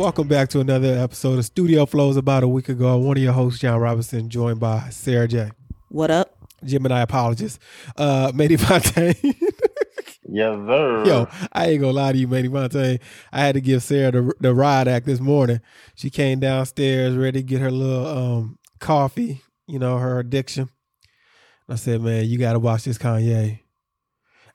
Welcome 0.00 0.28
back 0.28 0.48
to 0.48 0.60
another 0.60 0.94
episode 0.94 1.38
of 1.38 1.44
Studio 1.44 1.84
Flows. 1.84 2.16
About 2.16 2.42
a 2.42 2.48
week 2.48 2.70
ago, 2.70 2.96
one 2.96 3.18
of 3.18 3.22
your 3.22 3.34
hosts, 3.34 3.60
John 3.60 3.78
Robinson, 3.78 4.30
joined 4.30 4.58
by 4.58 4.88
Sarah 4.88 5.28
J. 5.28 5.50
What 5.90 6.10
up? 6.10 6.38
Gemini 6.64 7.02
apologist. 7.02 7.60
Uh, 7.98 8.32
Manny 8.34 8.56
Fontaine. 8.56 9.14
Yes, 10.32 10.54
sir. 10.66 11.04
Yo, 11.04 11.28
I 11.52 11.66
ain't 11.66 11.80
gonna 11.82 11.92
lie 11.92 12.12
to 12.12 12.18
you, 12.18 12.28
Manny 12.28 12.48
Fontaine. 12.48 12.98
I 13.32 13.40
had 13.40 13.56
to 13.56 13.60
give 13.60 13.82
Sarah 13.82 14.12
the, 14.12 14.32
the 14.40 14.54
ride 14.54 14.88
act 14.88 15.04
this 15.04 15.20
morning. 15.20 15.60
She 15.96 16.08
came 16.08 16.40
downstairs 16.40 17.16
ready 17.16 17.40
to 17.40 17.42
get 17.42 17.60
her 17.60 17.70
little 17.70 18.06
um, 18.06 18.58
coffee, 18.78 19.42
you 19.66 19.78
know, 19.78 19.98
her 19.98 20.20
addiction. 20.20 20.70
I 21.68 21.74
said, 21.74 22.00
man, 22.00 22.24
you 22.24 22.38
got 22.38 22.54
to 22.54 22.58
watch 22.58 22.84
this 22.84 22.96
Kanye. 22.96 23.60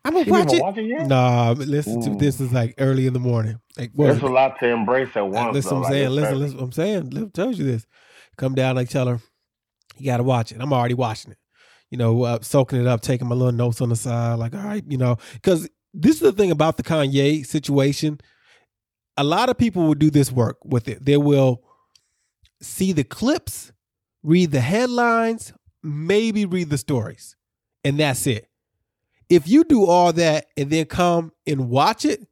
I'm 0.06 0.14
gonna 0.14 0.30
watch 0.32 0.54
it. 0.54 0.62
watch 0.62 0.78
it 0.78 0.86
yet? 0.86 1.08
Nah, 1.08 1.54
but 1.56 1.68
listen 1.68 2.00
to 2.02 2.16
this 2.16 2.40
is 2.40 2.54
like 2.54 2.76
early 2.78 3.08
in 3.08 3.14
the 3.14 3.20
morning. 3.20 3.60
Like, 3.78 3.92
what 3.96 4.08
There's 4.08 4.22
a 4.22 4.28
lot 4.28 4.60
to 4.60 4.68
embrace 4.70 5.10
at 5.16 5.28
once. 5.28 5.54
listen, 5.54 5.72
though. 5.72 5.76
I'm 5.78 5.82
Like, 5.84 5.92
saying, 5.92 6.06
it's 6.06 6.14
listen, 6.14 6.30
very- 6.30 6.40
listen. 6.40 6.60
I'm 6.60 6.72
saying, 6.72 7.10
Liv 7.10 7.34
tells 7.34 7.58
you 7.60 7.66
this. 7.66 7.86
Come 8.38 8.54
down, 8.56 8.76
like 8.76 8.90
tell 8.90 9.08
her, 9.08 9.20
you 9.98 10.06
got 10.06 10.18
to 10.18 10.24
watch 10.24 10.52
it. 10.52 10.58
I'm 10.62 10.72
already 10.74 10.94
watching 10.94 11.32
it. 11.32 11.38
You 11.92 11.98
know, 11.98 12.24
uh, 12.24 12.40
soaking 12.42 12.80
it 12.82 12.88
up, 12.88 13.02
taking 13.02 13.28
my 13.28 13.36
little 13.36 13.52
notes 13.54 13.82
on 13.82 13.90
the 13.90 13.96
side. 13.96 14.36
Like, 14.40 14.54
all 14.54 14.62
right, 14.64 14.84
you 14.88 14.98
know, 14.98 15.18
because 15.34 15.70
this 15.94 16.16
is 16.16 16.22
the 16.22 16.32
thing 16.34 16.52
about 16.52 16.78
the 16.78 16.84
Kanye 16.84 17.46
situation. 17.46 18.20
A 19.18 19.24
lot 19.24 19.50
of 19.50 19.58
people 19.58 19.84
will 19.88 19.94
do 19.96 20.10
this 20.10 20.32
work 20.32 20.58
with 20.66 20.88
it. 20.90 21.06
They 21.06 21.16
will 21.18 21.64
see 22.62 22.92
the 22.92 23.04
clips, 23.06 23.72
read 24.24 24.52
the 24.52 24.60
headlines, 24.60 25.54
maybe 25.82 26.46
read 26.46 26.70
the 26.70 26.78
stories, 26.78 27.36
and 27.86 27.98
that's 28.00 28.28
it. 28.28 28.50
If 29.30 29.48
you 29.48 29.64
do 29.64 29.86
all 29.86 30.14
that 30.14 30.48
and 30.56 30.70
then 30.70 30.86
come 30.86 31.32
and 31.48 31.70
watch 31.70 32.06
it, 32.06 32.26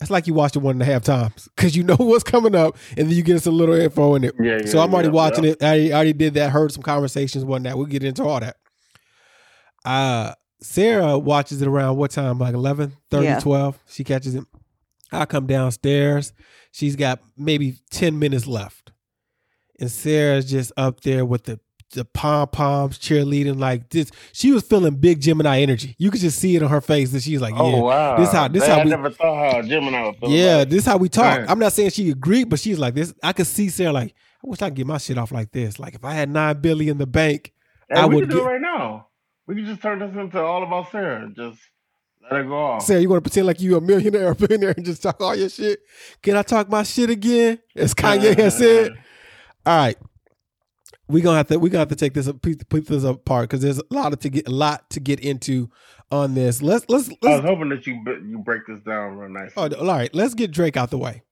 it's 0.00 0.10
like 0.10 0.26
you 0.26 0.34
watched 0.34 0.56
it 0.56 0.60
one 0.60 0.76
and 0.76 0.82
a 0.82 0.86
half 0.86 1.02
times 1.02 1.48
because 1.56 1.76
you 1.76 1.82
know 1.82 1.96
what's 1.98 2.24
coming 2.24 2.54
up, 2.54 2.76
and 2.96 3.08
then 3.08 3.16
you 3.16 3.22
get 3.22 3.36
us 3.36 3.46
a 3.46 3.50
little 3.50 3.74
info 3.74 4.14
in 4.14 4.24
it. 4.24 4.34
Yeah, 4.40 4.58
yeah, 4.60 4.66
so 4.66 4.80
I'm 4.80 4.92
already 4.94 5.08
yeah, 5.08 5.14
watching 5.14 5.44
yeah. 5.44 5.50
it. 5.50 5.62
I 5.62 5.92
already 5.92 6.12
did 6.14 6.34
that. 6.34 6.50
Heard 6.50 6.72
some 6.72 6.82
conversations, 6.82 7.44
one 7.44 7.62
whatnot. 7.62 7.76
We'll 7.76 7.86
get 7.86 8.04
into 8.04 8.24
all 8.24 8.40
that. 8.40 8.56
Uh 9.84 10.34
Sarah 10.62 11.18
watches 11.18 11.62
it 11.62 11.68
around 11.68 11.96
what 11.96 12.10
time? 12.10 12.38
Like 12.38 12.54
11, 12.54 12.92
30, 13.10 13.24
Yeah. 13.24 13.40
12. 13.40 13.78
She 13.88 14.04
catches 14.04 14.34
it. 14.34 14.44
I 15.10 15.24
come 15.24 15.46
downstairs. 15.46 16.32
She's 16.72 16.96
got 16.96 17.20
maybe 17.36 17.78
10 17.90 18.18
minutes 18.18 18.46
left. 18.46 18.92
And 19.80 19.90
Sarah's 19.90 20.50
just 20.50 20.72
up 20.76 21.00
there 21.00 21.24
with 21.24 21.44
the 21.44 21.58
the 21.92 22.04
pom 22.04 22.48
poms 22.48 22.98
cheerleading 22.98 23.58
like 23.58 23.90
this. 23.90 24.10
She 24.32 24.52
was 24.52 24.62
feeling 24.62 24.94
big 24.94 25.20
Gemini 25.20 25.60
energy. 25.60 25.94
You 25.98 26.10
could 26.10 26.20
just 26.20 26.38
see 26.38 26.54
it 26.56 26.62
on 26.62 26.70
her 26.70 26.80
face 26.80 27.10
that 27.12 27.22
she's 27.22 27.40
like, 27.40 27.54
oh, 27.56 27.70
yeah, 27.70 27.76
Oh 27.76 27.80
wow! 27.84 28.16
this 28.16 28.32
how 28.32 28.48
this 28.48 28.62
Dang, 28.62 28.70
how 28.70 28.80
I 28.80 28.84
we 28.84 28.90
never 28.90 29.10
thought 29.10 29.52
how 29.54 29.62
Gemini 29.62 30.12
yeah, 30.22 30.64
this 30.64 30.84
how 30.86 30.96
we 30.96 31.08
talk. 31.08 31.38
Right. 31.40 31.50
I'm 31.50 31.58
not 31.58 31.72
saying 31.72 31.90
she 31.90 32.10
agreed, 32.10 32.48
but 32.48 32.60
she's 32.60 32.78
like 32.78 32.94
this. 32.94 33.12
I 33.22 33.32
could 33.32 33.46
see 33.46 33.68
Sarah 33.68 33.92
like, 33.92 34.14
I 34.44 34.48
wish 34.48 34.62
I 34.62 34.68
could 34.68 34.76
get 34.76 34.86
my 34.86 34.98
shit 34.98 35.18
off 35.18 35.32
like 35.32 35.52
this. 35.52 35.78
Like 35.78 35.94
if 35.94 36.04
I 36.04 36.14
had 36.14 36.30
nine 36.30 36.60
billion 36.60 36.92
in 36.92 36.98
the 36.98 37.06
bank, 37.06 37.52
Hey, 37.88 38.00
I 38.00 38.06
we 38.06 38.16
would 38.16 38.30
do 38.30 38.36
get- 38.36 38.44
it 38.44 38.46
right 38.46 38.60
now. 38.60 39.06
We 39.46 39.56
can 39.56 39.66
just 39.66 39.82
turn 39.82 39.98
this 39.98 40.14
into 40.14 40.40
all 40.40 40.62
about 40.62 40.92
Sarah. 40.92 41.28
Just 41.34 41.58
let 42.30 42.42
it 42.42 42.46
go 42.46 42.56
off. 42.56 42.82
Sarah, 42.82 43.00
you 43.00 43.08
want 43.08 43.24
to 43.24 43.28
pretend 43.28 43.48
like 43.48 43.60
you 43.60 43.76
a 43.76 43.80
millionaire 43.80 44.28
or 44.28 44.34
billionaire 44.36 44.74
and 44.76 44.86
just 44.86 45.02
talk 45.02 45.20
all 45.20 45.34
your 45.34 45.48
shit? 45.48 45.80
Can 46.22 46.36
I 46.36 46.42
talk 46.42 46.68
my 46.70 46.84
shit 46.84 47.10
again? 47.10 47.58
As 47.74 47.92
Kanye 47.92 48.36
has 48.38 48.56
said. 48.58 48.92
All 49.66 49.76
right, 49.76 49.96
we 51.10 51.20
gonna 51.20 51.36
have 51.36 51.48
to 51.48 51.58
we 51.58 51.70
gonna 51.70 51.80
have 51.80 51.88
to 51.88 51.96
take 51.96 52.14
this 52.14 52.30
put 52.40 52.68
put 52.68 52.86
this 52.86 53.04
apart 53.04 53.48
because 53.48 53.62
there's 53.62 53.78
a 53.78 53.84
lot 53.90 54.12
of 54.12 54.20
to 54.20 54.30
get 54.30 54.46
a 54.46 54.50
lot 54.50 54.88
to 54.90 55.00
get 55.00 55.20
into 55.20 55.70
on 56.10 56.34
this. 56.34 56.62
Let's 56.62 56.86
let's 56.88 57.10
I 57.24 57.36
was 57.36 57.40
hoping 57.40 57.68
that 57.70 57.86
you 57.86 58.02
you 58.26 58.38
break 58.38 58.66
this 58.66 58.78
down 58.86 59.16
real 59.16 59.28
nice. 59.28 59.52
Oh, 59.56 59.68
all 59.74 59.86
right, 59.86 60.14
let's 60.14 60.34
get 60.34 60.50
Drake 60.50 60.76
out 60.76 60.90
the 60.90 60.98
way. 60.98 61.22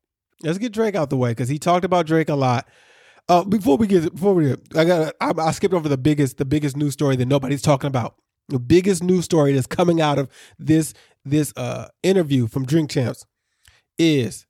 Let's 0.43 0.59
get 0.59 0.73
Drake 0.73 0.95
out 0.95 1.11
the 1.11 1.17
way 1.17 1.31
because 1.31 1.49
he 1.49 1.59
talked 1.59 1.85
about 1.85 2.07
Drake 2.07 2.29
a 2.29 2.35
lot. 2.35 2.69
Uh, 3.29 3.45
before 3.45 3.77
we 3.77 3.87
get 3.87 4.15
before 4.15 4.35
we 4.35 4.49
get, 4.49 4.61
I 4.77 4.85
got 4.85 5.15
I, 5.21 5.33
I 5.39 5.51
skipped 5.53 5.75
over 5.75 5.89
the 5.89 5.99
biggest 5.99 6.39
the 6.39 6.45
biggest 6.45 6.77
news 6.77 6.95
story 6.95 7.17
that 7.17 7.27
nobody's 7.27 7.63
talking 7.63 7.89
about. 7.89 8.17
The 8.49 8.59
biggest 8.59 9.03
news 9.03 9.25
story 9.25 9.53
that's 9.53 9.67
coming 9.67 10.01
out 10.01 10.19
of 10.19 10.29
this 10.59 10.95
this 11.25 11.53
uh 11.57 11.89
interview 12.03 12.47
from 12.47 12.65
Drink 12.65 12.91
Champs 12.91 13.27
is 13.99 14.47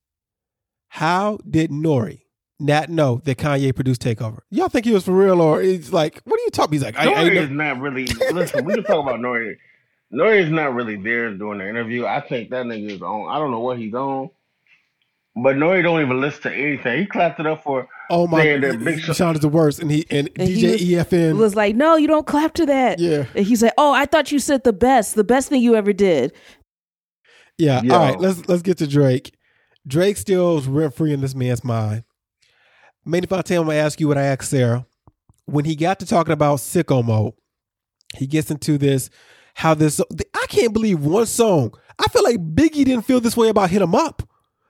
how 0.89 1.39
did 1.49 1.71
Nori 1.71 2.23
not 2.61 2.89
know 2.89 3.21
that 3.25 3.39
Kanye 3.39 3.75
produced 3.75 4.03
Takeover? 4.03 4.39
Y'all 4.51 4.69
think 4.69 4.85
he 4.87 4.93
was 4.93 5.05
for 5.05 5.13
real 5.13 5.41
or 5.41 5.61
he's 5.61 5.93
like, 5.93 6.21
what 6.25 6.39
are 6.39 6.43
you 6.45 6.51
talking? 6.51 6.73
He's 6.73 6.83
like, 6.83 6.99
I, 6.99 7.03
I 7.03 7.07
Nori 7.29 7.35
know. 7.35 7.41
is 7.43 7.51
not 7.51 7.81
really. 7.81 8.07
Listen, 8.33 8.65
we 8.65 8.75
can 8.75 8.85
talk 8.85 9.03
about 9.05 9.21
Nori. 9.21 9.57
Nori 10.13 10.41
is 10.43 10.51
not 10.51 10.75
really 10.75 10.97
there 10.97 11.33
during 11.35 11.59
the 11.59 11.69
interview. 11.69 12.07
I 12.07 12.21
think 12.21 12.51
that 12.51 12.65
nigga 12.67 12.91
is 12.91 13.03
on. 13.03 13.29
I 13.31 13.39
don't 13.39 13.51
know 13.51 13.61
what 13.61 13.79
he's 13.79 13.93
on, 13.95 14.31
but 15.37 15.57
Nori 15.57 15.83
don't 15.83 16.01
even 16.01 16.21
listen 16.21 16.43
to 16.43 16.55
anything. 16.55 17.01
He 17.01 17.07
clapped 17.07 17.39
it 17.41 17.47
up 17.47 17.63
for. 17.63 17.87
oh 18.11 18.27
my, 18.27 18.43
saying 18.43 18.63
that 18.63 18.83
Big 18.83 19.01
Sean- 19.01 19.15
Sean 19.15 19.35
is 19.35 19.41
the 19.43 19.49
worst, 19.49 19.81
and 19.81 19.91
he 19.91 20.07
and, 20.11 20.31
And 20.37 20.49
he 20.49 20.63
DJ 20.63 20.73
was- 20.73 21.07
EFN. 21.13 21.37
was 21.37 21.55
like, 21.55 21.77
no, 21.77 21.97
you 21.97 22.07
don't 22.09 22.27
clap 22.27 22.55
to 22.55 22.67
that. 22.67 22.99
yeah, 22.99 23.27
And 23.35 23.47
he 23.47 23.55
said, 23.55 23.73
oh, 23.77 23.93
I 23.93 24.07
thought 24.07 24.33
you 24.33 24.39
said 24.39 24.65
the 24.65 24.73
best, 24.73 25.15
the 25.15 25.25
best 25.25 25.49
thing 25.51 25.61
you 25.63 25.75
ever 25.77 25.93
did. 25.93 26.33
Yeah. 27.59 27.83
Yo. 27.83 27.95
All 27.95 28.01
right. 28.01 28.19
Let's 28.21 28.49
let's 28.49 28.63
get 28.63 28.79
to 28.79 28.87
Drake. 28.87 29.35
Drake 29.87 30.17
still 30.17 30.59
is 30.59 30.67
rent 30.67 30.95
free 30.95 31.13
in 31.13 31.21
this 31.21 31.35
man's 31.35 31.65
mind. 31.65 32.05
Manny 33.09 33.27
Fontaine, 33.27 33.61
I'm 33.61 33.65
gonna 33.65 33.79
ask 33.79 33.99
you 34.01 34.07
what 34.07 34.19
I 34.19 34.25
asked 34.25 34.51
Sarah. 34.51 34.87
When 35.47 35.65
he 35.65 35.77
got 35.77 35.99
to 36.01 36.07
talking 36.07 36.35
about 36.35 36.59
sicko 36.59 37.03
mode, 37.03 37.33
he 38.15 38.27
gets 38.27 38.51
into 38.51 38.77
this 38.77 39.09
how 39.55 39.73
this 39.73 39.99
I 40.35 40.47
can't 40.49 40.75
believe 40.75 41.01
one 41.01 41.25
song. 41.25 41.73
I 41.99 42.09
feel 42.09 42.23
like 42.23 42.37
Biggie 42.37 42.85
didn't 42.85 43.07
feel 43.07 43.21
this 43.21 43.37
way 43.37 43.49
about 43.49 43.71
Hit 43.71 43.81
'em 43.81 43.95
Up. 43.95 44.23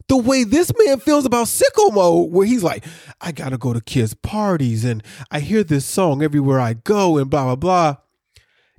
The 0.07 0.17
way 0.17 0.45
this 0.45 0.71
man 0.79 1.01
feels 1.01 1.27
about 1.27 1.49
sicko 1.49 1.93
mode, 1.93 2.33
where 2.33 2.47
he's 2.47 2.63
like, 2.63 2.85
I 3.21 3.33
gotta 3.33 3.59
go 3.59 3.73
to 3.73 3.81
kids' 3.81 4.15
parties 4.15 4.85
and 4.85 5.03
I 5.33 5.41
hear 5.41 5.65
this 5.65 5.85
song 5.85 6.23
everywhere 6.23 6.61
I 6.61 6.75
go 6.75 7.19
and 7.19 7.29
blah 7.29 7.43
blah 7.43 7.57
blah. 7.57 7.97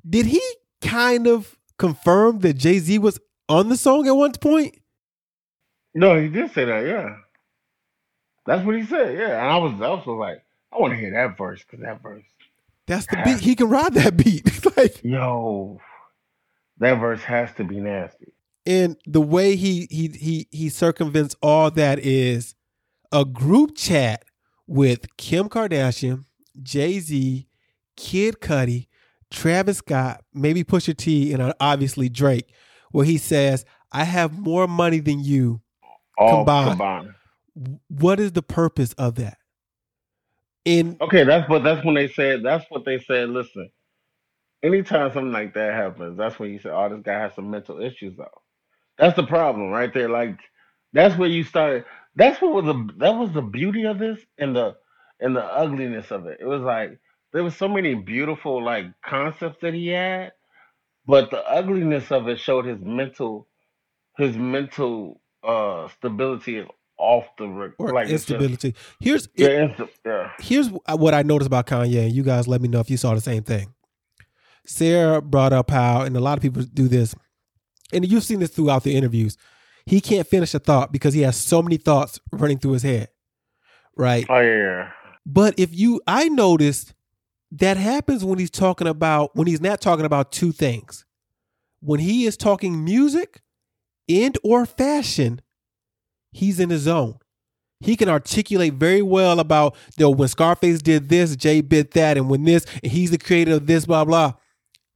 Did 0.10 0.28
he 0.28 0.42
kind 0.82 1.28
of 1.28 1.58
confirm 1.78 2.40
that 2.40 2.54
Jay 2.54 2.80
Z 2.80 2.98
was 3.00 3.20
on 3.50 3.68
the 3.68 3.76
song 3.76 4.08
at 4.08 4.16
one 4.16 4.32
point? 4.32 4.80
No, 5.94 6.18
he 6.18 6.30
did 6.30 6.50
say 6.54 6.64
that. 6.64 6.86
Yeah, 6.88 7.18
that's 8.50 8.66
what 8.66 8.76
he 8.76 8.84
said. 8.86 9.18
Yeah, 9.18 9.42
and 9.42 9.48
I 9.52 9.58
was 9.58 9.80
also 9.82 10.14
like, 10.14 10.44
I 10.74 10.78
want 10.80 10.94
to 10.94 11.00
hear 11.00 11.12
that 11.12 11.38
verse 11.38 11.62
because 11.64 11.84
that 11.86 12.02
verse, 12.02 12.24
That's 12.88 13.06
the 13.08 13.22
beat. 13.24 13.40
He 13.40 13.56
can 13.56 13.70
ride 13.70 13.94
that 13.94 14.18
beat. 14.18 14.50
Like, 14.78 15.02
yo, 15.04 15.82
that 16.78 16.94
verse 17.00 17.22
has 17.24 17.54
to 17.56 17.64
be 17.66 17.80
nasty. 17.82 18.32
and 18.66 18.96
the 19.06 19.20
way 19.22 19.56
he 19.58 19.88
he 19.90 20.08
he 20.10 20.48
he 20.52 20.70
circumvents 20.70 21.36
all 21.42 21.70
that 21.72 22.00
is 22.00 22.56
a 23.12 23.26
group 23.26 23.76
chat 23.76 24.24
with 24.68 25.18
Kim 25.18 25.50
Kardashian, 25.50 26.24
Jay 26.64 27.00
Z, 27.00 27.48
Kid 27.98 28.40
Cudi, 28.40 28.88
Travis 29.30 29.80
Scott, 29.80 30.24
maybe 30.34 30.64
Pusha 30.64 30.96
T, 30.96 31.34
and 31.34 31.54
obviously 31.60 32.08
Drake, 32.08 32.54
where 32.92 33.06
he 33.06 33.18
says, 33.18 33.66
"I 33.92 34.06
have 34.06 34.38
more 34.40 34.66
money 34.68 35.00
than 35.00 35.20
you." 35.20 35.60
All 36.18 36.38
Combined. 36.38 36.70
combined. 36.72 37.14
What 37.90 38.20
is 38.20 38.34
the 38.34 38.44
purpose 38.44 38.94
of 38.94 39.16
that? 39.16 39.38
In 40.66 40.98
Okay, 41.02 41.24
that's 41.24 41.50
what 41.50 41.64
that's 41.64 41.86
when 41.86 41.96
they 41.96 42.08
said. 42.10 42.44
That's 42.44 42.66
what 42.70 42.86
they 42.86 43.00
said. 43.00 43.30
Listen, 43.30 43.70
anytime 44.64 45.12
something 45.14 45.32
like 45.32 45.54
that 45.56 45.74
happens, 45.74 46.18
that's 46.18 46.40
when 46.40 46.52
you 46.52 46.60
say, 46.60 46.70
"Oh, 46.70 46.90
this 46.90 47.02
guy 47.04 47.20
has 47.20 47.36
some 47.36 47.52
mental 47.52 47.82
issues." 47.82 48.18
Though, 48.18 48.42
that's 48.98 49.16
the 49.16 49.26
problem 49.26 49.70
right 49.72 49.94
there. 49.94 50.10
Like, 50.10 50.40
that's 50.94 51.18
where 51.18 51.30
you 51.30 51.44
started. 51.44 51.86
That's 52.16 52.42
what 52.42 52.54
was 52.54 52.66
the 52.66 52.90
that 52.98 53.16
was 53.16 53.32
the 53.34 53.42
beauty 53.42 53.86
of 53.86 54.00
this 54.00 54.20
and 54.38 54.56
the 54.56 54.76
and 55.20 55.36
the 55.36 55.44
ugliness 55.46 56.12
of 56.12 56.28
it. 56.28 56.40
It 56.42 56.46
was 56.48 56.62
like 56.62 57.00
there 57.34 57.44
was 57.44 57.56
so 57.56 57.68
many 57.68 57.96
beautiful 57.96 58.64
like 58.64 58.88
concepts 59.04 59.60
that 59.62 59.74
he 59.74 59.88
had, 59.90 60.34
but 61.08 61.32
the 61.32 61.44
ugliness 61.50 62.12
of 62.12 62.28
it 62.30 62.40
showed 62.40 62.66
his 62.66 62.80
mental 62.82 63.48
his 64.18 64.38
mental 64.38 65.22
uh 65.44 65.88
stability 65.90 66.66
off 67.00 67.24
the 67.38 67.48
re- 67.48 67.70
or 67.80 67.94
like 67.94 68.10
it's 68.10 68.26
just- 68.26 68.42
instability. 68.42 68.76
Here's 69.00 69.28
yeah, 69.36 69.48
insta- 69.68 69.90
yeah. 70.06 70.32
here's 70.40 70.70
uh, 70.86 70.98
what 70.98 71.14
I 71.14 71.24
noticed 71.24 71.48
about 71.48 71.66
Kanye, 71.68 72.06
and 72.06 72.14
you 72.14 72.24
guys 72.24 72.48
let 72.48 72.62
me 72.62 72.68
know 72.68 72.80
if 72.80 72.90
you 72.90 72.98
saw 72.98 73.16
the 73.16 73.22
same 73.22 73.44
thing. 73.44 73.74
Sarah 74.66 75.22
brought 75.22 75.54
up 75.54 75.72
how, 75.72 76.02
and 76.02 76.16
a 76.16 76.20
lot 76.20 76.38
of 76.38 76.42
people 76.42 76.62
do 76.64 76.88
this, 76.88 77.16
and 77.92 78.06
you've 78.10 78.24
seen 78.24 78.40
this 78.40 78.52
throughout 78.52 78.84
the 78.84 78.96
interviews. 78.96 79.38
He 79.86 80.02
can't 80.02 80.28
finish 80.28 80.54
a 80.54 80.60
thought 80.60 80.92
because 80.92 81.16
he 81.16 81.22
has 81.22 81.36
so 81.36 81.64
many 81.64 81.78
thoughts 81.78 82.20
running 82.32 82.60
through 82.60 82.74
his 82.74 82.84
head, 82.84 83.08
right? 83.98 84.26
Oh 84.30 84.40
yeah. 84.40 84.92
But 85.26 85.56
if 85.58 85.76
you, 85.76 86.02
I 86.06 86.30
noticed 86.30 86.94
that 87.52 87.78
happens 87.78 88.24
when 88.24 88.38
he's 88.38 88.52
talking 88.52 88.88
about 88.88 89.36
when 89.36 89.48
he's 89.48 89.62
not 89.62 89.82
talking 89.82 90.06
about 90.06 90.32
two 90.32 90.52
things. 90.52 91.06
When 91.82 92.00
he 92.00 92.26
is 92.26 92.36
talking 92.36 92.84
music 92.84 93.42
and 94.10 94.38
or 94.44 94.66
fashion, 94.66 95.42
he's 96.32 96.60
in 96.60 96.70
his 96.70 96.82
zone. 96.82 97.18
He 97.82 97.96
can 97.96 98.10
articulate 98.10 98.74
very 98.74 99.02
well 99.02 99.40
about 99.40 99.76
you 99.98 100.06
know, 100.06 100.10
when 100.10 100.28
Scarface 100.28 100.82
did 100.82 101.08
this, 101.08 101.36
Jay 101.36 101.62
bit 101.62 101.92
that, 101.92 102.18
and 102.18 102.30
when 102.30 102.44
this, 102.44 102.66
and 102.84 102.92
he's 102.92 103.12
the 103.12 103.18
creator 103.18 103.54
of 103.54 103.68
this, 103.68 103.86
blah 103.86 104.04
blah. 104.04 104.34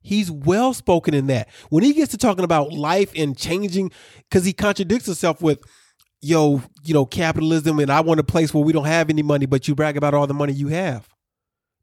He's 0.01 0.29
well 0.29 0.73
spoken 0.73 1.13
in 1.13 1.27
that. 1.27 1.47
When 1.69 1.81
he 1.83 1.93
gets 1.93 2.11
to 2.11 2.17
talking 2.17 2.43
about 2.43 2.73
life 2.73 3.13
and 3.15 3.37
changing, 3.37 3.91
because 4.29 4.43
he 4.43 4.51
contradicts 4.51 5.05
himself 5.05 5.41
with, 5.41 5.59
yo, 6.21 6.61
you 6.83 6.93
know, 6.93 7.05
capitalism 7.05 7.79
and 7.79 7.89
I 7.89 8.01
want 8.01 8.19
a 8.19 8.23
place 8.23 8.53
where 8.53 8.65
we 8.65 8.73
don't 8.73 8.83
have 8.83 9.09
any 9.09 9.23
money, 9.23 9.45
but 9.45 9.65
you 9.65 9.75
brag 9.75 9.95
about 9.95 10.13
all 10.13 10.27
the 10.27 10.33
money 10.33 10.51
you 10.51 10.67
have. 10.67 11.07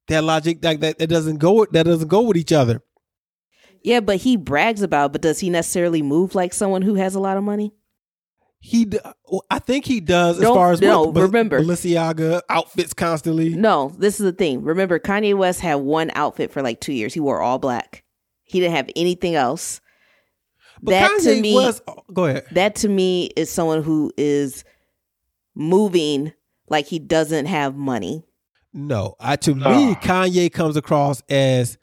That 0.08 0.23
logic 0.23 0.61
that 0.62 0.81
that, 0.81 0.99
that 0.99 1.06
doesn't 1.06 1.38
go 1.38 1.64
that 1.64 1.85
doesn't 1.85 2.08
go 2.08 2.20
with 2.23 2.37
each 2.37 2.52
other. 2.52 2.82
Yeah, 3.82 4.00
but 4.00 4.19
he 4.19 4.37
brags 4.37 4.82
about, 4.82 5.12
but 5.12 5.23
does 5.23 5.41
he 5.41 5.49
necessarily 5.49 6.02
move 6.02 6.35
like 6.35 6.52
someone 6.52 6.82
who 6.82 6.97
has 6.97 7.14
a 7.14 7.20
lot 7.20 7.38
of 7.38 7.44
money? 7.44 7.73
He, 8.62 8.84
d- 8.84 8.98
I 9.50 9.58
think 9.58 9.86
he 9.86 10.00
does 10.00 10.36
as 10.36 10.42
No, 10.42 10.54
far 10.54 10.72
as 10.72 10.80
no, 10.82 11.04
what, 11.04 11.14
Ba- 11.14 11.22
remember. 11.22 11.60
Balenciaga 11.60 12.42
outfits 12.50 12.92
constantly. 12.92 13.54
No, 13.54 13.94
this 13.98 14.20
is 14.20 14.24
the 14.24 14.32
thing. 14.32 14.62
Remember, 14.62 14.98
Kanye 14.98 15.34
West 15.34 15.60
had 15.60 15.76
one 15.76 16.10
outfit 16.14 16.52
for 16.52 16.60
like 16.60 16.78
two 16.80 16.92
years. 16.92 17.14
He 17.14 17.20
wore 17.20 17.40
all 17.40 17.58
black. 17.58 18.04
He 18.44 18.60
didn't 18.60 18.76
have 18.76 18.90
anything 18.96 19.34
else. 19.34 19.80
But 20.82 20.90
that 20.92 21.10
Kanye 21.10 21.24
to 21.36 21.40
me, 21.40 21.54
was. 21.54 21.80
Oh, 21.88 22.02
go 22.12 22.26
ahead. 22.26 22.44
that 22.52 22.74
to 22.76 22.88
me 22.88 23.26
is 23.36 23.50
someone 23.50 23.82
who 23.82 24.12
is 24.18 24.62
moving 25.54 26.32
like 26.68 26.86
he 26.86 26.98
doesn't 26.98 27.46
have 27.46 27.76
money. 27.76 28.24
No, 28.72 29.16
I 29.18 29.36
to 29.36 29.54
Nah. 29.54 29.70
me, 29.70 29.94
Kanye 29.96 30.52
comes 30.52 30.76
across 30.76 31.22
as 31.28 31.76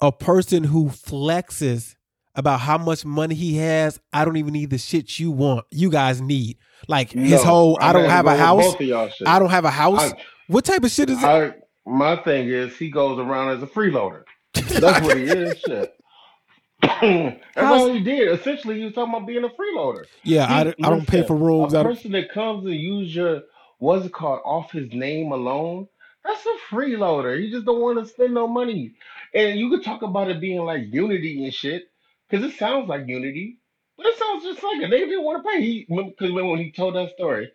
a 0.00 0.10
person 0.10 0.64
who 0.64 0.86
flexes 0.86 1.94
about 2.34 2.60
how 2.60 2.78
much 2.78 3.04
money 3.04 3.34
he 3.34 3.56
has. 3.58 3.98
I 4.12 4.24
don't 4.24 4.36
even 4.36 4.52
need 4.52 4.70
the 4.70 4.78
shit 4.78 5.18
you 5.18 5.30
want. 5.30 5.66
You 5.70 5.90
guys 5.90 6.20
need 6.20 6.58
like 6.88 7.10
his 7.10 7.42
whole. 7.42 7.78
I, 7.80 7.92
don't 7.92 8.08
have 8.08 8.26
a 8.26 8.36
house. 8.36 8.64
Both 8.64 8.80
of 8.80 8.86
y'all 8.86 9.08
shit. 9.08 9.28
I 9.28 9.38
don't 9.38 9.50
have 9.50 9.64
a 9.64 9.70
house. 9.70 10.12
I- 10.12 10.22
what 10.48 10.64
type 10.64 10.82
of 10.82 10.90
shit 10.90 11.08
is 11.10 11.18
it? 11.22 11.24
I, 11.24 11.54
my 11.86 12.16
thing 12.16 12.48
is 12.48 12.76
he 12.76 12.90
goes 12.90 13.18
around 13.20 13.50
as 13.56 13.62
a 13.62 13.66
freeloader. 13.66 14.24
That's 14.54 15.04
what 15.06 15.16
he 15.16 15.24
is. 15.24 15.58
Shit. 15.66 15.94
That's 16.82 17.36
How's- 17.54 17.80
all 17.80 17.92
he 17.92 18.00
did. 18.02 18.28
Essentially, 18.38 18.78
he 18.78 18.84
was 18.84 18.94
talking 18.94 19.14
about 19.14 19.26
being 19.26 19.44
a 19.44 19.48
freeloader. 19.48 20.04
yeah, 20.24 20.46
I, 20.52 20.58
He- 20.58 20.64
don't- 20.64 20.86
I 20.86 20.90
don't 20.90 21.06
pay 21.06 21.22
for 21.26 21.36
rooms. 21.36 21.74
A 21.74 21.80
I 21.80 21.82
person 21.84 22.12
that 22.12 22.30
comes 22.32 22.64
and 22.66 22.74
use 22.74 23.14
your 23.14 23.42
what's 23.78 24.06
it 24.06 24.12
called 24.12 24.40
off 24.44 24.72
his 24.72 24.92
name 24.92 25.32
alone, 25.32 25.86
that's 26.24 26.44
a 26.44 26.74
freeloader. 26.74 27.40
You 27.40 27.50
just 27.50 27.64
don't 27.64 27.80
want 27.80 27.98
to 27.98 28.06
spend 28.06 28.34
no 28.34 28.46
money. 28.48 28.92
And 29.34 29.58
you 29.58 29.70
could 29.70 29.84
talk 29.84 30.02
about 30.02 30.28
it 30.30 30.40
being 30.40 30.60
like 30.64 30.82
unity 30.90 31.44
and 31.44 31.54
shit, 31.54 31.84
because 32.30 32.46
it 32.46 32.58
sounds 32.58 32.88
like 32.88 33.08
unity, 33.08 33.58
but 33.96 34.06
it 34.06 34.18
sounds 34.18 34.44
just 34.44 34.62
like 34.62 34.82
it. 34.82 34.90
They 34.90 35.00
didn't 35.00 35.24
want 35.24 35.44
to 35.44 35.50
pay. 35.50 35.60
He 35.62 35.86
because 35.88 36.32
when 36.32 36.58
he 36.58 36.72
told 36.72 36.96
that 36.96 37.12
story, 37.14 37.50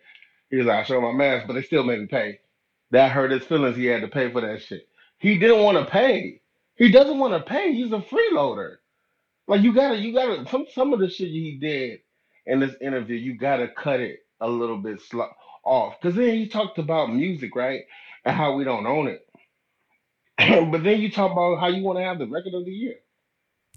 he 0.50 0.56
was 0.56 0.66
like, 0.66 0.80
"I 0.80 0.82
showed 0.84 1.02
my 1.02 1.12
mask, 1.12 1.46
but 1.46 1.54
they 1.54 1.62
still 1.62 1.84
made 1.84 2.00
me 2.00 2.06
pay." 2.06 2.40
That 2.92 3.12
hurt 3.12 3.32
his 3.32 3.44
feelings. 3.44 3.76
He 3.76 3.86
had 3.86 4.02
to 4.02 4.08
pay 4.08 4.30
for 4.30 4.40
that 4.42 4.62
shit. 4.62 4.88
He 5.18 5.38
didn't 5.38 5.62
want 5.64 5.78
to 5.78 5.90
pay. 5.90 6.40
He 6.76 6.90
doesn't 6.90 7.18
want 7.18 7.34
to 7.34 7.40
pay. 7.50 7.72
He's 7.72 7.92
a 7.92 7.98
freeloader. 7.98 8.76
Like 9.48 9.62
you 9.62 9.74
gotta, 9.74 9.98
you 9.98 10.12
gotta. 10.14 10.48
Some 10.50 10.66
some 10.72 10.92
of 10.92 11.00
the 11.00 11.08
shit 11.08 11.28
he 11.28 11.58
did 11.60 12.00
in 12.46 12.60
this 12.60 12.74
interview, 12.80 13.16
you 13.16 13.36
gotta 13.36 13.68
cut 13.68 14.00
it 14.00 14.20
a 14.40 14.48
little 14.48 14.78
bit 14.78 15.00
sl- 15.00 15.22
off. 15.64 15.96
Because 16.00 16.16
then 16.16 16.34
he 16.36 16.48
talked 16.48 16.78
about 16.78 17.14
music, 17.14 17.56
right, 17.56 17.82
and 18.24 18.36
how 18.36 18.54
we 18.54 18.64
don't 18.64 18.86
own 18.86 19.08
it. 19.08 19.26
but 20.70 20.82
then 20.84 21.00
you 21.00 21.10
talk 21.10 21.32
about 21.32 21.60
how 21.60 21.68
you 21.68 21.82
want 21.82 21.98
to 21.98 22.04
have 22.04 22.18
the 22.18 22.26
record 22.26 22.54
of 22.54 22.64
the 22.64 22.72
year. 22.72 22.96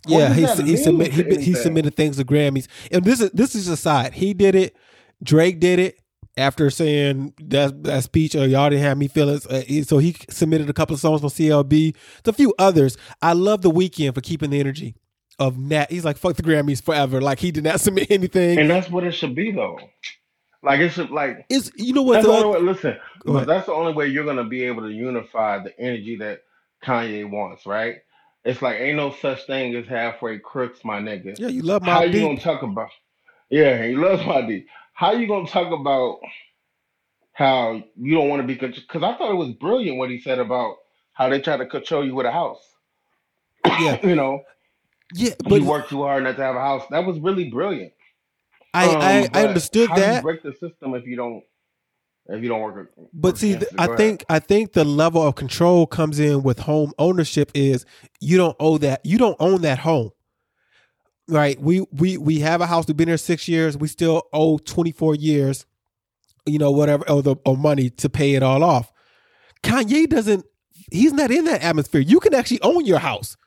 Yeah, 0.07 0.33
he 0.33 0.45
he 0.63 0.77
submit 0.77 1.11
he, 1.11 1.23
he 1.43 1.53
submitted 1.53 1.95
things 1.95 2.17
to 2.17 2.25
Grammys, 2.25 2.67
and 2.91 3.03
this 3.03 3.19
is 3.19 3.31
this 3.31 3.55
is 3.55 3.67
aside. 3.67 4.13
He 4.13 4.33
did 4.33 4.55
it. 4.55 4.75
Drake 5.21 5.59
did 5.59 5.79
it 5.79 5.99
after 6.37 6.69
saying 6.69 7.33
that 7.39 7.83
that 7.83 8.03
speech. 8.03 8.35
Or 8.35 8.47
y'all 8.47 8.69
didn't 8.69 8.83
have 8.83 8.97
me 8.97 9.07
feelings. 9.07 9.45
Uh, 9.45 9.83
so 9.83 9.97
he 9.97 10.15
submitted 10.29 10.69
a 10.69 10.73
couple 10.73 10.93
of 10.93 10.99
songs 10.99 11.21
from 11.21 11.29
CLB. 11.29 11.95
There's 12.23 12.33
a 12.33 12.37
few 12.37 12.53
others. 12.57 12.97
I 13.21 13.33
love 13.33 13.61
the 13.61 13.71
Weeknd 13.71 14.15
for 14.15 14.21
keeping 14.21 14.51
the 14.51 14.59
energy 14.59 14.95
of 15.37 15.57
Nat. 15.57 15.91
He's 15.91 16.05
like 16.05 16.17
fuck 16.17 16.35
the 16.35 16.43
Grammys 16.43 16.81
forever. 16.81 17.21
Like 17.21 17.39
he 17.39 17.51
did 17.51 17.63
not 17.63 17.79
submit 17.81 18.09
anything. 18.09 18.59
And 18.59 18.69
that's 18.69 18.89
what 18.89 19.03
it 19.03 19.11
should 19.11 19.35
be, 19.35 19.51
though. 19.51 19.79
Like 20.61 20.79
it's 20.79 20.97
like 20.97 21.45
It's 21.49 21.71
you 21.75 21.93
know 21.93 22.03
what 22.03 22.25
only. 22.25 22.61
Listen, 22.61 22.97
that's 23.25 23.67
the 23.67 23.73
only 23.73 23.93
way 23.93 24.07
you're 24.07 24.25
gonna 24.25 24.43
be 24.43 24.63
able 24.63 24.83
to 24.83 24.91
unify 24.91 25.63
the 25.63 25.77
energy 25.79 26.17
that 26.17 26.41
Kanye 26.83 27.29
wants, 27.29 27.65
right? 27.65 27.97
It's 28.45 28.61
like 28.61 28.77
ain't 28.79 28.97
no 28.97 29.11
such 29.11 29.45
thing 29.45 29.75
as 29.75 29.87
halfway 29.87 30.39
crooks, 30.39 30.79
my 30.85 30.99
nigga. 30.99 31.39
Yeah, 31.39 31.49
you 31.49 31.61
love 31.61 31.81
my 31.83 31.93
How 31.93 32.03
you 32.03 32.21
gonna 32.21 32.39
talk 32.39 32.63
about? 32.63 32.89
Yeah, 33.49 33.85
he 33.85 33.95
loves 33.95 34.25
my 34.25 34.41
D. 34.41 34.65
How 34.93 35.13
you 35.13 35.27
gonna 35.27 35.47
talk 35.47 35.71
about 35.71 36.19
how 37.33 37.83
you 37.97 38.15
don't 38.15 38.29
want 38.29 38.41
to 38.41 38.47
be? 38.47 38.55
Because 38.55 39.03
I 39.03 39.15
thought 39.17 39.31
it 39.31 39.35
was 39.35 39.53
brilliant 39.53 39.97
what 39.97 40.09
he 40.09 40.19
said 40.21 40.39
about 40.39 40.77
how 41.13 41.29
they 41.29 41.41
try 41.41 41.57
to 41.57 41.65
control 41.65 42.05
you 42.05 42.15
with 42.15 42.25
a 42.25 42.31
house. 42.31 42.63
Yeah, 43.77 43.97
you 44.03 44.15
know, 44.15 44.43
yeah, 45.15 45.33
but 45.43 45.61
you 45.61 45.65
work 45.65 45.89
too 45.89 46.03
hard 46.03 46.23
not 46.23 46.37
to 46.37 46.43
have 46.43 46.55
a 46.55 46.59
house. 46.61 46.83
That 46.91 47.05
was 47.05 47.19
really 47.19 47.49
brilliant. 47.49 47.93
I 48.73 48.85
Um, 48.85 49.01
I, 49.01 49.29
I 49.33 49.43
understood 49.45 49.89
how 49.89 49.95
do 49.99 50.09
you 50.09 50.15
that. 50.15 50.21
break 50.21 50.43
the 50.43 50.53
system 50.53 50.95
if 50.95 51.05
you 51.05 51.15
don't 51.15 51.43
if 52.29 52.43
you 52.43 52.49
don't 52.49 52.61
work? 52.61 52.91
But 53.13 53.37
see, 53.37 53.55
th- 53.55 53.71
I 53.77 53.95
think 53.95 54.23
I 54.29 54.39
think 54.39 54.73
the 54.73 54.83
level 54.83 55.21
of 55.21 55.35
control 55.35 55.87
comes 55.87 56.19
in 56.19 56.43
with 56.43 56.59
home 56.59 56.93
ownership 56.99 57.51
is 57.55 57.85
you 58.19 58.37
don't 58.37 58.55
owe 58.59 58.77
that 58.77 59.05
you 59.05 59.17
don't 59.17 59.37
own 59.39 59.61
that 59.63 59.79
home. 59.79 60.11
Right? 61.27 61.59
We 61.59 61.85
we 61.91 62.17
we 62.17 62.39
have 62.39 62.61
a 62.61 62.67
house. 62.67 62.87
We've 62.87 62.97
been 62.97 63.07
here 63.07 63.17
six 63.17 63.47
years. 63.47 63.77
We 63.77 63.87
still 63.87 64.23
owe 64.31 64.57
twenty 64.59 64.91
four 64.91 65.15
years. 65.15 65.65
You 66.45 66.59
know 66.59 66.71
whatever 66.71 67.09
or 67.09 67.21
the 67.21 67.35
or 67.45 67.57
money 67.57 67.89
to 67.91 68.09
pay 68.09 68.35
it 68.35 68.43
all 68.43 68.63
off. 68.63 68.91
Kanye 69.63 70.07
doesn't. 70.07 70.45
He's 70.91 71.13
not 71.13 71.31
in 71.31 71.45
that 71.45 71.63
atmosphere. 71.63 72.01
You 72.01 72.19
can 72.19 72.33
actually 72.33 72.61
own 72.61 72.85
your 72.85 72.99
house. 72.99 73.37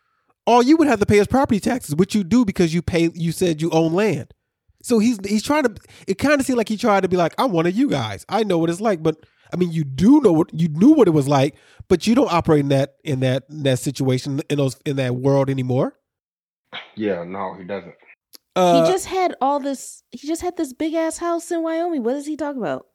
All 0.46 0.62
you 0.62 0.76
would 0.76 0.88
have 0.88 1.00
to 1.00 1.06
pay 1.06 1.19
is 1.19 1.26
property 1.26 1.61
taxes, 1.61 1.94
which 1.94 2.14
you 2.14 2.25
do 2.25 2.44
because 2.44 2.75
you 2.75 2.82
pay. 2.82 3.11
You 3.14 3.32
said 3.32 3.62
you 3.62 3.70
own 3.70 3.93
land. 3.93 4.35
So 4.82 4.99
he's 4.99 5.19
he's 5.26 5.43
trying 5.43 5.64
to. 5.64 5.75
It 6.06 6.19
kind 6.19 6.40
of 6.40 6.46
seemed 6.46 6.58
like 6.58 6.69
he 6.69 6.76
tried 6.76 7.02
to 7.02 7.08
be 7.08 7.17
like, 7.17 7.34
I'm 7.38 7.52
one 7.52 7.67
of 7.67 7.75
you 7.75 7.88
guys. 7.88 8.26
I 8.29 8.44
know 8.44 8.58
what 8.58 8.69
it's 8.70 8.81
like, 8.81 9.02
but 9.02 9.17
I 9.52 9.56
mean, 9.56 9.73
you 9.73 9.84
do 9.84 10.20
know 10.20 10.32
what 10.32 10.50
you 10.52 10.69
knew 10.69 10.93
what 10.93 11.08
it 11.08 11.12
was 11.12 11.29
like, 11.29 11.56
but 11.88 12.06
you 12.06 12.14
don't 12.14 12.32
operate 12.32 12.61
in 12.61 12.69
that 12.69 12.96
in 13.05 13.20
that 13.20 13.44
in 13.49 13.62
that 13.62 13.79
situation 13.79 14.40
in 14.50 14.58
those 14.58 14.76
in 14.84 14.96
that 14.96 15.17
world 15.17 15.50
anymore. 15.50 15.96
yeah, 16.96 17.25
no, 17.25 17.55
he 17.58 17.64
doesn't. 17.64 17.94
Uh, 18.55 18.84
he 18.84 18.90
just 18.93 19.06
had 19.06 19.34
all 19.40 19.61
this. 19.61 20.02
He 20.11 20.26
just 20.26 20.43
had 20.43 20.56
this 20.56 20.73
big 20.73 20.94
ass 20.94 21.19
house 21.19 21.50
in 21.50 21.62
Wyoming. 21.62 22.02
What 22.02 22.17
is 22.17 22.26
he 22.26 22.37
talking 22.37 22.61
about? 22.61 22.87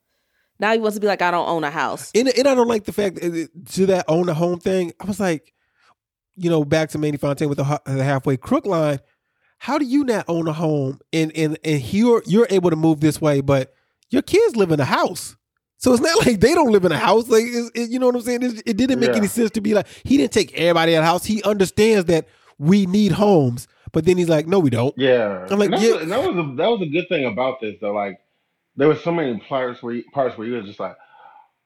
Now 0.59 0.73
he 0.73 0.79
wants 0.79 0.95
to 0.95 1.01
be 1.01 1.07
like, 1.07 1.21
I 1.21 1.31
don't 1.31 1.47
own 1.47 1.63
a 1.63 1.71
house. 1.71 2.11
and, 2.15 2.27
and 2.27 2.47
I 2.47 2.55
don't 2.55 2.67
like 2.67 2.85
the 2.85 2.93
fact 2.93 3.15
that 3.15 3.49
to 3.73 3.85
that 3.87 4.05
own 4.07 4.27
a 4.29 4.33
home 4.33 4.59
thing. 4.59 4.93
I 4.99 5.05
was 5.05 5.19
like, 5.19 5.53
you 6.35 6.49
know, 6.49 6.65
back 6.65 6.89
to 6.89 6.97
Manny 6.97 7.17
Fontaine 7.17 7.49
with 7.49 7.59
the, 7.59 7.81
the 7.85 8.03
halfway 8.03 8.37
crook 8.37 8.65
line. 8.65 8.99
How 9.59 9.77
do 9.77 9.85
you 9.85 10.03
not 10.03 10.25
own 10.27 10.47
a 10.47 10.53
home 10.53 10.99
and 11.11 11.31
and 11.35 11.57
and 11.63 11.93
you're 11.93 12.23
you're 12.25 12.47
able 12.49 12.69
to 12.69 12.75
move 12.75 12.99
this 12.99 13.19
way, 13.21 13.41
but 13.41 13.73
your 14.09 14.21
kids 14.21 14.55
live 14.55 14.71
in 14.71 14.79
a 14.79 14.85
house. 14.85 15.35
So 15.77 15.93
it's 15.93 16.01
not 16.01 16.17
like 16.25 16.39
they 16.39 16.53
don't 16.53 16.71
live 16.71 16.85
in 16.85 16.91
a 16.91 16.97
house. 16.97 17.27
Like 17.29 17.43
it's, 17.45 17.71
it, 17.75 17.89
you 17.89 17.99
know 17.99 18.07
what 18.07 18.15
I'm 18.15 18.21
saying? 18.21 18.43
It, 18.43 18.63
it 18.65 18.77
didn't 18.77 18.99
make 18.99 19.09
Yeah. 19.11 19.17
any 19.17 19.27
sense 19.27 19.51
to 19.51 19.61
be 19.61 19.73
like 19.73 19.87
he 20.03 20.17
didn't 20.17 20.33
take 20.33 20.53
everybody 20.53 20.95
out 20.95 20.99
of 20.99 21.05
house. 21.05 21.25
He 21.25 21.41
understands 21.43 22.05
that 22.05 22.27
we 22.59 22.85
need 22.85 23.11
homes, 23.11 23.67
but 23.91 24.05
then 24.05 24.17
he's 24.17 24.29
like, 24.29 24.47
no, 24.47 24.59
we 24.59 24.69
don't. 24.71 24.93
Yeah, 24.97 25.45
I'm 25.49 25.59
like, 25.59 25.65
And 25.65 25.73
that's 25.73 25.83
yeah. 25.83 25.95
a- 26.01 26.05
that 26.05 26.19
was 26.19 26.37
a, 26.37 26.55
that 26.55 26.67
was 26.69 26.81
a 26.81 26.87
good 26.89 27.07
thing 27.09 27.25
about 27.25 27.59
this 27.61 27.75
though. 27.81 27.93
Like 27.93 28.19
there 28.75 28.87
were 28.87 28.95
so 28.95 29.11
many 29.11 29.39
parts 29.39 29.81
where 29.83 29.95
you, 29.95 30.03
parts 30.13 30.37
where 30.37 30.47
you 30.47 30.53
was 30.53 30.65
just 30.65 30.79
like, 30.79 30.95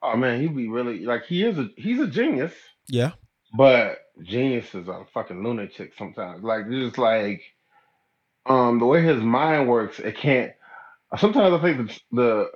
oh 0.01 0.15
man, 0.15 0.41
he'd 0.41 0.55
be 0.55 0.67
really 0.69 1.05
like 1.05 1.25
he 1.25 1.43
is 1.43 1.57
a 1.59 1.69
he's 1.77 1.99
a 1.99 2.07
genius, 2.07 2.53
Yeah, 2.87 3.11
but 3.57 3.97
geniuses 4.23 4.87
are 4.89 5.05
fucking 5.13 5.43
lunatic 5.43 5.93
sometimes. 5.97 6.43
Like 6.43 6.65
it's 6.67 6.85
just 6.87 6.97
like 6.97 7.41
um 8.45 8.79
the 8.79 8.85
way 8.85 9.03
his 9.03 9.21
mind 9.21 9.69
works, 9.69 9.99
it 9.99 10.17
can't. 10.17 10.53
Sometimes 11.17 11.53
I 11.53 11.61
think 11.61 11.89
the, 12.11 12.15
the 12.17 12.51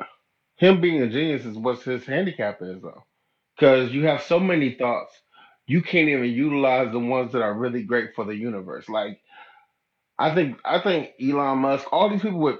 him 0.57 0.81
being 0.81 1.01
a 1.03 1.09
genius 1.09 1.45
is 1.45 1.57
what 1.57 1.81
his 1.83 2.05
handicap 2.05 2.59
is 2.61 2.81
though, 2.81 3.03
because 3.55 3.91
you 3.91 4.07
have 4.07 4.23
so 4.23 4.39
many 4.39 4.75
thoughts, 4.75 5.13
you 5.67 5.81
can't 5.81 6.09
even 6.09 6.25
utilize 6.25 6.91
the 6.91 6.99
ones 6.99 7.33
that 7.33 7.41
are 7.43 7.53
really 7.53 7.83
great 7.83 8.15
for 8.15 8.25
the 8.25 8.35
universe. 8.35 8.89
Like 8.89 9.21
I 10.19 10.35
think 10.35 10.59
I 10.65 10.79
think 10.81 11.11
Elon 11.21 11.59
Musk, 11.59 11.87
all 11.91 12.09
these 12.09 12.21
people 12.21 12.39
with 12.39 12.59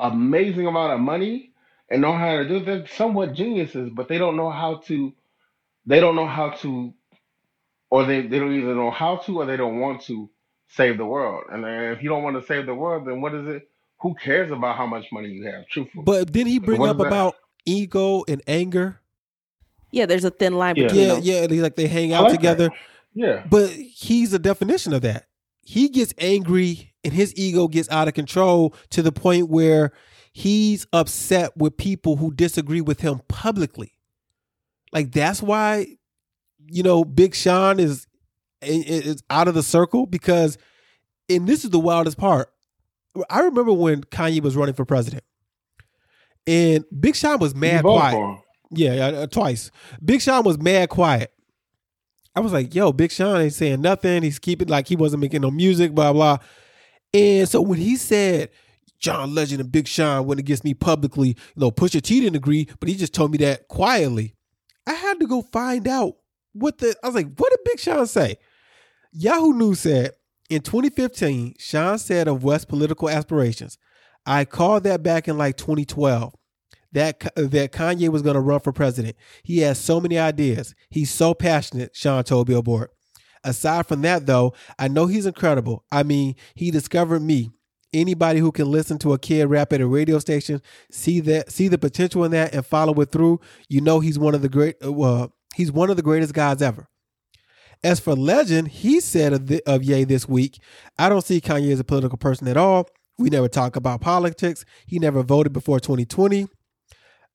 amazing 0.00 0.66
amount 0.66 0.94
of 0.94 1.00
money 1.00 1.52
and 1.90 2.02
know 2.02 2.14
how 2.14 2.36
to 2.38 2.48
do 2.48 2.58
it, 2.58 2.66
they're 2.66 2.88
somewhat 2.88 3.34
geniuses, 3.34 3.90
but 3.94 4.08
they 4.08 4.18
don't 4.18 4.36
know 4.36 4.50
how 4.50 4.76
to 4.86 5.14
they 5.86 6.00
don't 6.00 6.16
know 6.16 6.28
how 6.28 6.50
to 6.50 6.94
or 7.90 8.06
they, 8.06 8.22
they 8.22 8.38
don't 8.38 8.54
either 8.54 8.74
know 8.74 8.90
how 8.90 9.16
to 9.18 9.40
or 9.40 9.46
they 9.46 9.56
don't 9.56 9.80
want 9.80 10.02
to 10.02 10.30
save 10.68 10.98
the 10.98 11.04
world. 11.06 11.44
And 11.50 11.64
then 11.64 11.92
if 11.92 12.02
you 12.02 12.08
don't 12.08 12.22
want 12.22 12.36
to 12.40 12.46
save 12.46 12.66
the 12.66 12.74
world, 12.74 13.06
then 13.06 13.20
what 13.20 13.34
is 13.34 13.46
it? 13.46 13.68
Who 14.00 14.14
cares 14.14 14.50
about 14.52 14.76
how 14.76 14.86
much 14.86 15.06
money 15.10 15.28
you 15.28 15.44
have? 15.46 15.66
Truthfully. 15.68 16.04
but 16.04 16.30
did 16.30 16.46
he 16.46 16.58
bring 16.58 16.80
What 16.80 16.90
up 16.90 16.96
is 16.96 17.00
that? 17.02 17.06
about 17.08 17.34
ego 17.66 18.24
and 18.28 18.40
anger. 18.46 19.00
Yeah, 19.90 20.06
there's 20.06 20.24
a 20.24 20.30
thin 20.30 20.54
line 20.58 20.76
Yeah. 20.76 20.84
between 20.84 21.02
Yeah, 21.06 21.14
them. 21.14 21.22
yeah. 21.24 21.46
They 21.46 21.60
like 21.60 21.76
they 21.76 21.88
hang 21.88 22.12
I 22.12 22.18
out 22.18 22.22
like 22.24 22.32
that. 22.32 22.36
together. 22.36 22.70
yeah. 23.14 23.44
But 23.50 23.70
he's 23.70 24.32
a 24.32 24.38
definition 24.38 24.92
of 24.92 25.02
that. 25.02 25.26
He 25.62 25.88
gets 25.88 26.14
angry 26.18 26.92
and 27.04 27.12
his 27.12 27.34
ego 27.36 27.68
gets 27.68 27.88
out 27.90 28.08
of 28.08 28.14
control 28.14 28.74
to 28.90 29.02
the 29.02 29.12
point 29.12 29.48
where 29.48 29.92
he's 30.32 30.86
upset 30.92 31.56
with 31.56 31.76
people 31.76 32.16
who 32.16 32.32
disagree 32.32 32.80
with 32.80 33.00
him 33.00 33.20
publicly. 33.28 33.92
Like 34.92 35.12
that's 35.12 35.42
why, 35.42 35.86
you 36.66 36.82
know, 36.82 37.04
Big 37.04 37.34
Sean 37.34 37.80
is 37.80 38.06
is 38.62 39.22
out 39.30 39.48
of 39.48 39.54
the 39.54 39.62
circle 39.62 40.06
because, 40.06 40.58
and 41.28 41.46
this 41.46 41.64
is 41.64 41.70
the 41.70 41.78
wildest 41.78 42.18
part. 42.18 42.52
I 43.30 43.40
remember 43.40 43.72
when 43.72 44.02
Kanye 44.04 44.42
was 44.42 44.56
running 44.56 44.74
for 44.74 44.84
president, 44.84 45.24
And 46.46 46.84
Big 46.98 47.16
Sean 47.16 47.38
was 47.38 47.54
mad 47.54 47.82
quiet. 47.82 48.38
Yeah, 48.70 48.92
uh, 48.92 49.12
uh, 49.12 49.26
twice. 49.26 49.70
Big 50.04 50.20
Sean 50.20 50.44
was 50.44 50.58
mad 50.58 50.88
quiet. 50.88 51.32
I 52.34 52.40
was 52.40 52.52
like, 52.52 52.74
yo, 52.74 52.92
Big 52.92 53.10
Sean 53.10 53.40
ain't 53.40 53.54
saying 53.54 53.80
nothing. 53.80 54.22
He's 54.22 54.38
keeping 54.38 54.68
like 54.68 54.86
he 54.86 54.94
wasn't 54.94 55.20
making 55.22 55.42
no 55.42 55.50
music, 55.50 55.92
blah, 55.92 56.12
blah. 56.12 56.38
And 57.12 57.48
so 57.48 57.60
when 57.60 57.78
he 57.78 57.96
said 57.96 58.50
John 59.00 59.34
Legend 59.34 59.60
and 59.60 59.72
Big 59.72 59.88
Sean 59.88 60.26
went 60.26 60.38
against 60.38 60.64
me 60.64 60.74
publicly, 60.74 61.28
you 61.28 61.34
know, 61.56 61.70
Pusha 61.70 62.02
T 62.02 62.20
didn't 62.20 62.36
agree, 62.36 62.68
but 62.78 62.88
he 62.88 62.94
just 62.94 63.14
told 63.14 63.32
me 63.32 63.38
that 63.38 63.68
quietly. 63.68 64.34
I 64.86 64.92
had 64.92 65.18
to 65.20 65.26
go 65.26 65.42
find 65.42 65.88
out 65.88 66.14
what 66.52 66.78
the 66.78 66.94
I 67.02 67.06
was 67.06 67.14
like, 67.14 67.34
what 67.36 67.50
did 67.50 67.60
Big 67.64 67.80
Sean 67.80 68.06
say? 68.06 68.36
Yahoo 69.12 69.52
News 69.52 69.80
said 69.80 70.12
in 70.50 70.62
2015, 70.62 71.54
Sean 71.58 71.98
said 71.98 72.28
of 72.28 72.44
West's 72.44 72.64
political 72.64 73.08
aspirations, 73.08 73.78
I 74.26 74.44
called 74.44 74.84
that 74.84 75.02
back 75.02 75.28
in 75.28 75.38
like 75.38 75.56
2012 75.56 76.34
that 76.92 77.20
that 77.36 77.72
Kanye 77.72 78.08
was 78.08 78.22
going 78.22 78.34
to 78.34 78.40
run 78.40 78.60
for 78.60 78.72
president. 78.72 79.16
He 79.42 79.58
has 79.60 79.78
so 79.78 80.00
many 80.00 80.18
ideas. 80.18 80.74
He's 80.90 81.10
so 81.10 81.34
passionate, 81.34 81.94
Sean 81.94 82.24
told 82.24 82.46
Billboard. 82.46 82.90
Aside 83.44 83.86
from 83.86 84.02
that 84.02 84.26
though, 84.26 84.54
I 84.78 84.88
know 84.88 85.06
he's 85.06 85.26
incredible. 85.26 85.84
I 85.92 86.02
mean, 86.02 86.34
he 86.54 86.70
discovered 86.70 87.20
me. 87.20 87.50
Anybody 87.94 88.38
who 88.40 88.52
can 88.52 88.70
listen 88.70 88.98
to 88.98 89.14
a 89.14 89.18
kid 89.18 89.46
rap 89.46 89.72
at 89.72 89.80
a 89.80 89.86
radio 89.86 90.18
station, 90.18 90.60
see 90.90 91.20
that 91.20 91.50
see 91.50 91.68
the 91.68 91.78
potential 91.78 92.22
in 92.24 92.32
that 92.32 92.54
and 92.54 92.66
follow 92.66 92.92
it 93.00 93.10
through, 93.10 93.40
you 93.68 93.80
know 93.80 94.00
he's 94.00 94.18
one 94.18 94.34
of 94.34 94.42
the 94.42 94.48
great 94.50 94.76
uh, 94.82 95.28
he's 95.54 95.72
one 95.72 95.88
of 95.88 95.96
the 95.96 96.02
greatest 96.02 96.34
guys 96.34 96.60
ever. 96.60 96.86
As 97.84 98.00
for 98.00 98.14
Legend, 98.14 98.68
he 98.68 99.00
said 99.00 99.32
of, 99.32 99.46
the, 99.46 99.62
of 99.66 99.84
Ye 99.84 100.04
this 100.04 100.28
week, 100.28 100.58
I 100.98 101.08
don't 101.08 101.24
see 101.24 101.40
Kanye 101.40 101.72
as 101.72 101.78
a 101.80 101.84
political 101.84 102.18
person 102.18 102.48
at 102.48 102.56
all. 102.56 102.88
We 103.18 103.30
never 103.30 103.48
talk 103.48 103.76
about 103.76 104.00
politics. 104.00 104.64
He 104.86 104.98
never 104.98 105.22
voted 105.22 105.52
before 105.52 105.78
2020. 105.80 106.48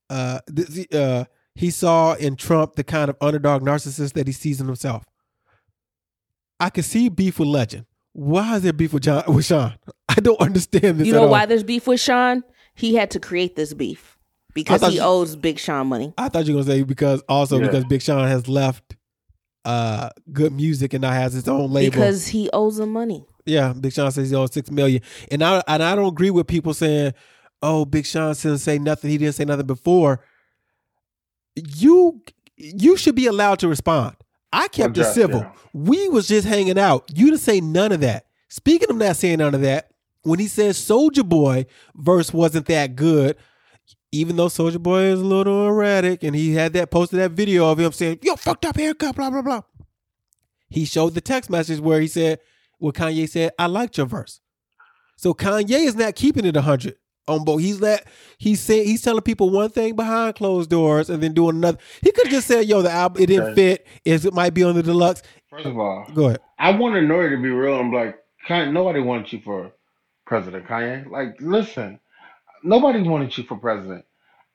Uh, 0.09 0.39
th- 0.53 0.93
uh, 0.93 1.25
he 1.55 1.69
saw 1.69 2.13
in 2.15 2.35
Trump 2.35 2.75
the 2.75 2.83
kind 2.83 3.09
of 3.09 3.15
underdog 3.21 3.61
narcissist 3.63 4.13
that 4.13 4.27
he 4.27 4.33
sees 4.33 4.59
in 4.59 4.67
himself. 4.67 5.03
I 6.59 6.69
can 6.69 6.83
see 6.83 7.09
beef 7.09 7.39
with 7.39 7.47
Legend. 7.49 7.85
Why 8.13 8.57
is 8.57 8.63
there 8.63 8.73
beef 8.73 8.93
with 8.93 9.03
John 9.03 9.23
with 9.33 9.45
Sean? 9.45 9.73
I 10.09 10.15
don't 10.15 10.39
understand 10.39 10.99
this. 10.99 11.07
You 11.07 11.13
at 11.13 11.17
know 11.17 11.23
all. 11.25 11.31
why 11.31 11.45
there's 11.45 11.63
beef 11.63 11.87
with 11.87 11.99
Sean? 11.99 12.43
He 12.75 12.95
had 12.95 13.11
to 13.11 13.19
create 13.19 13.55
this 13.55 13.73
beef 13.73 14.17
because 14.53 14.81
he 14.87 14.95
you- 14.97 15.01
owes 15.01 15.35
Big 15.35 15.57
Sean 15.59 15.87
money. 15.87 16.13
I 16.17 16.29
thought 16.29 16.45
you 16.45 16.53
were 16.55 16.61
gonna 16.63 16.73
say 16.75 16.83
because 16.83 17.21
also 17.27 17.59
Yeah. 17.59 17.67
because 17.67 17.85
Big 17.85 18.01
Sean 18.01 18.27
has 18.27 18.47
left 18.47 18.95
uh 19.65 20.09
GOOD 20.31 20.53
Music 20.53 20.93
and 20.93 21.01
now 21.01 21.11
has 21.11 21.35
its 21.35 21.47
own 21.47 21.71
label. 21.71 21.91
Because 21.91 22.27
he 22.27 22.49
owes 22.51 22.79
him 22.79 22.91
money. 22.91 23.25
Yeah, 23.45 23.73
Big 23.73 23.93
Sean 23.93 24.11
says 24.11 24.29
he 24.29 24.35
owes 24.35 24.53
six 24.53 24.71
million, 24.71 25.01
and 25.31 25.43
I 25.43 25.61
and 25.67 25.83
I 25.83 25.95
don't 25.95 26.07
agree 26.07 26.29
with 26.31 26.47
people 26.47 26.73
saying, 26.73 27.13
"Oh, 27.61 27.83
Big 27.85 28.05
Sean 28.05 28.33
didn't 28.33 28.59
say 28.59 28.77
nothing. 28.79 29.09
He 29.09 29.17
didn't 29.17 29.35
say 29.35 29.45
nothing 29.45 29.65
before." 29.65 30.21
You 31.55 32.21
you 32.55 32.97
should 32.97 33.15
be 33.15 33.27
allowed 33.27 33.59
to 33.59 33.67
respond. 33.67 34.15
I 34.51 34.67
kept 34.67 34.97
it 34.97 35.05
civil. 35.05 35.39
yeah. 35.41 35.51
We 35.73 36.07
was 36.09 36.27
just 36.27 36.47
hanging 36.47 36.77
out. 36.77 37.05
You 37.13 37.25
didn't 37.27 37.39
say 37.41 37.59
none 37.59 37.91
of 37.91 38.01
that. 38.01 38.27
Speaking 38.49 38.89
of 38.89 38.97
not 38.97 39.15
saying 39.15 39.39
none 39.39 39.55
of 39.55 39.61
that, 39.61 39.89
when 40.21 40.39
he 40.39 40.47
says 40.47 40.77
Soulja 40.77 41.27
Boy 41.27 41.65
verse 41.95 42.31
wasn't 42.31 42.67
that 42.67 42.95
good, 42.95 43.35
even 44.13 44.35
though 44.35 44.45
Soulja 44.45 44.81
Boy 44.81 45.05
is 45.05 45.19
a 45.19 45.25
little 45.25 45.67
erratic, 45.67 46.23
and 46.23 46.35
he 46.35 46.53
had 46.53 46.73
that 46.73 46.91
posted 46.91 47.19
that 47.19 47.31
video 47.31 47.69
of 47.69 47.79
him 47.79 47.91
saying, 47.91 48.19
"Yo, 48.21 48.35
fucked 48.35 48.63
up 48.63 48.77
haircut," 48.77 49.15
blah 49.15 49.31
blah 49.31 49.41
blah. 49.41 49.61
He 50.69 50.85
showed 50.85 51.15
the 51.15 51.21
text 51.21 51.49
message 51.49 51.79
where 51.79 51.99
he 51.99 52.07
said, 52.07 52.39
"Well, 52.79 52.91
Kanye 52.91 53.27
said 53.27 53.53
I 53.57 53.65
liked 53.65 53.97
your 53.97 54.05
verse." 54.05 54.39
So 55.17 55.33
Kanye 55.33 55.87
is 55.87 55.95
not 55.95 56.15
keeping 56.15 56.45
it 56.45 56.55
hundred 56.55 56.95
on 57.27 57.43
both. 57.43 57.61
He's 57.61 57.79
that 57.79 58.05
he's 58.37 58.61
saying 58.61 58.85
he's 58.85 59.01
telling 59.01 59.23
people 59.23 59.49
one 59.49 59.71
thing 59.71 59.95
behind 59.95 60.35
closed 60.35 60.69
doors 60.69 61.09
and 61.09 61.23
then 61.23 61.33
doing 61.33 61.55
another. 61.55 61.79
He 62.03 62.11
could 62.11 62.27
have 62.27 62.33
just 62.33 62.47
said, 62.47 62.67
"Yo, 62.67 62.83
the 62.83 62.91
album 62.91 63.23
it 63.23 63.25
didn't 63.25 63.55
fit. 63.55 63.87
Is 64.05 64.25
it 64.25 64.33
might 64.33 64.53
be 64.53 64.63
on 64.63 64.75
the 64.75 64.83
deluxe." 64.83 65.23
First 65.49 65.65
of 65.65 65.77
all, 65.79 66.05
Go 66.13 66.27
ahead. 66.27 66.39
I 66.59 66.71
wanted 66.71 67.05
Nori 67.05 67.31
to 67.35 67.41
be 67.41 67.49
real. 67.49 67.79
I'm 67.79 67.91
like, 67.91 68.19
nobody 68.49 68.99
wants 68.99 69.33
you 69.33 69.39
for 69.39 69.71
president, 70.25 70.67
Kanye. 70.67 71.09
Like, 71.09 71.35
listen, 71.39 71.99
nobody 72.63 73.01
wanted 73.01 73.37
you 73.37 73.43
for 73.43 73.57
president. 73.57 74.05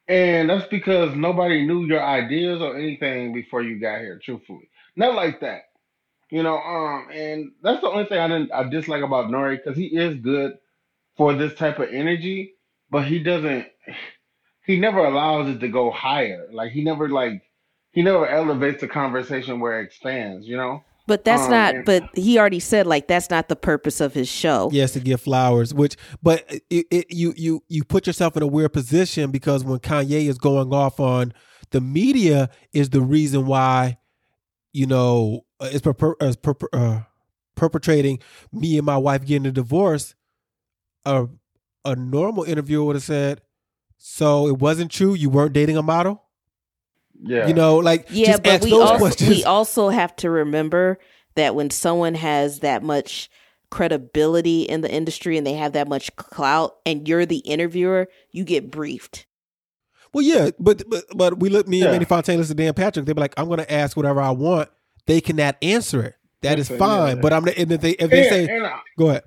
And 0.09 0.49
that's 0.49 0.67
because 0.69 1.15
nobody 1.15 1.67
knew 1.67 1.85
your 1.85 2.03
ideas 2.03 2.63
or 2.63 2.77
anything 2.77 3.35
before 3.35 3.63
you 3.63 3.79
got 3.79 4.01
here, 4.01 4.19
truthfully. 4.23 4.71
Not 4.97 5.15
like 5.15 5.41
that. 5.41 5.63
You 6.31 6.43
know, 6.43 6.59
um, 6.59 7.09
and 7.13 7.53
that's 7.63 7.81
the 7.81 7.91
only 7.91 8.07
thing 8.07 8.19
I 8.19 8.29
didn't 8.29 8.53
I 8.53 8.65
dislike 8.65 9.03
about 9.03 9.31
Nori 9.31 9.57
because 9.57 9.79
he 9.79 9.87
is 9.87 10.17
good 10.17 10.59
for 11.17 11.35
this 11.35 11.55
type 11.55 11.79
of 11.79 11.89
energy, 11.91 12.55
but 12.91 13.07
he 13.07 13.19
doesn't 13.23 13.67
he 14.67 14.79
never 14.79 15.05
allows 15.05 15.49
it 15.49 15.61
to 15.61 15.69
go 15.69 15.91
higher. 15.91 16.47
Like 16.53 16.73
he 16.73 16.85
never 16.85 17.09
like 17.09 17.43
he 17.93 18.03
never 18.03 18.29
elevates 18.29 18.83
the 18.83 18.89
conversation 18.89 19.61
where 19.61 19.81
it 19.81 19.85
expands, 19.85 20.47
you 20.47 20.57
know? 20.57 20.85
But 21.09 21.25
that's 21.25 21.43
Um, 21.45 21.51
not. 21.51 21.75
and- 21.75 21.85
But 21.85 22.05
he 22.15 22.39
already 22.39 22.61
said 22.61 22.87
like 22.87 23.09
that's 23.09 23.31
not 23.31 23.49
the 23.49 23.57
purpose 23.57 24.01
of 24.01 24.13
his 24.15 24.29
show. 24.29 24.69
Yes, 24.73 24.93
to 24.93 25.01
give 25.01 25.21
flowers, 25.21 25.73
which 25.75 25.97
but 26.23 26.45
it, 26.71 26.87
it, 26.91 27.07
you 27.11 27.35
you 27.37 27.65
you 27.69 27.83
put 27.83 28.07
yourself 28.07 28.37
in 28.37 28.43
a 28.43 28.47
weird 28.47 28.73
position 28.73 29.31
because 29.33 29.65
when 29.65 29.79
Kanye 29.81 30.29
is 30.29 30.39
going 30.39 30.73
off 30.73 31.01
on 31.01 31.33
the 31.71 31.81
media 31.81 32.51
is 32.73 32.91
the 32.91 33.01
reason 33.01 33.47
why 33.47 33.99
you 34.73 34.87
know 34.87 35.45
uh, 35.61 35.65
is, 35.73 35.81
perper, 35.83 36.15
is 36.23 36.37
perper, 36.37 36.67
uh, 36.73 37.01
perpetrating 37.57 38.21
me 38.53 38.77
and 38.77 38.87
my 38.87 38.97
wife 38.99 39.25
getting 39.25 39.47
a 39.47 39.51
divorce. 39.53 40.15
A 41.07 41.27
a 41.85 41.97
normal 41.97 42.45
interviewer 42.45 42.85
would 42.85 42.97
have 42.97 43.03
said, 43.03 43.41
"So 43.97 44.47
it 44.47 44.59
wasn't 44.59 44.91
true. 44.91 45.15
You 45.15 45.31
weren't 45.31 45.55
dating 45.55 45.79
a 45.79 45.83
model." 45.83 46.23
Yeah. 47.23 47.47
You 47.49 47.55
know, 47.55 47.77
like 47.79 48.07
Yeah, 48.11 48.27
just 48.33 48.43
but 48.45 48.53
ask 48.53 48.65
we 48.65 48.71
those 48.71 48.81
also, 48.83 48.99
questions. 48.99 49.31
we 49.31 49.45
also 49.45 49.89
have 49.89 50.15
to 50.17 50.31
remember 50.31 50.99
that 51.35 51.55
when 51.55 51.71
someone 51.71 52.15
has 52.15 52.61
that 52.61 52.83
much 52.83 53.29
credibility 53.71 54.63
in 54.63 54.81
the 54.81 54.91
industry 54.91 55.37
and 55.37 55.47
they 55.47 55.53
have 55.55 55.73
that 55.73 55.89
much 55.89 56.15
clout, 56.17 56.77
and 56.87 57.07
you're 57.09 57.27
the 57.27 57.39
interviewer, 57.39 58.09
you 58.31 58.45
get 58.45 58.71
briefed. 58.71 59.27
Well, 60.13 60.25
yeah, 60.25 60.51
but 60.59 60.83
but 60.89 61.05
but 61.15 61.39
we 61.39 61.49
look 61.51 61.69
me 61.69 61.81
and 61.81 61.87
Yeah. 61.87 61.93
Manny 61.93 62.05
Fontaine 62.07 62.39
listen 62.39 62.57
to 62.57 62.63
Dan 62.63 62.73
Patrick. 62.75 63.05
They 63.07 63.13
be 63.13 63.21
like, 63.21 63.35
I'm 63.37 63.47
going 63.47 63.59
to 63.59 63.71
ask 63.73 63.97
whatever 63.97 64.21
I 64.21 64.31
want. 64.31 64.71
They 65.07 65.21
cannot 65.21 65.57
answer 65.61 66.03
it. 66.03 66.15
That 66.43 66.59
is 66.59 66.71
Listen, 66.71 66.79
fine. 66.79 67.17
yeah. 67.17 67.23
But 67.23 67.33
I'm 67.33 67.47
and 67.49 67.73
if 67.73 67.81
they 67.81 67.91
if 67.91 68.11
they 68.11 68.21
And- 68.29 68.29
say 68.49 68.57
and 68.57 68.67
I- 68.67 68.81
go 68.99 69.11
ahead. 69.11 69.25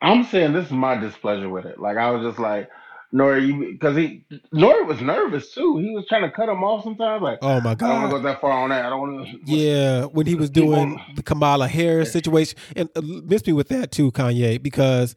I'm 0.00 0.24
saying 0.24 0.52
this 0.52 0.66
is 0.66 0.72
my 0.72 0.96
displeasure 0.96 1.48
with 1.48 1.64
it. 1.66 1.78
Like 1.78 1.96
I 1.96 2.10
was 2.10 2.26
just 2.26 2.38
like, 2.40 2.68
Nori, 3.14 3.46
you 3.46 3.72
because 3.72 3.94
he 3.96 4.24
Nori 4.54 4.86
was 4.86 5.00
nervous 5.02 5.52
too. 5.52 5.76
He 5.78 5.90
was 5.90 6.06
trying 6.08 6.22
to 6.22 6.30
cut 6.30 6.48
him 6.48 6.64
off 6.64 6.82
sometimes. 6.84 7.22
Like 7.22 7.38
Oh 7.42 7.60
my 7.60 7.74
god, 7.74 7.86
I 7.86 7.92
don't 7.92 8.00
want 8.02 8.12
to 8.12 8.18
go 8.18 8.22
that 8.24 8.40
far 8.40 8.52
on 8.52 8.70
that. 8.70 8.86
I 8.86 8.88
don't 8.90 9.00
want 9.00 9.26
to. 9.28 9.38
Yeah, 9.44 10.04
when 10.06 10.26
he 10.26 10.34
was 10.34 10.48
doing 10.48 10.94
on. 10.98 11.00
the 11.16 11.22
Kamala 11.22 11.68
Harris 11.68 12.10
situation, 12.12 12.58
and 12.74 12.88
uh, 12.96 13.02
miss 13.02 13.46
me 13.46 13.52
with 13.52 13.68
that 13.68 13.92
too, 13.92 14.10
Kanye, 14.12 14.62
because 14.62 15.14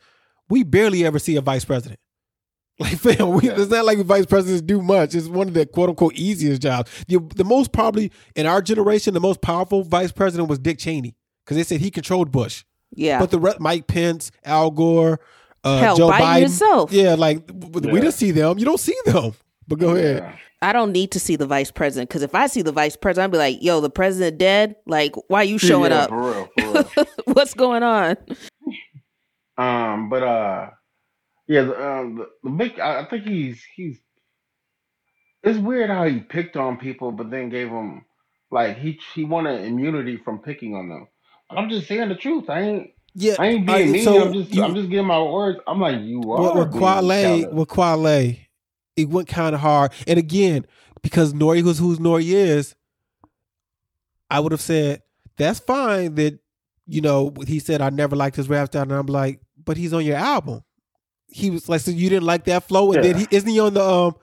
we 0.49 0.63
barely 0.63 1.05
ever 1.05 1.19
see 1.19 1.35
a 1.37 1.41
vice 1.41 1.65
president. 1.65 1.99
Like, 2.77 2.97
fam, 2.97 3.29
we, 3.31 3.43
Yeah. 3.47 3.53
it's 3.57 3.71
not 3.71 3.85
like 3.85 3.99
vice 3.99 4.25
presidents 4.25 4.61
do 4.61 4.81
much. 4.81 5.15
It's 5.15 5.29
one 5.29 5.47
of 5.47 5.53
the 5.53 5.65
quote 5.65 5.87
unquote 5.87 6.13
easiest 6.15 6.61
jobs. 6.61 6.91
The, 7.07 7.19
the 7.33 7.45
most 7.45 7.71
probably 7.71 8.11
in 8.35 8.45
our 8.45 8.61
generation, 8.61 9.13
the 9.13 9.21
most 9.21 9.39
powerful 9.41 9.83
vice 9.83 10.11
president 10.11 10.49
was 10.49 10.59
Dick 10.59 10.77
Cheney 10.77 11.15
because 11.45 11.55
they 11.55 11.63
said 11.63 11.79
he 11.79 11.89
controlled 11.89 12.33
Bush. 12.33 12.65
Yeah. 12.93 13.19
But 13.19 13.31
the 13.31 13.39
re- 13.39 13.55
Mike 13.61 13.87
Pence, 13.87 14.29
Al 14.43 14.71
Gore, 14.71 15.21
uh, 15.65 15.79
Hell, 15.79 15.95
Joe 15.97 16.09
Biden 16.09 16.19
Biden, 16.21 16.39
himself. 16.41 16.91
yeah, 16.93 17.15
like 17.15 17.45
w- 17.47 17.89
we 17.91 17.97
Yeah. 17.97 18.03
don't 18.03 18.11
see 18.13 18.31
them. 18.31 18.57
You 18.59 18.65
don't 18.65 18.79
see 18.79 18.95
them. 19.05 19.33
But 19.67 19.79
go 19.79 19.95
ahead. 19.95 20.17
Yeah. 20.23 20.35
I 20.61 20.71
don't 20.73 20.91
need 20.91 21.11
to 21.11 21.19
see 21.19 21.35
the 21.35 21.45
vice 21.45 21.69
president 21.71 22.09
because 22.09 22.21
if 22.21 22.33
I 22.33 22.47
see 22.47 22.61
the 22.61 22.71
vice 22.71 22.95
president, 22.95 23.25
I'd 23.29 23.31
be 23.31 23.37
like, 23.37 23.61
"Yo, 23.63 23.81
the 23.81 23.89
president 23.89 24.37
dead. 24.37 24.75
Like, 24.87 25.13
why 25.27 25.41
are 25.41 25.43
you 25.43 25.57
showing 25.57 25.91
Yeah, 25.91 26.03
up? 26.03 26.09
for 26.09 26.21
real, 26.31 26.49
for 26.57 26.73
real. 27.03 27.07
What's 27.33 27.53
going 27.53 27.83
on?" 27.83 28.15
Um, 29.57 30.09
but 30.09 30.23
uh, 30.23 30.69
yeah, 31.47 31.61
the, 31.63 31.87
um, 31.89 32.15
the, 32.17 32.27
the 32.43 32.49
big. 32.49 32.79
I, 32.79 33.01
I 33.01 33.05
think 33.09 33.25
he's 33.25 33.63
he's. 33.75 33.99
It's 35.43 35.59
weird 35.59 35.89
how 35.89 36.05
he 36.07 36.19
picked 36.19 36.57
on 36.57 36.77
people, 36.77 37.11
but 37.11 37.29
then 37.29 37.49
gave 37.49 37.69
them 37.69 38.05
like 38.51 38.77
he 38.77 38.99
he 39.13 39.23
wanted 39.23 39.63
immunity 39.65 40.17
from 40.17 40.39
picking 40.39 40.75
on 40.75 40.89
them. 40.89 41.07
I'm 41.49 41.69
just 41.69 41.87
saying 41.87 42.09
the 42.09 42.15
truth. 42.15 42.49
I 42.49 42.61
ain't 42.61 42.89
Yeah, 43.17 43.35
I 43.39 43.47
ain't 43.47 43.69
I- 43.69 43.77
being 43.77 43.91
mean. 43.93 44.03
so 44.03 44.25
I'm 44.27 44.33
just 44.33 44.53
you- 44.53 44.63
I'm 44.63 44.75
just 44.75 44.89
giving 44.89 45.05
my 45.07 45.21
words. 45.21 45.59
I'm 45.65 45.79
like 45.79 46.01
you 46.01 46.19
with, 46.19 46.39
are 46.39 46.57
with 46.59 46.71
being 46.71 46.79
Quale, 46.83 47.49
with 47.53 47.69
Quale, 47.69 48.35
it 48.97 49.09
went 49.09 49.27
kind 49.29 49.55
of 49.55 49.61
hard. 49.61 49.91
And 50.05 50.19
again, 50.19 50.65
because 51.01 51.33
Nori 51.33 51.63
was 51.63 51.79
who 51.79 51.95
Nori 51.97 52.25
is, 52.33 52.75
I 54.29 54.39
would 54.39 54.51
have 54.51 54.61
said 54.61 55.01
that's 55.37 55.59
fine. 55.59 56.15
That 56.15 56.39
you 56.87 57.01
know 57.01 57.33
he 57.47 57.59
said 57.59 57.81
I 57.81 57.89
never 57.89 58.15
liked 58.15 58.35
his 58.35 58.49
rap 58.49 58.67
style, 58.67 58.83
and 58.83 58.91
I'm 58.91 59.05
like, 59.05 59.39
but 59.63 59.77
he's 59.77 59.93
on 59.93 60.03
your 60.05 60.17
album. 60.17 60.63
He 61.27 61.49
was 61.49 61.67
like, 61.69 61.81
so 61.81 61.91
you 61.91 62.09
didn't 62.09 62.25
like 62.25 62.45
that 62.45 62.67
flow, 62.67 62.91
and 62.93 63.03
then 63.03 63.17
he 63.17 63.27
isn't 63.31 63.49
he 63.49 63.59
on 63.59 63.73
the 63.73 63.83
um, 63.83 64.15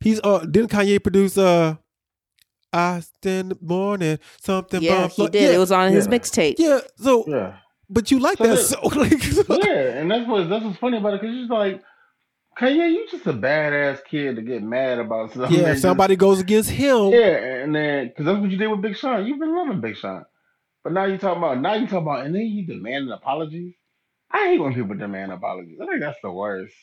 he's 0.00 0.20
uh 0.22 0.40
didn't 0.40 0.70
Kanye 0.70 1.02
produce 1.02 1.36
uh, 1.38 1.76
I 2.72 3.00
stand 3.00 3.60
morning 3.60 4.18
something. 4.40 4.80
yeah, 4.82 5.04
he 5.08 5.14
flow- 5.14 5.28
did. 5.28 5.42
Yeah, 5.42 5.56
It 5.56 5.58
was 5.58 5.72
on 5.72 5.92
his 5.92 6.08
mixtape. 6.08 6.54
yeah. 6.58 6.80
So, 6.96 7.24
Yeah. 7.28 7.56
But 7.92 8.10
you 8.10 8.18
like 8.18 8.38
So 8.38 8.44
that 8.44 8.56
so 8.58 8.80
like. 8.98 9.64
yeah, 9.64 9.98
and 10.00 10.10
that's 10.10 10.28
what 10.28 10.48
that's 10.48 10.64
what's 10.64 10.78
funny 10.78 10.98
about 10.98 11.14
it 11.14 11.20
because 11.20 11.36
it's 11.36 11.50
like 11.50 11.82
Kanye, 12.58 12.90
you 12.92 13.06
just 13.10 13.26
a 13.26 13.32
badass 13.32 14.04
kid 14.04 14.36
to 14.36 14.42
get 14.42 14.62
mad 14.62 14.98
about 14.98 15.32
something. 15.34 15.58
Yeah, 15.58 15.72
if 15.72 15.78
somebody 15.78 16.16
goes 16.16 16.40
against 16.40 16.70
him, 16.70 17.08
yeah, 17.08 17.62
and 17.62 17.74
then 17.74 18.08
because 18.08 18.26
that's 18.26 18.40
what 18.40 18.50
you 18.50 18.58
did 18.58 18.68
with 18.68 18.82
Big 18.82 18.96
Sean. 18.96 19.26
You've 19.26 19.38
been 19.38 19.54
loving 19.56 19.80
Big 19.80 19.96
Sean, 19.96 20.24
but 20.84 20.92
now 20.92 21.04
you 21.04 21.18
talking 21.18 21.42
about 21.42 21.60
now 21.60 21.74
you 21.74 21.86
talking 21.86 21.98
about, 22.06 22.26
and 22.26 22.34
then 22.34 22.42
you 22.42 22.66
demand 22.66 23.06
an 23.06 23.12
apology. 23.12 23.78
I 24.30 24.48
hate 24.48 24.60
when 24.60 24.74
people 24.74 24.96
demand 24.96 25.32
apologies. 25.32 25.78
I 25.80 25.86
think 25.86 26.00
that's 26.00 26.18
the 26.22 26.30
worst. 26.32 26.74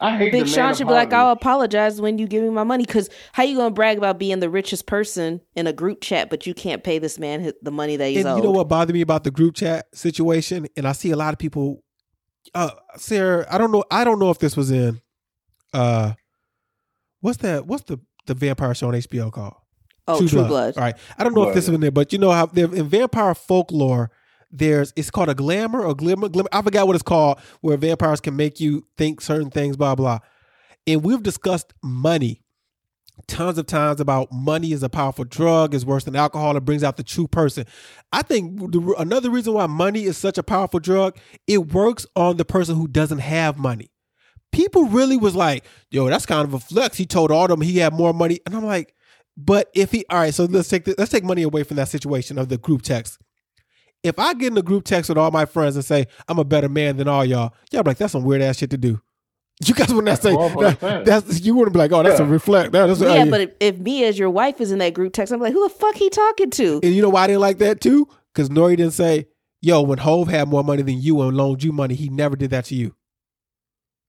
I 0.00 0.16
hate 0.16 0.32
Big 0.32 0.44
demand 0.46 0.50
Sean 0.50 0.74
should 0.74 0.88
be 0.88 0.92
like, 0.92 1.12
I'll 1.12 1.30
apologize 1.30 2.00
when 2.00 2.18
you 2.18 2.26
give 2.26 2.42
me 2.42 2.50
my 2.50 2.64
money. 2.64 2.84
Because 2.84 3.08
how 3.32 3.44
you 3.44 3.56
gonna 3.56 3.70
brag 3.70 3.96
about 3.96 4.18
being 4.18 4.40
the 4.40 4.50
richest 4.50 4.86
person 4.86 5.40
in 5.54 5.66
a 5.66 5.72
group 5.72 6.00
chat, 6.00 6.30
but 6.30 6.46
you 6.46 6.54
can't 6.54 6.82
pay 6.82 6.98
this 6.98 7.18
man 7.18 7.44
hi- 7.44 7.52
the 7.62 7.70
money 7.70 7.96
that 7.96 8.08
he's 8.08 8.18
and 8.18 8.28
owed? 8.28 8.38
you 8.38 8.42
know 8.44 8.50
what 8.50 8.68
bothered 8.68 8.94
me 8.94 9.00
about 9.00 9.24
the 9.24 9.30
group 9.30 9.54
chat 9.54 9.86
situation, 9.94 10.66
and 10.76 10.86
I 10.86 10.92
see 10.92 11.10
a 11.10 11.16
lot 11.16 11.32
of 11.32 11.38
people. 11.38 11.82
Uh, 12.54 12.70
Sarah, 12.96 13.46
I 13.50 13.56
don't 13.56 13.72
know. 13.72 13.84
I 13.90 14.04
don't 14.04 14.18
know 14.18 14.30
if 14.30 14.38
this 14.38 14.56
was 14.56 14.70
in. 14.70 15.00
Uh, 15.72 16.12
what's 17.20 17.38
that? 17.38 17.66
What's 17.66 17.84
the 17.84 18.00
the 18.26 18.34
vampire 18.34 18.74
show 18.74 18.88
on 18.88 18.94
HBO 18.94 19.32
called? 19.32 19.54
Oh, 20.06 20.26
True, 20.26 20.44
Blood. 20.44 20.76
All 20.76 20.82
right. 20.82 20.96
I 21.16 21.24
don't 21.24 21.34
know 21.34 21.48
if 21.48 21.54
this 21.54 21.64
is 21.68 21.74
in 21.74 21.80
there, 21.80 21.90
but 21.90 22.12
you 22.12 22.18
know 22.18 22.30
how 22.30 22.46
in 22.54 22.88
vampire 22.88 23.34
folklore, 23.34 24.10
there's 24.54 24.92
it's 24.96 25.10
called 25.10 25.28
a 25.28 25.34
glamour 25.34 25.84
or 25.84 25.94
glimmer, 25.94 26.28
glimmer. 26.28 26.48
I 26.52 26.62
forgot 26.62 26.86
what 26.86 26.96
it's 26.96 27.02
called, 27.02 27.40
where 27.60 27.76
vampires 27.76 28.20
can 28.20 28.36
make 28.36 28.60
you 28.60 28.86
think 28.96 29.20
certain 29.20 29.50
things, 29.50 29.76
blah 29.76 29.94
blah. 29.94 30.20
And 30.86 31.02
we've 31.02 31.22
discussed 31.22 31.74
money 31.82 32.44
tons 33.26 33.58
of 33.58 33.66
times 33.66 34.00
about 34.00 34.32
money 34.32 34.72
is 34.72 34.82
a 34.82 34.88
powerful 34.88 35.24
drug, 35.24 35.74
is 35.74 35.86
worse 35.86 36.04
than 36.04 36.16
alcohol, 36.16 36.56
it 36.56 36.64
brings 36.64 36.82
out 36.82 36.96
the 36.96 37.02
true 37.02 37.28
person. 37.28 37.64
I 38.12 38.22
think 38.22 38.72
the, 38.72 38.94
another 38.98 39.30
reason 39.30 39.54
why 39.54 39.66
money 39.66 40.04
is 40.04 40.16
such 40.16 40.38
a 40.38 40.42
powerful 40.42 40.80
drug, 40.80 41.16
it 41.46 41.72
works 41.72 42.06
on 42.16 42.36
the 42.36 42.44
person 42.44 42.76
who 42.76 42.88
doesn't 42.88 43.20
have 43.20 43.56
money. 43.56 43.90
People 44.52 44.84
really 44.86 45.16
was 45.16 45.34
like, 45.34 45.64
yo, 45.90 46.08
that's 46.08 46.26
kind 46.26 46.46
of 46.46 46.54
a 46.54 46.60
flex. 46.60 46.96
He 46.96 47.06
told 47.06 47.30
all 47.30 47.48
them 47.48 47.60
he 47.60 47.78
had 47.78 47.92
more 47.92 48.12
money. 48.12 48.40
And 48.46 48.54
I'm 48.54 48.64
like, 48.64 48.94
but 49.36 49.68
if 49.74 49.90
he 49.90 50.04
all 50.10 50.18
right, 50.18 50.34
so 50.34 50.44
let's 50.44 50.68
take 50.68 50.84
the, 50.84 50.94
let's 50.96 51.10
take 51.10 51.24
money 51.24 51.42
away 51.42 51.64
from 51.64 51.76
that 51.76 51.88
situation 51.88 52.38
of 52.38 52.48
the 52.48 52.58
group 52.58 52.82
text. 52.82 53.18
If 54.04 54.18
I 54.18 54.34
get 54.34 54.52
in 54.52 54.58
a 54.58 54.62
group 54.62 54.84
text 54.84 55.08
with 55.08 55.18
all 55.18 55.30
my 55.30 55.46
friends 55.46 55.74
and 55.76 55.84
say 55.84 56.06
I'm 56.28 56.38
a 56.38 56.44
better 56.44 56.68
man 56.68 56.98
than 56.98 57.08
all 57.08 57.24
y'all, 57.24 57.54
y'all 57.72 57.82
be 57.82 57.90
like 57.90 57.96
that's 57.96 58.12
some 58.12 58.22
weird 58.22 58.42
ass 58.42 58.58
shit 58.58 58.70
to 58.70 58.78
do. 58.78 59.00
You 59.64 59.72
guys 59.72 59.94
wouldn't 59.94 60.20
say 60.20 60.34
That's 60.34 60.54
what 60.54 60.66
I'm 60.66 60.72
that, 60.72 60.80
saying. 60.80 61.04
that's 61.04 61.40
you 61.42 61.54
wouldn't 61.54 61.74
be 61.74 61.78
like 61.78 61.92
oh 61.92 62.02
that's 62.02 62.18
a 62.18 62.24
Yeah. 62.24 62.28
reflect 62.30 62.72
that 62.72 62.90
is 62.90 63.00
Yeah, 63.00 63.24
but 63.26 63.40
if, 63.40 63.50
if 63.60 63.78
me 63.78 64.04
as 64.04 64.18
your 64.18 64.28
wife 64.28 64.60
is 64.60 64.72
in 64.72 64.78
that 64.78 64.94
group 64.94 65.12
text, 65.12 65.32
I'm 65.32 65.40
like, 65.40 65.52
who 65.52 65.62
the 65.68 65.72
fuck 65.74 65.94
he 65.94 66.10
talking 66.10 66.50
to? 66.50 66.80
and 66.82 66.92
you 66.92 67.00
know 67.00 67.08
why 67.08 67.22
I 67.22 67.26
didn't 67.28 67.40
like 67.40 67.58
that 67.58 67.80
too 67.80 68.08
because 68.34 68.48
Nori 68.48 68.76
didn't 68.76 68.94
say 68.94 69.28
yo 69.62 69.80
when 69.82 69.98
Hove 69.98 70.26
had 70.28 70.48
more 70.48 70.64
money 70.64 70.82
than 70.82 71.00
you 71.00 71.22
and 71.22 71.36
loaned 71.36 71.62
you 71.62 71.70
money 71.70 71.94
he 71.94 72.08
never 72.08 72.34
did 72.34 72.50
that 72.50 72.64
to 72.66 72.74
you. 72.74 72.96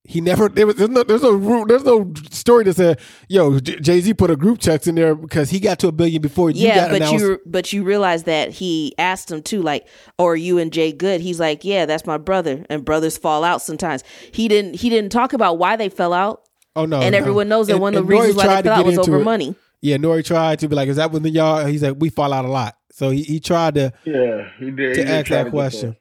He 0.07 0.21
never 0.21 0.47
there 0.49 0.67
was 0.67 0.75
there's 0.75 0.89
no 0.89 1.03
there's 1.03 1.23
no 1.23 1.31
ru- 1.31 1.65
there's 1.65 1.83
no 1.83 2.13
story 2.29 2.63
that 2.65 2.75
said 2.75 2.99
yo 3.27 3.59
Jay 3.59 3.99
Z 4.01 4.13
put 4.13 4.29
a 4.29 4.35
group 4.35 4.59
text 4.59 4.87
in 4.87 4.93
there 4.95 5.15
because 5.15 5.49
he 5.49 5.59
got 5.59 5.79
to 5.79 5.87
a 5.87 5.91
billion 5.91 6.21
before 6.21 6.51
you 6.51 6.67
yeah, 6.67 6.75
got 6.75 6.89
but 6.91 6.95
announced. 6.97 7.25
you 7.25 7.39
but 7.45 7.73
you 7.73 7.83
realize 7.83 8.23
that 8.25 8.51
he 8.51 8.93
asked 8.99 9.31
him 9.31 9.41
too, 9.41 9.63
like, 9.63 9.87
"Or 10.19 10.33
are 10.33 10.35
you 10.35 10.59
and 10.59 10.71
Jay 10.71 10.91
good?" 10.91 11.21
He's 11.21 11.39
like, 11.39 11.65
"Yeah, 11.65 11.87
that's 11.87 12.05
my 12.05 12.17
brother." 12.19 12.65
And 12.69 12.85
brothers 12.85 13.17
fall 13.17 13.43
out 13.43 13.61
sometimes. 13.63 14.03
He 14.31 14.47
didn't 14.47 14.75
he 14.75 14.89
didn't 14.89 15.11
talk 15.11 15.33
about 15.33 15.57
why 15.57 15.75
they 15.75 15.89
fell 15.89 16.13
out, 16.13 16.43
oh 16.75 16.85
no, 16.85 17.01
and 17.01 17.13
no. 17.13 17.17
everyone 17.17 17.49
knows 17.49 17.65
that 17.67 17.73
And- 17.73 17.81
one 17.81 17.95
of 17.95 18.05
the 18.05 18.13
reasons 18.13 18.35
why 18.35 18.47
they 18.47 18.61
to 18.61 18.69
fell 18.69 18.79
out 18.81 18.85
was 18.85 18.99
over 18.99 19.19
it. 19.19 19.23
money. 19.23 19.55
Yeah, 19.81 19.97
Nori 19.97 20.23
tried 20.23 20.59
to 20.59 20.67
be 20.67 20.75
like, 20.75 20.87
is 20.87 20.97
that 20.97 21.11
when 21.11 21.23
the 21.23 21.29
y'all? 21.31 21.65
He's 21.65 21.81
like, 21.83 21.95
we 21.99 22.09
fall 22.09 22.31
out 22.31 22.45
a 22.45 22.47
lot. 22.49 22.75
So 22.91 23.09
he, 23.09 23.23
he 23.23 23.39
tried 23.39 23.75
to 23.75 23.91
Yeah, 24.05 24.49
he 24.59 24.71
did. 24.71 24.95
to 24.95 25.03
he 25.03 25.11
ask 25.11 25.25
try 25.27 25.37
that 25.37 25.43
to 25.45 25.49
question. 25.51 25.95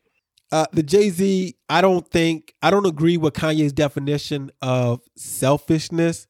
Uh, 0.54 0.66
the 0.72 0.84
Jay 0.84 1.10
Z, 1.10 1.56
I 1.68 1.80
don't 1.80 2.08
think 2.08 2.54
I 2.62 2.70
don't 2.70 2.86
agree 2.86 3.16
with 3.16 3.34
Kanye's 3.34 3.72
definition 3.72 4.52
of 4.62 5.00
selfishness 5.16 6.28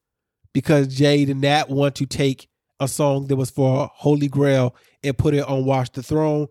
because 0.55 0.87
Jay 0.89 1.27
did 1.27 1.37
not 1.37 1.69
want 1.69 1.97
to 1.97 2.07
take 2.07 2.49
a 2.81 2.89
song 2.89 3.27
that 3.27 3.37
was 3.37 3.51
for 3.51 3.91
Holy 3.93 4.29
Grail 4.29 4.75
and 5.03 5.19
put 5.19 5.35
it 5.35 5.47
on 5.47 5.67
Watch 5.67 5.93
the 5.93 6.03
Throne. 6.03 6.47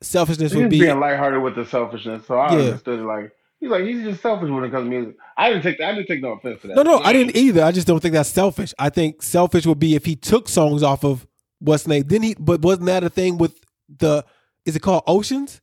Selfishness 0.00 0.52
He 0.52 0.58
would 0.58 0.70
be 0.70 0.78
being 0.78 1.00
lighthearted 1.00 1.42
with 1.42 1.56
the 1.56 1.66
selfishness, 1.66 2.24
so 2.28 2.38
I 2.38 2.52
Yeah. 2.52 2.58
understood 2.66 3.00
it. 3.00 3.02
Like 3.02 3.32
he's 3.58 3.70
like 3.70 3.82
he's 3.82 4.04
just 4.04 4.22
selfish 4.22 4.48
when 4.48 4.62
it 4.62 4.70
comes 4.70 4.86
to 4.86 4.90
music. 4.90 5.16
I 5.36 5.50
didn't 5.50 5.64
take 5.64 5.80
I 5.80 5.92
didn't 5.92 6.06
take 6.06 6.22
no 6.22 6.34
offense 6.34 6.60
to 6.62 6.68
that. 6.68 6.76
no, 6.76 6.84
no. 6.84 6.98
I 6.98 7.12
didn't 7.12 7.34
either. 7.34 7.64
I 7.64 7.72
just 7.72 7.88
don't 7.88 7.98
think 7.98 8.14
that's 8.14 8.30
selfish. 8.30 8.72
I 8.78 8.88
think 8.88 9.20
selfish 9.20 9.66
would 9.66 9.80
be 9.80 9.96
if 9.96 10.04
he 10.04 10.14
took 10.14 10.48
songs 10.48 10.84
off 10.84 11.04
of 11.04 11.26
what's 11.58 11.88
name. 11.88 12.04
Then 12.06 12.22
he, 12.22 12.36
but 12.38 12.62
wasn't 12.62 12.86
that 12.86 13.02
a 13.02 13.08
thing 13.10 13.36
with 13.36 13.58
the? 13.98 14.24
Is 14.64 14.76
it 14.76 14.80
called 14.82 15.02
Oceans 15.08 15.60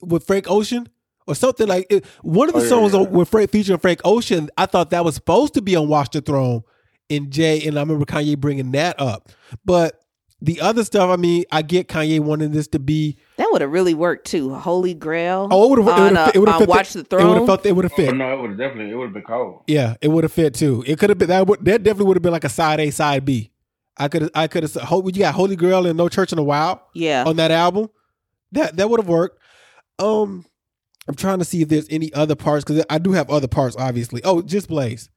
with 0.00 0.26
Frank 0.26 0.50
Ocean 0.50 0.88
or 1.26 1.34
something 1.34 1.66
like 1.68 1.86
it? 1.90 2.04
One 2.22 2.48
of 2.48 2.54
the 2.54 2.60
Oh, 2.60 2.62
yeah, 2.64 2.68
songs 2.68 2.92
yeah. 2.92 3.00
on, 3.00 3.10
with 3.10 3.28
Frank 3.28 3.50
featuring 3.50 3.78
Frank 3.78 4.00
Ocean, 4.04 4.50
I 4.56 4.66
thought 4.66 4.90
that 4.90 5.04
was 5.04 5.14
supposed 5.14 5.54
to 5.54 5.62
be 5.62 5.76
on 5.76 5.88
Watch 5.88 6.10
the 6.10 6.20
Throne 6.20 6.62
in 7.08 7.30
Jay, 7.30 7.66
and 7.66 7.76
I 7.78 7.82
remember 7.82 8.04
Kanye 8.04 8.38
bringing 8.38 8.72
that 8.72 9.00
up. 9.00 9.30
But 9.64 9.96
the 10.42 10.60
other 10.62 10.84
stuff, 10.84 11.10
I 11.10 11.16
mean, 11.16 11.44
I 11.52 11.60
get 11.62 11.86
Kanye 11.88 12.18
wanting 12.20 12.52
this 12.52 12.66
to 12.68 12.78
be. 12.78 13.18
That 13.36 13.48
would 13.52 13.60
have 13.60 13.70
really 13.70 13.92
worked 13.92 14.26
too. 14.26 14.54
Holy 14.54 14.94
Grail. 14.94 15.48
Oh, 15.50 15.66
it 15.74 15.80
would 15.80 15.86
have. 15.86 15.98
It 15.98 16.02
would 16.02 16.16
have. 16.16 16.34
It 16.34 16.38
would 16.38 16.48
have 16.48 16.56
uh, 16.56 16.58
fit. 16.60 16.68
Watch 16.68 16.92
the 16.94 17.00
It 17.00 17.10
would 17.10 17.20
have 17.20 17.30
Throne. 17.34 17.46
felt. 17.46 17.66
It 17.66 17.72
would 17.76 17.84
have 17.84 17.92
Oh, 17.92 17.96
fit. 17.96 18.14
no, 18.16 18.32
it 18.32 18.40
would 18.40 18.50
have 18.50 18.58
definitely 18.58 18.92
it 18.92 18.94
would 18.94 19.04
have 19.04 19.12
been 19.14 19.22
cold. 19.22 19.62
Yeah, 19.66 19.96
it 20.00 20.08
would 20.08 20.24
have 20.24 20.32
fit 20.32 20.54
too. 20.54 20.82
It 20.86 20.98
could 20.98 21.10
have 21.10 21.18
been 21.18 21.28
that. 21.28 21.46
Would, 21.46 21.64
that 21.66 21.82
definitely 21.82 22.06
would 22.06 22.16
have 22.16 22.22
been 22.22 22.32
like 22.32 22.44
a 22.44 22.48
side 22.48 22.80
A, 22.80 22.90
side 22.90 23.24
B. 23.26 23.50
I 23.98 24.08
could. 24.08 24.30
I 24.34 24.46
could 24.46 24.62
have. 24.62 24.74
You 24.90 25.12
got 25.12 25.34
Holy 25.34 25.56
Grail 25.56 25.84
and 25.86 25.96
No 25.98 26.08
Church 26.08 26.32
in 26.32 26.36
the 26.36 26.42
Wild 26.44 26.78
yeah. 26.94 27.24
on 27.26 27.36
that 27.36 27.50
album. 27.50 27.90
That 28.52 28.76
that 28.78 28.88
would 28.88 29.00
have 29.00 29.08
worked. 29.08 29.38
Um, 30.00 30.44
I'm 31.06 31.14
trying 31.14 31.38
to 31.38 31.44
see 31.44 31.62
if 31.62 31.68
there's 31.68 31.88
any 31.90 32.12
other 32.12 32.34
parts 32.34 32.64
because 32.64 32.84
I 32.90 32.98
do 32.98 33.12
have 33.12 33.30
other 33.30 33.48
parts. 33.48 33.76
Obviously. 33.76 34.22
Oh, 34.24 34.42
Just 34.42 34.68
Blaze. 34.68 35.10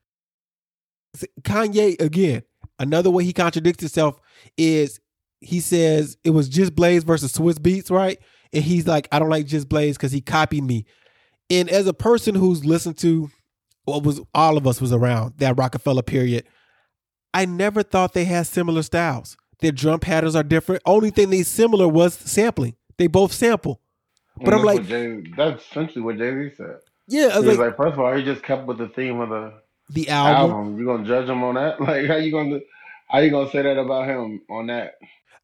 Kanye 1.42 2.00
again. 2.02 2.44
Another 2.80 3.12
way 3.12 3.24
he 3.24 3.34
contradicts 3.34 3.82
himself 3.82 4.20
is 4.58 5.00
he 5.40 5.60
says 5.60 6.18
it 6.24 6.32
was 6.32 6.50
Just 6.50 6.76
Blaze 6.76 7.04
versus 7.04 7.34
Swizz 7.34 7.60
Beatz, 7.60 7.92
right? 7.92 8.20
And 8.52 8.64
he's 8.64 8.88
like, 8.88 9.08
I 9.12 9.20
don't 9.20 9.30
like 9.30 9.46
Just 9.46 9.70
Blaze 9.70 9.98
because 9.98 10.12
he 10.12 10.22
copied 10.22 10.64
me. 10.64 10.86
And 11.50 11.70
as 11.70 11.88
a 11.88 11.94
person 11.94 12.36
who's 12.36 12.66
listened 12.66 12.98
to 13.00 13.30
what 13.86 14.04
was 14.04 14.22
all 14.34 14.58
of 14.58 14.66
us 14.66 14.82
was 14.82 14.94
around 14.94 15.34
that 15.38 15.58
Rockefeller 15.58 16.02
period, 16.02 16.46
I 17.34 17.46
never 17.46 17.84
thought 17.84 18.14
they 18.14 18.26
had 18.26 18.48
similar 18.48 18.82
styles. 18.82 19.38
Their 19.60 19.72
drum 19.72 20.00
patterns 20.00 20.36
are 20.36 20.44
different. 20.44 20.82
Only 20.86 21.10
thing 21.10 21.30
they 21.30 21.44
similar 21.44 21.88
was 21.88 22.14
sampling. 22.14 22.76
They 22.98 23.08
both 23.08 23.34
sample. 23.34 23.82
But 24.38 24.48
And 24.48 24.56
I'm 24.56 24.64
like- 24.64 24.86
Jay, 24.88 25.24
that's 25.38 25.64
essentially 25.64 26.02
what 26.02 26.18
Jay 26.18 26.32
Z 26.50 26.56
said. 26.58 26.78
Yeah, 27.08 27.30
I 27.34 27.38
was 27.40 27.48
was 27.48 27.58
like, 27.58 27.68
like, 27.68 27.78
first 27.78 27.94
of 27.94 28.00
all, 28.00 28.16
he 28.16 28.24
just 28.24 28.44
kept 28.44 28.66
with 28.66 28.78
the 28.78 28.88
theme 28.88 29.20
of 29.20 29.30
the 29.30 29.54
the 29.90 30.10
album. 30.10 30.52
album. 30.52 30.80
You 30.80 30.86
gonna 30.86 31.06
judge 31.06 31.28
him 31.30 31.44
on 31.44 31.56
that? 31.56 31.80
Like, 31.82 32.08
how 32.08 32.16
you 32.16 32.32
gonna 32.32 32.60
how 33.10 33.20
you 33.20 33.30
gonna 33.30 33.50
say 33.52 33.62
that 33.62 33.78
about 33.78 34.08
him 34.08 34.42
on 34.50 34.68
that? 34.68 34.94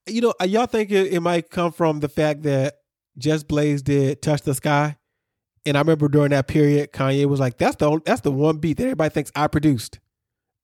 You 0.08 0.22
know, 0.22 0.34
uh, 0.42 0.46
y'all 0.46 0.66
think 0.66 0.90
it, 0.92 1.14
it 1.14 1.20
might 1.20 1.50
come 1.50 1.72
from 1.72 2.00
the 2.00 2.08
fact 2.10 2.44
that 2.44 2.78
Just 3.18 3.48
Blaze 3.48 3.82
did 3.82 4.22
"Touch 4.22 4.42
the 4.42 4.54
Sky," 4.56 4.96
and 5.66 5.78
I 5.78 5.82
remember 5.82 6.08
during 6.08 6.30
that 6.32 6.48
period, 6.48 6.94
Kanye 6.94 7.26
was 7.26 7.40
like, 7.40 7.58
"That's 7.58 7.76
the 7.76 7.86
only, 7.88 8.02
that's 8.06 8.22
the 8.22 8.32
one 8.32 8.58
beat 8.58 8.78
that 8.78 8.84
everybody 8.84 9.14
thinks 9.14 9.32
I 9.36 9.48
produced." 9.48 10.00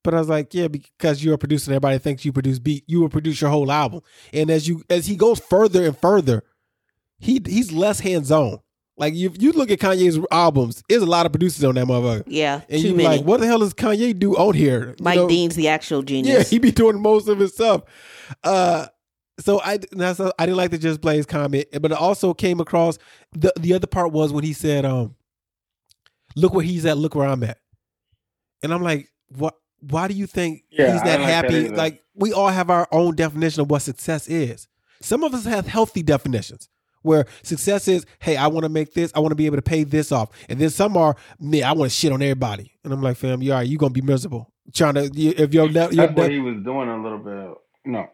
But 0.03 0.13
I 0.13 0.19
was 0.19 0.29
like, 0.29 0.53
"Yeah, 0.53 0.69
because 0.69 1.23
you're 1.23 1.33
a 1.35 1.38
producer, 1.38 1.71
everybody 1.71 1.97
thinks 1.99 2.23
you 2.23 2.31
produce 2.31 2.59
beat. 2.59 2.85
You 2.88 3.01
will 3.01 3.09
produce 3.09 3.41
your 3.41 3.49
whole 3.49 3.71
album." 3.71 4.01
And 4.31 4.49
as 4.49 4.67
you 4.67 4.81
as 4.89 5.05
he 5.07 5.15
goes 5.17 5.39
further 5.39 5.83
and 5.85 5.97
further, 5.97 6.43
he 7.19 7.41
he's 7.45 7.71
less 7.71 7.99
hands 7.99 8.32
on. 8.32 8.60
Like 8.97 9.13
you, 9.13 9.34
you 9.38 9.51
look 9.51 9.71
at 9.71 9.80
Kanye's 9.80 10.17
albums, 10.32 10.82
there's 10.88 11.01
a 11.01 11.06
lot 11.06 11.25
of 11.25 11.34
producers 11.34 11.65
on 11.65 11.75
that 11.75 11.86
motherfucker. 11.86 12.23
Yeah. 12.28 12.62
And 12.69 12.82
too 12.82 12.89
you 12.89 12.95
many. 12.95 13.17
like, 13.17 13.25
what 13.25 13.41
the 13.41 13.45
hell 13.45 13.60
does 13.60 13.73
Kanye 13.73 14.17
do 14.17 14.38
on 14.38 14.54
here? 14.54 14.95
You 14.97 15.04
Mike 15.04 15.17
know? 15.17 15.28
Dean's 15.28 15.56
the 15.56 15.67
actual 15.67 16.01
genius. 16.01 16.28
Yeah, 16.28 16.34
genius. 16.36 16.49
he 16.49 16.60
be 16.60 16.71
doing 16.71 17.01
most 17.01 17.28
of 17.28 17.39
his 17.39 17.54
stuff. 17.54 17.82
Uh, 18.41 18.88
so 19.38 19.60
I 19.62 19.80
that's 19.91 20.21
I 20.21 20.32
didn't 20.45 20.56
like 20.56 20.71
the 20.71 20.78
Just 20.78 21.01
Blaze 21.01 21.25
comment, 21.25 21.65
but 21.82 21.91
it 21.91 21.97
also 21.97 22.34
came 22.34 22.62
across 22.62 22.97
the 23.34 23.51
the 23.60 23.73
other 23.73 23.88
part 23.88 24.13
was 24.13 24.32
when 24.32 24.45
he 24.45 24.54
said, 24.54 24.86
um, 24.86 25.15
look 26.38 26.54
where 26.54 26.63
he's 26.63 26.86
at, 26.86 26.97
look 26.97 27.15
where 27.15 27.28
I'm 27.28 27.43
at. 27.43 27.58
And 28.63 28.73
I'm 28.73 28.82
like, 28.82 29.12
what 29.28 29.56
why 29.82 30.08
do 30.08 30.13
you 30.13 30.25
think 30.25 30.63
Yeah, 30.69 30.93
he's 30.93 31.01
that 31.04 31.17
didn't 31.17 31.21
like 31.23 31.30
that 31.30 31.51
happy? 31.51 31.69
like 31.69 32.01
we 32.15 32.32
all 32.32 32.47
have 32.47 32.69
our 32.69 32.88
own 32.93 33.15
definition 33.15 33.62
of 33.62 33.69
what 33.69 33.82
success 33.82 34.30
is. 34.30 34.69
Some 35.01 35.21
of 35.25 35.34
us 35.34 35.43
have 35.43 35.67
healthy 35.67 36.01
definitions 36.01 36.69
where 37.05 37.25
success 37.43 37.87
is, 37.87 38.05
hey, 38.19 38.35
I 38.35 38.47
want 38.47 38.63
to 38.63 38.69
make 38.69 38.93
this, 38.93 39.11
I 39.15 39.19
want 39.19 39.31
to 39.31 39.35
be 39.35 39.45
able 39.45 39.57
to 39.57 39.61
pay 39.61 39.83
this 39.83 40.11
off. 40.11 40.29
And 40.49 40.59
then 40.59 40.69
some 40.69 40.97
are, 40.97 41.15
me, 41.39 41.63
I 41.63 41.71
want 41.71 41.91
to 41.91 41.95
shit 41.95 42.11
on 42.11 42.21
everybody. 42.21 42.73
And 42.83 42.91
I'm 42.91 43.01
like, 43.01 43.17
fam, 43.17 43.41
you 43.41 43.51
all 43.53 43.59
right, 43.59 43.67
you 43.67 43.77
gonna 43.77 43.91
be 43.91 44.01
miserable. 44.01 44.51
Trying 44.73 44.95
to 44.95 45.03
if 45.03 45.53
you're, 45.53 45.65
you're 45.65 45.73
That's 45.73 45.95
what 45.95 46.31
he 46.31 46.39
was 46.39 46.63
doing 46.63 46.89
a 46.89 47.01
little 47.01 47.19
bit. 47.19 47.57
No, 47.85 48.07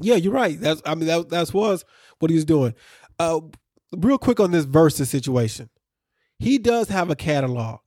yeah, 0.00 0.16
you're 0.16 0.32
right. 0.32 0.58
That's 0.58 0.80
I 0.84 0.94
mean 0.94 1.06
that 1.06 1.28
that 1.28 1.52
was 1.52 1.84
what 2.18 2.30
he 2.30 2.34
was 2.34 2.44
doing. 2.44 2.74
Uh, 3.18 3.40
real 3.96 4.18
quick 4.18 4.40
on 4.40 4.50
this 4.50 4.64
versus 4.64 5.10
situation, 5.10 5.68
he 6.38 6.58
does 6.58 6.88
have 6.88 7.10
a 7.10 7.16
catalog 7.16 7.80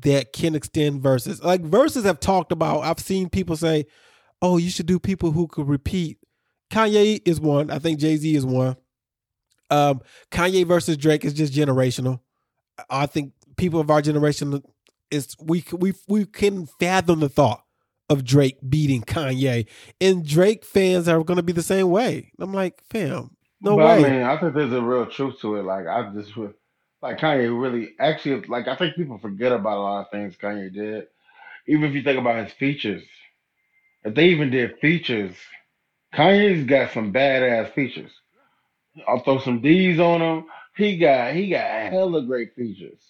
that 0.00 0.32
can 0.32 0.54
extend 0.54 1.00
verses. 1.00 1.42
Like 1.42 1.62
verses 1.62 2.04
have 2.04 2.20
talked 2.20 2.52
about. 2.52 2.80
I've 2.80 3.00
seen 3.00 3.28
people 3.28 3.56
say, 3.56 3.86
"Oh, 4.42 4.56
you 4.56 4.70
should 4.70 4.86
do 4.86 4.98
people 4.98 5.32
who 5.32 5.46
could 5.46 5.68
repeat." 5.68 6.18
Kanye 6.70 7.22
is 7.24 7.40
one. 7.40 7.70
I 7.70 7.78
think 7.78 7.98
Jay 7.98 8.16
Z 8.16 8.34
is 8.34 8.44
one. 8.44 8.76
Um, 9.70 10.00
Kanye 10.30 10.66
versus 10.66 10.96
Drake 10.96 11.24
is 11.24 11.34
just 11.34 11.52
generational. 11.52 12.20
I 12.88 13.06
think 13.06 13.32
people 13.56 13.80
of 13.80 13.90
our 13.90 14.00
generation 14.00 14.62
it's 15.10 15.36
we 15.40 15.64
we 15.72 15.94
we 16.06 16.24
can 16.26 16.66
fathom 16.66 17.20
the 17.20 17.28
thought 17.28 17.62
of 18.08 18.24
Drake 18.24 18.58
beating 18.68 19.02
Kanye, 19.02 19.66
and 20.00 20.26
Drake 20.26 20.64
fans 20.64 21.08
are 21.08 21.22
going 21.24 21.36
to 21.36 21.42
be 21.42 21.52
the 21.52 21.62
same 21.62 21.90
way. 21.90 22.32
I'm 22.38 22.52
like, 22.52 22.82
fam, 22.90 23.36
no 23.60 23.76
but 23.76 23.86
way. 23.86 24.06
I 24.06 24.10
mean, 24.10 24.22
I 24.22 24.38
think 24.38 24.54
there's 24.54 24.72
a 24.72 24.82
real 24.82 25.06
truth 25.06 25.40
to 25.40 25.56
it. 25.56 25.64
Like 25.64 25.86
I 25.86 26.10
just 26.14 26.36
like 27.02 27.18
Kanye 27.18 27.60
really 27.60 27.94
actually 27.98 28.40
like 28.46 28.68
I 28.68 28.76
think 28.76 28.96
people 28.96 29.18
forget 29.18 29.52
about 29.52 29.78
a 29.78 29.80
lot 29.80 30.00
of 30.00 30.10
things 30.10 30.36
Kanye 30.36 30.72
did. 30.72 31.06
Even 31.66 31.84
if 31.84 31.94
you 31.94 32.02
think 32.02 32.18
about 32.18 32.42
his 32.44 32.52
features, 32.54 33.04
if 34.04 34.14
they 34.14 34.28
even 34.28 34.50
did 34.50 34.78
features, 34.78 35.34
Kanye's 36.14 36.66
got 36.66 36.92
some 36.92 37.12
badass 37.12 37.72
features. 37.74 38.10
I'll 39.06 39.20
throw 39.20 39.38
some 39.38 39.60
D's 39.60 40.00
on 40.00 40.20
him. 40.20 40.44
He 40.76 40.96
got 40.96 41.34
he 41.34 41.48
got 41.50 41.92
hella 41.92 42.22
great 42.22 42.54
features. 42.54 43.00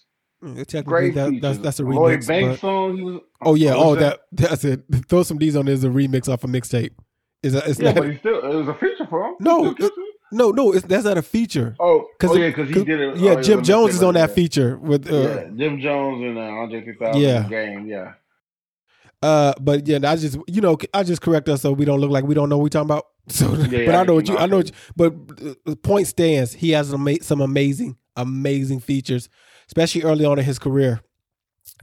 Mm, 0.43 0.55
Technically, 0.55 0.83
Great 0.83 1.15
that, 1.15 1.29
features. 1.29 1.41
that's 1.41 1.57
that's 1.59 1.79
a 1.79 1.83
Lloyd 1.83 2.19
remix. 2.19 2.27
Banks 2.27 2.49
but- 2.49 2.59
song. 2.61 2.97
He 2.97 3.03
was. 3.03 3.19
oh 3.41 3.55
yeah, 3.55 3.73
oh 3.75 3.89
was 3.91 3.99
that 3.99 4.19
that's 4.31 4.63
it. 4.63 4.81
Throw 5.07 5.23
some 5.23 5.37
D's 5.37 5.55
on 5.55 5.67
is 5.67 5.83
a 5.83 5.89
remix 5.89 6.27
off 6.31 6.43
a 6.43 6.47
mixtape. 6.47 6.91
Is 7.43 7.53
that? 7.53 7.67
It's 7.67 7.79
Yeah, 7.79 7.91
not. 7.91 7.95
but 8.03 8.09
he 8.11 8.17
still 8.17 8.39
it 8.51 8.55
was 8.55 8.67
a 8.67 8.73
feature 8.75 9.05
for 9.09 9.25
him. 9.27 9.35
No, 9.39 9.57
He 9.57 9.63
still 9.71 9.75
kissed 9.89 9.97
him? 9.97 10.03
no, 10.31 10.51
no, 10.51 10.71
it's, 10.73 10.85
that's 10.85 11.03
not 11.05 11.17
a 11.17 11.21
feature. 11.21 11.75
Oh, 11.79 12.07
Cause 12.19 12.31
oh 12.31 12.35
yeah, 12.35 12.47
because 12.47 12.69
he 12.69 12.83
did 12.83 12.99
it. 12.99 13.17
Yeah, 13.17 13.31
oh, 13.37 13.41
Jim 13.41 13.63
Jones 13.63 13.95
is 13.95 14.03
on 14.03 14.13
that 14.15 14.21
like 14.29 14.31
feature 14.35 14.77
with. 14.77 15.11
Uh, 15.11 15.15
Yeah, 15.15 15.43
Jim 15.55 15.79
Jones 15.79 16.21
and 16.23 16.37
uh, 16.37 16.41
Andre 16.41 16.83
3000 16.85 17.21
Yeah. 17.21 17.47
game. 17.49 17.85
Yeah. 17.87 18.13
Uh, 19.21 19.53
but 19.59 19.85
yeah, 19.87 19.99
I 20.03 20.15
just 20.15 20.37
you 20.47 20.61
know 20.61 20.77
I 20.93 21.03
just 21.03 21.21
correct 21.21 21.49
us 21.49 21.61
so 21.61 21.71
we 21.73 21.85
don't 21.85 21.99
look 21.99 22.11
like 22.11 22.23
we 22.23 22.35
don't 22.35 22.49
know 22.49 22.57
what 22.57 22.63
we 22.63 22.69
talking 22.69 22.87
about. 22.87 23.05
So, 23.29 23.53
Yeah, 23.53 23.65
but 23.67 23.71
yeah, 23.71 23.99
I 23.99 24.03
know 24.05 24.15
what 24.15 24.27
you. 24.27 24.37
I 24.37 24.47
know. 24.47 24.57
What 24.57 24.67
you, 24.69 24.73
but 24.95 25.13
uh, 25.13 25.53
the 25.63 25.75
point 25.75 26.07
stands. 26.07 26.53
He 26.53 26.71
has 26.71 26.89
some 27.21 27.41
amazing 27.41 27.95
amazing 28.15 28.79
features, 28.79 29.29
especially 29.67 30.01
early 30.01 30.25
on 30.25 30.39
in 30.39 30.45
his 30.45 30.57
career. 30.57 31.01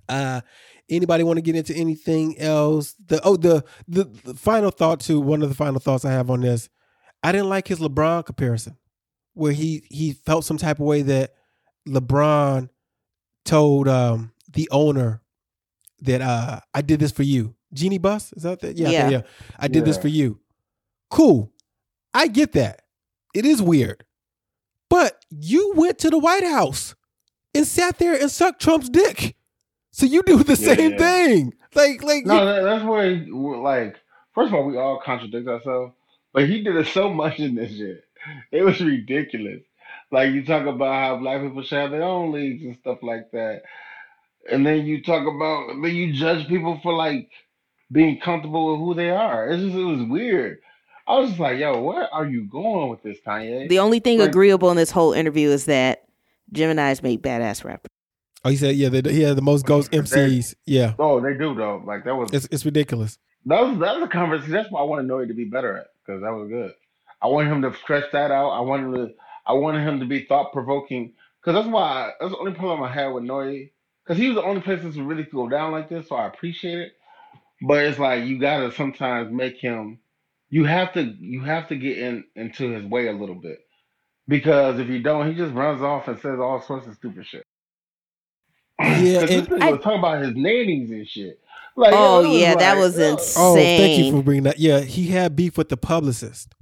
Uh, 0.09 0.40
anybody 0.88 1.22
want 1.22 1.37
to 1.37 1.42
get 1.42 1.55
into 1.55 1.75
anything 1.75 2.37
else? 2.38 2.94
The 3.07 3.20
oh 3.22 3.37
the, 3.37 3.64
the 3.87 4.05
the 4.25 4.35
final 4.35 4.70
thought 4.70 5.01
to 5.01 5.20
One 5.20 5.42
of 5.42 5.49
the 5.49 5.55
final 5.55 5.79
thoughts 5.79 6.05
I 6.05 6.11
have 6.12 6.31
on 6.31 6.40
this. 6.40 6.68
I 7.22 7.33
didn't 7.33 7.49
like 7.49 7.68
his 7.68 7.79
LeBron 7.79 8.27
comparison, 8.27 8.77
where 9.35 9.53
he 9.53 9.85
he 9.88 10.12
felt 10.12 10.44
some 10.44 10.59
type 10.59 10.79
of 10.81 10.87
way 10.87 11.03
that 11.03 11.35
LeBron 11.88 12.70
told 13.44 13.88
um 13.88 14.33
the 14.53 14.68
owner 14.72 15.22
that 16.03 16.21
uh 16.21 16.61
I 16.75 16.83
did 16.83 17.01
this 17.01 17.13
for 17.13 17.23
you. 17.23 17.55
Jeanie 17.73 17.99
Buss 17.99 18.33
is 18.35 18.43
that 18.45 18.61
that? 18.61 18.77
Yeah, 18.77 18.91
Yeah. 18.91 19.03
yeah. 19.05 19.11
yeah. 19.19 19.23
I 19.59 19.69
did 19.69 19.85
this 19.85 19.99
for 19.99 20.09
you. 20.09 20.41
Cool. 21.11 21.53
I 22.15 22.29
get 22.29 22.53
that. 22.53 22.83
It 23.35 23.45
is 23.45 23.61
weird. 23.63 24.05
But 24.89 25.25
you 25.31 25.73
went 25.75 25.99
to 26.01 26.11
the 26.11 26.19
White 26.19 26.45
House 26.45 26.95
and 27.55 27.67
sat 27.67 27.99
there 27.99 28.15
and 28.21 28.31
sucked 28.31 28.61
Trump's 28.63 28.89
dick. 28.89 29.37
So 29.91 30.07
you 30.07 30.23
do 30.23 30.43
the 30.43 30.53
Yeah, 30.61 30.75
same 30.75 30.93
yeah. 30.93 30.99
thing. 30.99 31.55
Like 31.75 32.03
like 32.03 32.25
No, 32.27 32.45
that, 32.47 32.63
that's 32.63 32.85
where, 32.85 33.15
he- 33.17 33.31
like, 33.31 33.97
first 34.35 34.49
of 34.49 34.55
all, 34.55 34.65
we 34.67 34.77
all 34.77 35.01
contradict 35.05 35.49
ourselves, 35.49 35.93
but 36.33 36.49
he 36.49 36.63
did 36.63 36.77
it 36.77 36.87
so 36.89 37.09
much 37.13 37.39
in 37.41 37.55
this 37.55 37.73
shit. 37.77 38.05
It 38.53 38.63
was 38.63 38.81
ridiculous. 38.81 39.63
Like, 40.11 40.33
you 40.33 40.45
talk 40.45 40.67
about 40.67 40.95
how 40.95 41.17
black 41.19 41.43
people 41.43 41.63
should 41.63 41.79
have 41.79 41.91
their 41.91 42.03
own 42.03 42.31
leagues 42.33 42.63
and 42.63 42.77
stuff 42.79 42.99
like 43.03 43.31
that. 43.33 43.63
And 44.51 44.67
then 44.67 44.87
you 44.87 45.03
talk 45.03 45.27
about, 45.27 45.69
then 45.83 45.95
you 45.95 46.13
judge 46.13 46.47
people 46.49 46.79
for, 46.83 46.93
like, 46.95 47.29
being 47.93 48.19
comfortable 48.21 48.73
with 48.73 48.81
who 48.81 48.95
they 48.95 49.11
are. 49.11 49.49
It's 49.49 49.63
just, 49.63 49.75
it 49.77 49.85
was 49.85 50.03
weird. 50.09 50.59
I 51.09 51.19
was 51.19 51.31
just 51.31 51.41
like, 51.41 51.59
yo, 51.59 51.81
where 51.83 52.13
are 52.13 52.27
you 52.27 52.47
going 52.47 52.89
with 52.91 53.03
this, 53.03 53.19
Kanye? 53.27 53.69
The 53.69 53.79
only 53.79 54.01
thing 54.01 54.19
Like- 54.19 54.29
agreeable 54.31 54.71
in 54.71 54.77
this 54.77 54.91
whole 54.91 55.13
interview 55.13 55.51
is 55.51 55.67
that 55.67 56.05
Gemini's 56.53 57.03
make 57.03 57.23
badass 57.23 57.65
rappers. 57.65 57.91
oh 58.45 58.51
he 58.51 58.57
said 58.57 58.77
yeah 58.77 58.89
the, 58.89 59.11
he 59.11 59.23
had 59.23 59.37
the 59.37 59.43
most 59.43 59.67
ghost 59.67 59.91
MCs. 59.93 60.55
Yeah. 60.67 60.95
oh, 60.99 61.21
they 61.21 61.35
do, 61.35 61.55
though. 61.55 61.83
Like, 61.87 62.05
that 62.05 62.15
was, 62.17 62.31
It's 62.33 62.49
it's 62.51 62.65
ridiculous. 62.65 63.19
That 63.47 63.61
was 63.63 63.79
that 63.79 63.95
was 64.01 64.03
a 64.05 64.09
conversation. 64.09 64.53
That's 64.53 64.71
what 64.73 64.81
I 64.81 64.85
wanted 64.85 65.07
Nori 65.07 65.29
to 65.29 65.35
be 65.35 65.45
better 65.45 65.77
at 65.77 65.87
because 66.05 66.23
that 66.23 66.33
was 66.33 66.49
good. 66.49 66.73
I 67.23 67.29
wanted 67.29 67.53
him 67.53 67.63
to 67.63 67.73
stretch 67.79 68.11
that 68.13 68.31
out. 68.33 68.51
I 68.51 68.61
wanted 68.61 68.97
to. 68.97 69.15
I 69.47 69.53
wanted 69.53 69.87
him 69.87 70.01
to 70.01 70.07
be 70.07 70.25
thought 70.25 70.53
provoking 70.53 71.13
because 71.41 71.55
that's 71.55 71.73
why 71.73 71.83
I, 71.83 72.11
that's 72.21 72.33
the 72.33 72.39
only 72.39 72.53
problem 72.55 72.83
I 72.83 72.93
had 72.93 73.09
with 73.09 73.23
Nori 73.23 73.71
because 74.07 74.19
he 74.21 74.29
was 74.29 74.37
the 74.37 74.45
only 74.45 74.61
person 74.61 74.92
to 74.92 75.03
really 75.03 75.25
go 75.25 75.49
down 75.49 75.73
like 75.73 75.88
this. 75.88 76.09
So 76.09 76.16
I 76.16 76.27
appreciate 76.27 76.79
it, 76.79 76.92
but 77.66 77.85
it's 77.85 77.99
like 77.99 78.25
you 78.25 78.38
gotta 78.38 78.71
sometimes 78.73 79.33
make 79.33 79.57
him. 79.57 79.99
You 80.51 80.64
have 80.64 80.92
to 80.95 81.03
you 81.03 81.42
have 81.42 81.69
to 81.69 81.77
get 81.77 81.99
in 81.99 82.25
into 82.37 82.71
his 82.71 82.85
way 82.85 83.09
a 83.09 83.12
little 83.12 83.35
bit 83.35 83.59
because 84.29 84.79
if 84.79 84.88
you 84.88 85.03
don't, 85.03 85.29
he 85.29 85.35
just 85.35 85.53
runs 85.55 85.83
off 85.83 86.07
and 86.09 86.19
says 86.21 86.38
all 86.38 86.62
sorts 86.62 86.87
of 86.87 86.95
stupid 86.95 87.27
shit. 87.27 87.45
Yeah, 88.79 88.87
'Cause 89.21 89.29
this 89.29 89.31
and- 89.31 89.49
nigga 89.49 89.73
was 89.73 89.81
talking 89.83 89.99
about 89.99 90.23
his 90.23 90.35
nannies 90.37 90.90
and 90.90 91.09
shit. 91.09 91.40
Like, 91.79 91.92
Oh, 91.95 92.25
it 92.25 92.29
was 92.29 92.38
yeah, 92.40 92.55
that 92.55 92.79
was 92.79 92.99
yo. 92.99 93.12
insane. 93.12 93.42
Oh, 93.45 93.55
thank 93.55 93.99
you 94.05 94.11
for 94.12 94.23
bringing 94.23 94.45
that. 94.45 94.59
Yeah, 94.59 94.81
he 94.81 95.09
had 95.09 95.37
beef 95.37 95.59
with 95.59 95.69
the 95.69 95.77
publicist. 95.77 96.55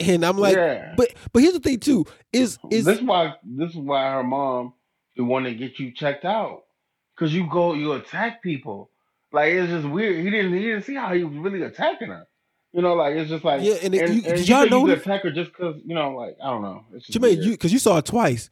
And 0.00 0.24
I'm 0.24 0.36
like, 0.38 0.56
Yeah. 0.56 0.94
but 0.96 1.14
but 1.32 1.42
here's 1.42 1.52
the 1.54 1.60
thing 1.60 1.78
too 1.78 2.06
is 2.32 2.58
is 2.70 2.84
this 2.84 3.00
why 3.02 3.34
this 3.44 3.70
is 3.70 3.76
why 3.76 4.10
her 4.12 4.24
mom 4.24 4.72
would 5.16 5.26
want 5.26 5.44
to 5.46 5.54
get 5.54 5.78
you 5.78 5.92
checked 5.92 6.24
out 6.24 6.64
because 7.14 7.34
you 7.34 7.46
go 7.50 7.74
you 7.74 7.92
attack 7.92 8.42
people 8.42 8.90
like 9.32 9.52
it's 9.52 9.70
just 9.70 9.86
weird 9.88 10.24
he 10.24 10.30
didn't 10.30 10.52
he 10.54 10.60
didn't 10.60 10.82
see 10.82 10.94
how 10.94 11.12
he 11.12 11.24
was 11.24 11.36
really 11.38 11.62
attacking 11.62 12.08
her 12.08 12.26
you 12.72 12.80
know 12.82 12.94
like 12.94 13.14
it's 13.14 13.28
just 13.30 13.44
like 13.44 13.62
Yeah, 13.62 13.74
and 13.82 13.94
it- 13.94 14.08
you- 14.10 14.22
and 14.26 14.36
did 14.36 14.48
y'all 14.48 14.60
think 14.62 14.72
you 14.72 14.86
could 14.86 14.98
attack 14.98 15.22
her 15.22 15.30
just 15.30 15.52
because 15.52 15.76
you 15.84 15.94
know 15.94 16.14
like 16.16 16.36
I 16.42 16.50
don't 16.50 16.62
know 16.62 16.84
it's 16.94 17.08
Jermaine, 17.10 17.20
weird. 17.36 17.44
you 17.44 17.50
because 17.52 17.72
you 17.72 17.78
saw 17.78 17.98
it 17.98 18.06
twice, 18.06 18.50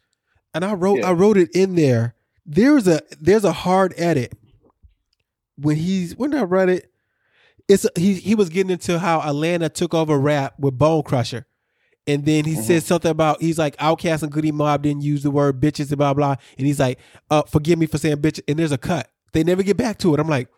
and 0.55 0.65
I 0.65 0.75
wrote 0.75 0.99
Yeah. 1.01 1.09
I 1.09 1.13
wrote 1.13 1.37
it 1.39 1.51
in 1.55 1.75
there. 1.75 2.15
There's 2.47 2.87
a 2.89 3.01
there's 3.21 3.45
a 3.45 3.53
hard 3.53 3.95
edit 3.97 4.33
when 5.57 5.77
he's 5.77 6.17
when 6.17 6.35
I 6.35 6.43
read 6.43 6.69
it. 6.69 6.91
It's 7.69 7.87
he 7.97 8.15
he 8.15 8.35
was 8.35 8.49
getting 8.49 8.71
into 8.71 8.99
how 8.99 9.21
Atlanta 9.21 9.69
took 9.69 9.95
over 9.95 10.19
rap 10.19 10.55
with 10.59 10.77
Bone 10.77 11.03
Crusher, 11.05 11.47
and 12.07 12.25
then 12.25 12.45
he 12.45 12.55
Mhm. 12.57 12.63
said 12.63 12.83
something 12.83 13.11
about 13.11 13.41
he's 13.41 13.59
like 13.59 13.77
OutKast 13.77 14.23
and 14.23 14.33
Goodie 14.33 14.53
Mob 14.53 14.83
didn't 14.83 15.03
use 15.03 15.23
the 15.23 15.31
word 15.31 15.61
bitches 15.61 15.89
and 15.89 15.99
blah 15.99 16.15
blah, 16.15 16.37
and 16.59 16.67
he's 16.67 16.81
like, 16.81 16.99
uh, 17.31 17.43
forgive 17.43 17.79
me 17.79 17.87
for 17.87 17.99
saying 17.99 18.17
bitch, 18.19 18.41
and 18.49 18.59
there's 18.59 18.73
a 18.73 18.79
cut. 18.79 19.09
They 19.33 19.45
never 19.45 19.63
get 19.63 19.77
back 19.77 19.99
to 19.99 20.15
it. 20.15 20.21
I'm 20.21 20.29
like. 20.29 20.49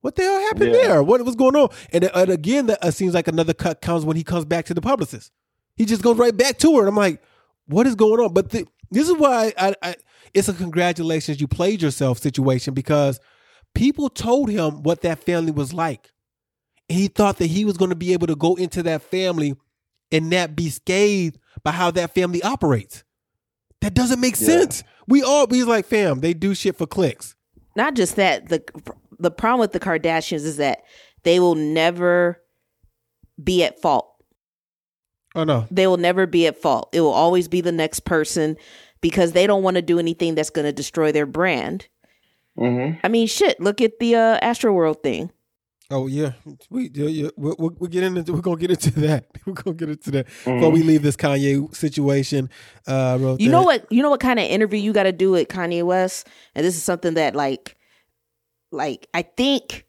What 0.00 0.14
the 0.14 0.22
hell 0.22 0.38
happened 0.42 0.70
Yeah. 0.76 0.82
there? 0.86 1.02
What 1.02 1.24
was 1.24 1.34
going 1.34 1.56
on? 1.56 1.70
And, 1.92 2.04
and 2.04 2.30
again, 2.30 2.66
that 2.66 2.84
uh, 2.84 2.92
seems 2.92 3.14
like 3.14 3.26
another 3.26 3.52
cut 3.52 3.80
comes 3.80 4.04
when 4.04 4.16
he 4.16 4.22
comes 4.22 4.44
back 4.44 4.64
to 4.66 4.74
the 4.74 4.80
publicist. 4.80 5.32
He 5.74 5.84
just 5.84 6.02
goes 6.02 6.16
right 6.16 6.34
back 6.36 6.56
to 6.58 6.72
her. 6.76 6.82
And 6.82 6.88
I'm 6.88 6.94
like, 6.94 7.20
what 7.66 7.84
is 7.84 7.96
going 7.96 8.20
on? 8.20 8.32
But 8.32 8.50
the, 8.50 8.64
this 8.92 9.08
is 9.08 9.16
why 9.16 9.52
I, 9.58 9.74
I, 9.82 9.96
it's 10.34 10.48
a 10.48 10.52
congratulations, 10.54 11.40
you 11.40 11.48
played 11.48 11.82
yourself 11.82 12.20
situation 12.20 12.74
because 12.74 13.18
people 13.74 14.08
told 14.08 14.50
him 14.50 14.84
what 14.84 15.00
that 15.02 15.18
family 15.24 15.50
was 15.50 15.74
like. 15.74 16.12
And 16.88 16.96
he 16.96 17.08
thought 17.08 17.38
that 17.38 17.46
he 17.46 17.64
was 17.64 17.76
going 17.76 17.90
to 17.90 17.96
be 17.96 18.12
able 18.12 18.28
to 18.28 18.36
go 18.36 18.54
into 18.54 18.84
that 18.84 19.02
family 19.02 19.56
and 20.12 20.30
not 20.30 20.56
be 20.56 20.70
scathed 20.70 21.38
by 21.62 21.72
how 21.72 21.90
that 21.92 22.14
family 22.14 22.42
operates. 22.42 23.04
That 23.80 23.94
doesn't 23.94 24.20
make 24.20 24.38
Yeah. 24.40 24.46
sense. 24.46 24.82
We 25.06 25.22
all, 25.22 25.46
he's 25.48 25.66
like, 25.66 25.86
fam, 25.86 26.20
they 26.20 26.34
do 26.34 26.54
shit 26.54 26.76
for 26.76 26.86
clicks. 26.86 27.34
Not 27.76 27.94
just 27.94 28.16
that, 28.16 28.48
the 28.48 28.62
the 29.20 29.30
problem 29.30 29.60
with 29.60 29.72
the 29.72 29.80
Kardashians 29.80 30.44
is 30.44 30.58
that 30.58 30.82
they 31.24 31.40
will 31.40 31.54
never 31.56 32.40
be 33.42 33.64
at 33.64 33.80
fault. 33.80 34.14
Oh, 35.34 35.44
no. 35.44 35.66
They 35.70 35.86
will 35.86 35.96
never 35.96 36.26
be 36.26 36.46
at 36.46 36.60
fault. 36.60 36.88
It 36.92 37.00
will 37.00 37.12
always 37.12 37.48
be 37.48 37.60
the 37.60 37.72
next 37.72 38.00
person 38.00 38.56
because 39.00 39.32
they 39.32 39.46
don't 39.46 39.62
want 39.62 39.76
to 39.76 39.82
do 39.82 39.98
anything 39.98 40.34
that's 40.34 40.50
going 40.50 40.64
to 40.64 40.72
destroy 40.72 41.12
their 41.12 41.26
brand. 41.26 41.86
Mm-hmm. 42.58 42.98
I 43.04 43.08
mean, 43.08 43.26
shit. 43.26 43.60
Look 43.60 43.80
at 43.80 43.98
the 44.00 44.14
uh, 44.16 44.40
Astroworld 44.40 45.02
thing. 45.02 45.30
Oh 45.90 46.06
yeah, 46.06 46.32
we 46.68 46.90
yeah, 46.92 47.06
yeah. 47.08 47.28
We'll, 47.38 47.56
we'll, 47.58 47.70
we'll 47.78 47.88
get 47.88 48.02
into 48.02 48.30
we're 48.34 48.42
gonna 48.42 48.58
get 48.58 48.70
into 48.72 48.90
that. 49.00 49.26
We're 49.46 49.54
gonna 49.54 49.74
get 49.74 49.88
into 49.88 50.10
that 50.10 50.26
Mm-hmm. 50.26 50.56
before 50.56 50.70
we 50.70 50.82
leave 50.82 51.02
this 51.02 51.16
Kanye 51.16 51.74
situation. 51.74 52.50
Uh, 52.86 53.16
real 53.18 53.36
You 53.40 53.50
know 53.50 53.62
what? 53.62 53.90
You 53.90 54.02
know 54.02 54.10
what 54.10 54.20
kind 54.20 54.38
of 54.38 54.44
interview 54.44 54.78
you 54.78 54.92
got 54.92 55.04
to 55.04 55.12
do 55.12 55.30
with 55.30 55.48
Kanye 55.48 55.82
West, 55.84 56.28
and 56.54 56.66
this 56.66 56.76
is 56.76 56.82
something 56.82 57.14
that 57.14 57.34
like, 57.34 57.76
like 58.70 59.08
I 59.14 59.22
think 59.22 59.86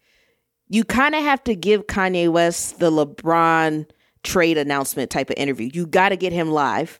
you 0.70 0.86
kind 0.86 1.16
of 1.16 1.22
have 1.24 1.44
to 1.44 1.56
give 1.56 1.86
Kanye 1.88 2.30
West 2.32 2.80
the 2.80 2.90
LeBron 2.92 3.86
trade 4.24 4.58
announcement 4.58 5.10
type 5.12 5.30
of 5.30 5.36
interview. 5.38 5.70
You 5.74 5.86
got 5.86 6.10
to 6.10 6.16
get 6.16 6.32
him 6.32 6.50
live. 6.50 7.00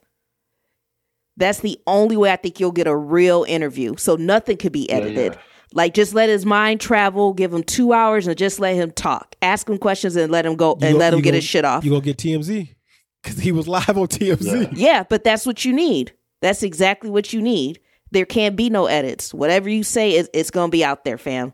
That's 1.38 1.60
the 1.60 1.80
only 1.86 2.18
way 2.18 2.32
I 2.32 2.36
think 2.36 2.60
you'll 2.60 2.72
get 2.72 2.86
a 2.86 2.96
real 2.96 3.44
interview. 3.48 3.96
So 3.96 4.16
nothing 4.16 4.58
could 4.58 4.72
be 4.72 4.86
Yeah, 4.90 4.96
edited. 4.96 5.32
yeah. 5.34 5.40
Like 5.72 5.94
just 5.94 6.14
let 6.14 6.28
his 6.28 6.44
mind 6.44 6.80
travel, 6.80 7.32
give 7.32 7.52
him 7.52 7.62
two 7.62 7.92
hours, 7.92 8.26
and 8.26 8.36
just 8.36 8.58
let 8.58 8.74
him 8.74 8.90
talk. 8.90 9.36
Ask 9.40 9.68
him 9.68 9.78
questions 9.78 10.16
and 10.16 10.32
let 10.32 10.44
him 10.44 10.56
go 10.56 10.76
You 10.80 10.86
and 10.88 10.92
go- 10.94 10.98
let 10.98 11.14
him 11.14 11.20
get 11.20 11.34
his 11.34 11.44
shit 11.44 11.64
off. 11.64 11.84
You 11.84 11.90
gonna 11.90 12.02
get 12.02 12.16
TMZ 12.18 12.74
because 13.22 13.38
he 13.38 13.52
was 13.52 13.68
live 13.68 13.88
on 13.96 14.08
TMZ. 14.08 14.70
Yeah, 14.72 15.04
but 15.08 15.22
that's 15.24 15.46
what 15.46 15.64
you 15.64 15.72
need. 15.72 16.12
That's 16.42 16.62
exactly 16.62 17.08
what 17.10 17.32
you 17.32 17.40
need. 17.40 17.78
There 18.10 18.24
can't 18.26 18.56
be 18.56 18.68
no 18.70 18.86
edits. 18.86 19.32
Whatever 19.32 19.68
you 19.68 19.84
say, 19.84 20.16
is 20.16 20.28
it's 20.34 20.50
gonna 20.50 20.70
be 20.70 20.84
out 20.84 21.04
there, 21.04 21.18
fam. 21.18 21.52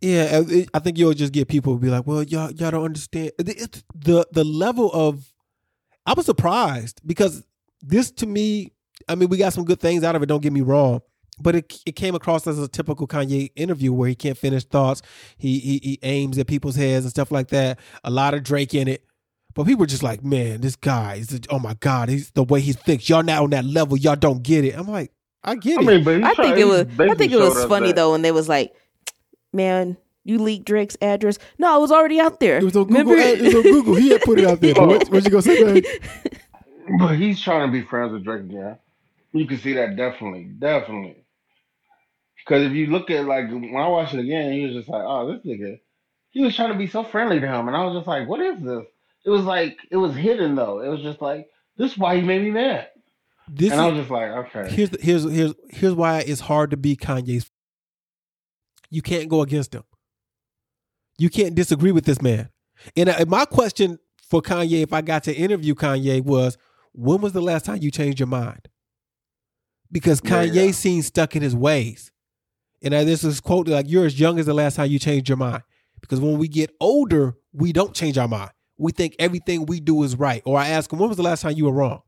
Yeah, 0.00 0.42
I- 0.74 0.78
think 0.78 0.96
you'll 0.98 1.12
just 1.14 1.32
get 1.32 1.48
people 1.48 1.72
who 1.72 1.80
be 1.80 1.88
like, 1.88 2.06
"Well, 2.06 2.22
y'all, 2.22 2.52
y'all 2.52 2.70
don't 2.70 2.84
understand." 2.84 3.32
It's 3.38 3.82
the 3.94 4.26
the 4.30 4.44
level 4.44 4.90
of. 4.92 5.32
I 6.06 6.12
was 6.14 6.24
surprised 6.26 7.00
because 7.04 7.42
this 7.82 8.10
to 8.12 8.26
me, 8.26 8.72
I 9.08 9.16
mean, 9.16 9.28
we 9.28 9.36
got 9.36 9.52
some 9.52 9.64
good 9.64 9.80
things 9.80 10.04
out 10.04 10.14
of 10.14 10.22
it. 10.22 10.26
Don't 10.26 10.40
get 10.42 10.52
me 10.52 10.60
wrong, 10.60 11.00
but 11.40 11.54
it 11.54 11.80
it 11.86 11.92
came 11.96 12.14
across 12.14 12.46
as 12.46 12.58
a 12.58 12.68
typical 12.68 13.06
Kanye 13.06 13.50
interview 13.56 13.92
where 13.92 14.08
he 14.08 14.14
can't 14.14 14.36
finish 14.38 14.64
thoughts. 14.64 15.02
He 15.36 15.58
he, 15.58 15.80
he 15.82 15.98
aims 16.02 16.38
at 16.38 16.46
people's 16.46 16.76
heads 16.76 17.04
and 17.04 17.10
stuff 17.10 17.30
like 17.30 17.48
that. 17.48 17.78
A 18.04 18.10
lot 18.10 18.34
of 18.34 18.42
Drake 18.42 18.74
in 18.74 18.88
it. 18.88 19.04
But 19.54 19.64
people 19.66 19.80
were 19.80 19.86
just 19.86 20.02
like, 20.04 20.22
man, 20.22 20.60
this 20.60 20.76
guy 20.76 21.14
is 21.16 21.40
oh 21.50 21.58
my 21.58 21.74
God, 21.80 22.08
he's 22.08 22.30
the 22.32 22.44
way 22.44 22.60
he 22.60 22.72
thinks. 22.72 23.08
Y'all 23.08 23.22
not 23.22 23.42
on 23.42 23.50
that 23.50 23.64
level, 23.64 23.96
y'all 23.96 24.14
don't 24.16 24.42
get 24.42 24.64
it. 24.64 24.76
I'm 24.78 24.86
like, 24.88 25.10
I 25.42 25.54
get 25.56 25.78
I 25.78 25.82
it. 25.82 25.86
mean, 25.86 26.04
but 26.04 26.22
I 26.22 26.34
tried- 26.34 26.44
think 26.44 26.58
it 26.58 26.64
was. 26.66 26.80
I 27.10 27.14
think 27.14 27.32
it 27.32 27.38
was 27.40 27.64
funny 27.64 27.88
that- 27.88 27.96
though 27.96 28.12
when 28.12 28.22
they 28.22 28.30
was 28.32 28.48
like, 28.48 28.72
"Man, 29.52 29.96
you 30.24 30.38
leaked 30.38 30.66
Drake's 30.66 30.96
address." 31.02 31.38
No, 31.58 31.76
it 31.76 31.80
was 31.80 31.90
already 31.90 32.20
out 32.20 32.38
there. 32.40 32.58
it 32.58 32.64
was 32.64 32.76
on 32.76 32.84
Google. 32.88 33.14
Remember? 33.14 33.16
It 33.16 33.40
was 33.40 33.54
on 33.54 33.62
Google. 33.62 33.94
He 33.96 34.10
had 34.10 34.20
put 34.22 34.38
it 34.38 34.44
out 34.46 34.60
there. 34.60 34.74
But 34.74 34.86
what, 34.88 35.08
what 35.10 35.24
you 35.24 35.30
gonna 35.30 35.42
say, 35.42 35.64
man? 35.64 35.82
But 36.98 37.16
he's 37.16 37.40
trying 37.40 37.66
to 37.68 37.72
be 37.72 37.82
friends 37.82 38.12
with 38.12 38.24
Drake 38.24 38.42
again. 38.42 38.78
You 39.32 39.46
can 39.46 39.58
see 39.58 39.74
that 39.74 39.96
definitely, 39.96 40.44
definitely. 40.58 41.16
Because 42.48 42.64
if 42.64 42.72
you 42.72 42.86
look 42.86 43.10
at 43.10 43.26
like 43.26 43.50
when 43.50 43.76
I 43.76 43.88
watched 43.88 44.14
it 44.14 44.20
again, 44.20 44.52
he 44.52 44.64
was 44.64 44.74
just 44.74 44.88
like, 44.88 45.02
"Oh, 45.04 45.30
this 45.30 45.44
nigga." 45.44 45.80
He 46.30 46.42
was 46.42 46.56
trying 46.56 46.72
to 46.72 46.78
be 46.78 46.86
so 46.86 47.04
friendly 47.04 47.40
to 47.40 47.46
him, 47.46 47.68
and 47.68 47.76
I 47.76 47.84
was 47.84 47.94
just 47.94 48.06
like, 48.06 48.26
"What 48.26 48.40
is 48.40 48.60
this?" 48.60 48.84
It 49.26 49.30
was 49.30 49.44
like 49.44 49.76
it 49.90 49.96
was 49.96 50.14
hidden 50.14 50.54
though. 50.54 50.80
It 50.80 50.88
was 50.88 51.02
just 51.02 51.20
like 51.20 51.46
this 51.76 51.92
is 51.92 51.98
why 51.98 52.16
he 52.16 52.22
made 52.22 52.42
me 52.42 52.50
mad, 52.50 52.88
This 53.48 53.72
and 53.72 53.80
I 53.80 53.86
was 53.88 53.98
just 53.98 54.10
like, 54.10 54.30
"Okay." 54.30 54.70
here's 54.70 54.90
the, 54.90 54.98
here's 55.00 55.30
here's 55.30 55.54
here's 55.68 55.94
why 55.94 56.20
it's 56.20 56.40
hard 56.40 56.70
to 56.70 56.76
be 56.78 56.96
Kanye's. 56.96 57.50
You 58.90 59.02
can't 59.02 59.28
go 59.28 59.42
against 59.42 59.74
him. 59.74 59.84
You 61.18 61.28
can't 61.28 61.54
disagree 61.54 61.92
with 61.92 62.06
this 62.06 62.22
man. 62.22 62.48
And 62.96 63.10
uh, 63.10 63.24
my 63.28 63.44
question 63.44 63.98
for 64.26 64.40
Kanye, 64.40 64.82
if 64.82 64.92
I 64.94 65.02
got 65.02 65.24
to 65.24 65.34
interview 65.34 65.74
Kanye, 65.74 66.24
was 66.24 66.56
when 66.92 67.20
was 67.20 67.32
the 67.32 67.42
last 67.42 67.66
time 67.66 67.78
you 67.82 67.90
changed 67.90 68.18
your 68.20 68.28
mind? 68.28 68.68
Because 69.92 70.22
Yeah, 70.24 70.46
Kanye 70.46 70.66
yeah. 70.66 70.72
seems 70.72 71.06
stuck 71.06 71.36
in 71.36 71.42
his 71.42 71.54
ways. 71.54 72.10
And 72.82 72.94
uh, 72.94 73.04
this 73.04 73.24
is 73.24 73.40
quoted 73.40 73.72
like 73.72 73.88
you're 73.88 74.06
as 74.06 74.18
young 74.18 74.38
as 74.38 74.46
the 74.46 74.54
last 74.54 74.76
time 74.76 74.90
you 74.90 74.98
changed 74.98 75.28
your 75.28 75.36
mind. 75.38 75.62
Because 76.00 76.20
when 76.20 76.38
we 76.38 76.46
get 76.48 76.70
older, 76.80 77.34
we 77.52 77.72
don't 77.72 77.94
change 77.94 78.16
our 78.18 78.28
mind. 78.28 78.50
We 78.78 78.92
think 78.92 79.16
everything 79.18 79.66
we 79.66 79.80
do 79.80 80.02
is 80.04 80.14
right. 80.16 80.42
Or 80.44 80.56
I 80.58 80.68
ask 80.68 80.92
him, 80.92 81.00
when 81.00 81.08
was 81.08 81.16
the 81.16 81.24
last 81.24 81.42
time 81.42 81.54
you 81.56 81.64
were 81.64 81.72
wrong? 81.72 82.02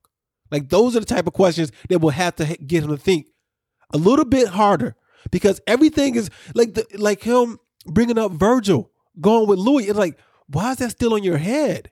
Like 0.51 0.69
those 0.69 0.97
are 0.97 1.01
the 1.01 1.07
type 1.07 1.27
of 1.27 1.33
questions 1.33 1.73
that 1.89 1.99
will 2.01 2.11
have 2.11 2.37
to 2.37 2.45
get 2.59 2.85
him 2.85 2.91
to 2.91 2.97
think 2.97 3.27
a 3.93 3.99
little 3.99 4.25
bit 4.25 4.49
harder 4.49 4.95
because 5.33 5.61
everything 5.67 6.15
is 6.15 6.31
like 6.55 6.75
the, 6.75 6.87
like 6.97 7.23
him 7.23 7.59
bringing 7.87 8.19
up 8.19 8.33
Virgil 8.33 8.91
going 9.21 9.49
with 9.49 9.59
Louis. 9.59 9.89
It's 9.89 9.99
like 9.99 10.19
why 10.47 10.73
is 10.73 10.79
that 10.79 10.91
still 10.91 11.15
on 11.15 11.23
your 11.25 11.39
head? 11.39 11.91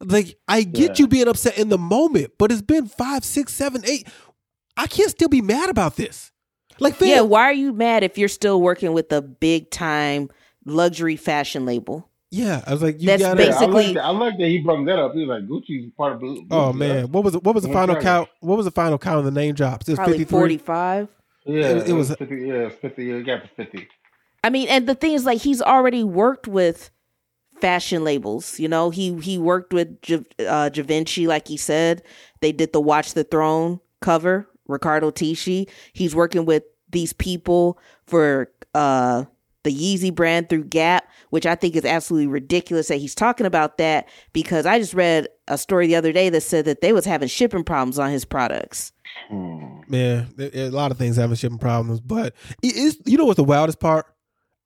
Like 0.00 0.38
I 0.48 0.62
get 0.62 0.98
Yeah. 0.98 1.04
you 1.04 1.08
being 1.08 1.28
upset 1.28 1.58
in 1.58 1.68
the 1.70 1.78
moment, 1.78 2.32
but 2.38 2.52
it's 2.52 2.62
been 2.62 2.86
five, 2.86 3.24
six, 3.24 3.54
seven, 3.54 3.82
eight. 3.86 4.06
I 4.76 4.86
can't 4.86 5.10
still 5.10 5.28
be 5.28 5.40
mad 5.42 5.70
about 5.70 5.96
this. 5.96 6.32
Like 6.80 6.94
fam, 6.96 7.08
yeah, 7.08 7.20
why 7.22 7.42
are 7.44 7.52
you 7.52 7.72
mad 7.72 8.02
if 8.04 8.18
you're 8.18 8.28
still 8.28 8.60
working 8.60 8.92
with 8.92 9.10
a 9.12 9.22
big 9.22 9.70
time 9.70 10.30
luxury 10.64 11.16
fashion 11.16 11.64
label? 11.64 12.08
yeah. 12.30 12.62
I 12.66 12.72
was 12.72 12.82
like, 12.82 13.00
you 13.00 13.06
That's 13.06 13.22
got 13.22 13.38
Yeah, 13.38 13.44
it. 13.44 13.48
I 13.48 13.50
basically- 13.52 13.84
like 13.86 13.94
that. 13.94 14.04
I 14.04 14.10
like 14.10 14.38
that 14.38 14.46
he 14.48 14.58
brought 14.58 14.84
that 14.86 14.98
up. 14.98 15.14
He 15.14 15.24
was 15.24 15.28
like, 15.28 15.48
"Gucci's 15.48 15.90
part 15.96 16.12
of." 16.14 16.20
Gucci. 16.20 16.46
Oh 16.50 16.72
man, 16.72 17.10
what 17.12 17.24
was? 17.24 17.34
What 17.38 17.54
was 17.54 17.64
the 17.64 17.72
final 17.72 17.94
second. 17.94 18.02
count? 18.04 18.28
What 18.40 18.56
was 18.56 18.66
the 18.66 18.72
final 18.72 18.98
count 18.98 19.18
on 19.18 19.24
the 19.24 19.30
name 19.30 19.54
drops? 19.54 19.88
It 19.88 19.92
was 19.92 19.96
Probably 19.98 20.14
fifty 20.18 20.24
three. 20.24 20.38
45. 20.58 21.08
Yeah, 21.46 21.54
It- 21.54 21.76
it 21.76 21.88
it, 21.88 21.92
was- 21.92 22.08
was 22.10 22.18
fifty. 22.18 22.34
Yeah, 22.46 22.52
it's 22.54 22.74
fifty. 22.76 23.04
Yeah, 23.06 23.14
it 23.14 23.22
got 23.22 23.42
to 23.42 23.48
fifty. 23.56 23.88
I 24.44 24.50
mean, 24.50 24.68
and 24.68 24.86
the 24.86 24.94
thing 24.94 25.12
is, 25.12 25.24
like, 25.24 25.38
he's 25.40 25.62
already 25.62 26.04
worked 26.04 26.46
with 26.46 26.90
fashion 27.60 28.04
labels. 28.04 28.58
You 28.60 28.68
know, 28.68 28.90
he 28.90 29.14
he 29.20 29.38
worked 29.38 29.72
with 29.72 30.02
Gi- 30.02 30.24
uh, 30.46 30.68
Givenchy, 30.70 31.26
like 31.26 31.48
he 31.48 31.56
said. 31.56 32.02
They 32.40 32.52
did 32.52 32.72
the 32.72 32.80
Watch 32.80 33.14
the 33.14 33.24
Throne 33.24 33.80
cover, 34.00 34.46
Riccardo 34.68 35.10
Tisci. 35.10 35.68
He's 35.92 36.14
working 36.14 36.44
with 36.44 36.62
these 36.90 37.12
people 37.12 37.78
for 38.06 38.50
uh, 38.74 39.24
the 39.64 39.70
Yeezy 39.74 40.14
brand 40.14 40.48
through 40.48 40.64
Gap, 40.64 41.08
which 41.30 41.44
I 41.46 41.54
think 41.56 41.74
is 41.74 41.84
absolutely 41.84 42.28
ridiculous 42.28 42.88
that 42.88 42.96
he's 42.98 43.14
talking 43.14 43.46
about 43.46 43.78
that 43.78 44.08
because 44.32 44.66
I 44.66 44.78
just 44.78 44.94
read 44.94 45.28
a 45.48 45.58
story 45.58 45.86
the 45.88 45.96
other 45.96 46.12
day 46.12 46.28
that 46.30 46.42
said 46.42 46.64
that 46.66 46.80
they 46.82 46.92
was 46.92 47.04
having 47.04 47.28
shipping 47.28 47.64
problems 47.64 47.98
on 47.98 48.10
his 48.10 48.24
products. 48.24 48.92
Hmm. 49.28 49.80
Man, 49.88 50.28
there- 50.36 50.50
there- 50.50 50.66
a 50.68 50.70
lot 50.70 50.90
of 50.92 50.98
things 50.98 51.16
having 51.16 51.36
shipping 51.36 51.58
problems, 51.58 52.00
but 52.00 52.34
it 52.62 52.76
is. 52.76 52.98
You 53.06 53.18
know 53.18 53.24
what's 53.24 53.36
the 53.36 53.44
wildest 53.44 53.80
part? 53.80 54.06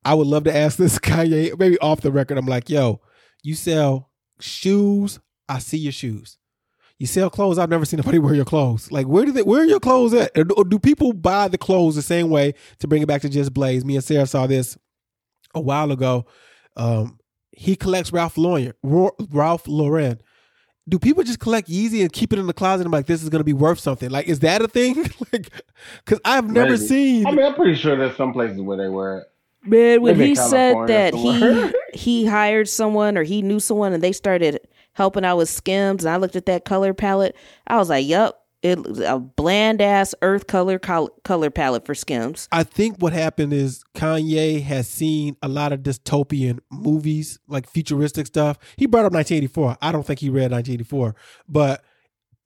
I 0.04 0.14
would 0.14 0.26
love 0.26 0.44
to 0.44 0.54
ask 0.56 0.76
this 0.78 0.98
Kanye, 0.98 1.58
maybe 1.58 1.78
off 1.78 2.00
the 2.00 2.10
record. 2.12 2.36
I'm 2.38 2.46
like, 2.46 2.68
yo, 2.70 3.00
you 3.42 3.54
sell 3.54 4.10
shoes. 4.40 5.18
I 5.48 5.58
see 5.58 5.78
your 5.78 5.92
shoes. 5.92 6.36
You 7.00 7.06
sell 7.06 7.30
clothes. 7.30 7.58
I've 7.58 7.70
never 7.70 7.86
seen 7.86 7.96
nobody 7.96 8.18
wear 8.20 8.34
your 8.34 8.44
clothes. 8.44 8.92
Like, 8.92 9.06
where 9.06 9.24
do 9.24 9.32
they? 9.32 9.42
Where 9.42 9.62
are 9.62 9.66
your 9.66 9.80
clothes 9.80 10.12
at? 10.12 10.36
Or 10.36 10.44
do, 10.44 10.54
or 10.54 10.64
do 10.64 10.78
people 10.78 11.14
buy 11.14 11.48
the 11.48 11.56
clothes 11.58 11.96
the 11.96 12.02
same 12.02 12.28
way? 12.28 12.54
To 12.80 12.86
bring 12.86 13.00
it 13.00 13.08
back 13.08 13.22
to 13.22 13.30
Just 13.30 13.54
Blaze, 13.54 13.86
me 13.86 13.96
and 13.96 14.04
Sarah 14.04 14.26
saw 14.26 14.46
this 14.46 14.76
a 15.54 15.60
while 15.60 15.90
ago. 15.90 16.26
Um, 16.76 17.18
he 17.52 17.74
collects 17.74 18.12
Ralph 18.12 18.36
Lauren. 18.36 18.74
Ralph 18.82 19.66
Lauren. 19.66 20.20
Do 20.88 20.98
people 20.98 21.22
just 21.24 21.40
collect 21.40 21.68
Yeezy 21.68 22.02
and 22.02 22.12
keep 22.12 22.34
it 22.34 22.38
in 22.38 22.46
the 22.46 22.52
closet? 22.52 22.82
and 22.82 22.90
be 22.90 22.98
like, 22.98 23.06
this 23.06 23.22
is 23.22 23.30
going 23.30 23.40
to 23.40 23.44
be 23.44 23.52
worth 23.54 23.78
something. 23.78 24.10
Like, 24.10 24.28
is 24.28 24.40
that 24.40 24.60
a 24.60 24.68
thing? 24.68 24.96
like, 25.32 25.48
because 26.04 26.20
I've 26.24 26.50
never 26.50 26.72
Maybe. 26.72 26.86
seen. 26.86 27.26
I 27.26 27.30
mean, 27.30 27.46
I'm 27.46 27.54
pretty 27.54 27.76
sure 27.76 27.96
there's 27.96 28.16
some 28.16 28.34
places 28.34 28.60
where 28.60 28.76
they 28.76 28.88
wear 28.88 29.18
it. 29.18 29.24
Man, 29.64 30.02
when 30.02 30.18
Maybe 30.18 30.30
he 30.30 30.34
said 30.34 30.74
that 30.88 31.14
he 31.14 31.72
he 31.98 32.26
hired 32.26 32.68
someone 32.68 33.16
or 33.16 33.22
he 33.22 33.40
knew 33.40 33.60
someone 33.60 33.92
and 33.94 34.02
they 34.02 34.12
started 34.12 34.60
helping 34.92 35.24
out 35.24 35.37
with 35.37 35.48
skims, 35.48 36.05
and 36.05 36.12
I 36.12 36.16
looked 36.16 36.37
at 36.37 36.46
that 36.46 36.64
color 36.64 36.92
palette, 36.94 37.37
I 37.66 37.76
was 37.76 37.88
like, 37.88 38.07
"Yup, 38.07 38.37
it 38.62 38.79
a 39.07 39.18
bland 39.18 39.81
ass 39.81 40.14
earth 40.22 40.46
color 40.46 40.79
col- 40.79 41.11
color 41.24 41.50
palette 41.50 41.87
for 41.87 41.94
skims." 41.94 42.48
I 42.53 42.62
think 42.64 42.96
what 42.98 43.12
happened 43.12 43.53
is 43.53 43.83
Kanye 43.94 44.62
has 44.62 44.88
seen 44.88 45.37
a 45.42 45.48
lot 45.48 45.72
of 45.72 45.81
dystopian 45.81 46.59
movies, 46.70 47.38
like 47.48 47.68
futuristic 47.68 48.26
stuff. 48.26 48.59
He 48.76 48.87
brought 48.87 49.07
up 49.07 49.12
1984. 49.12 49.79
I 49.81 49.92
don't 49.92 50.07
think 50.07 50.20
he 50.20 50.29
read 50.29 50.50
1984, 50.50 51.14
but 51.48 51.83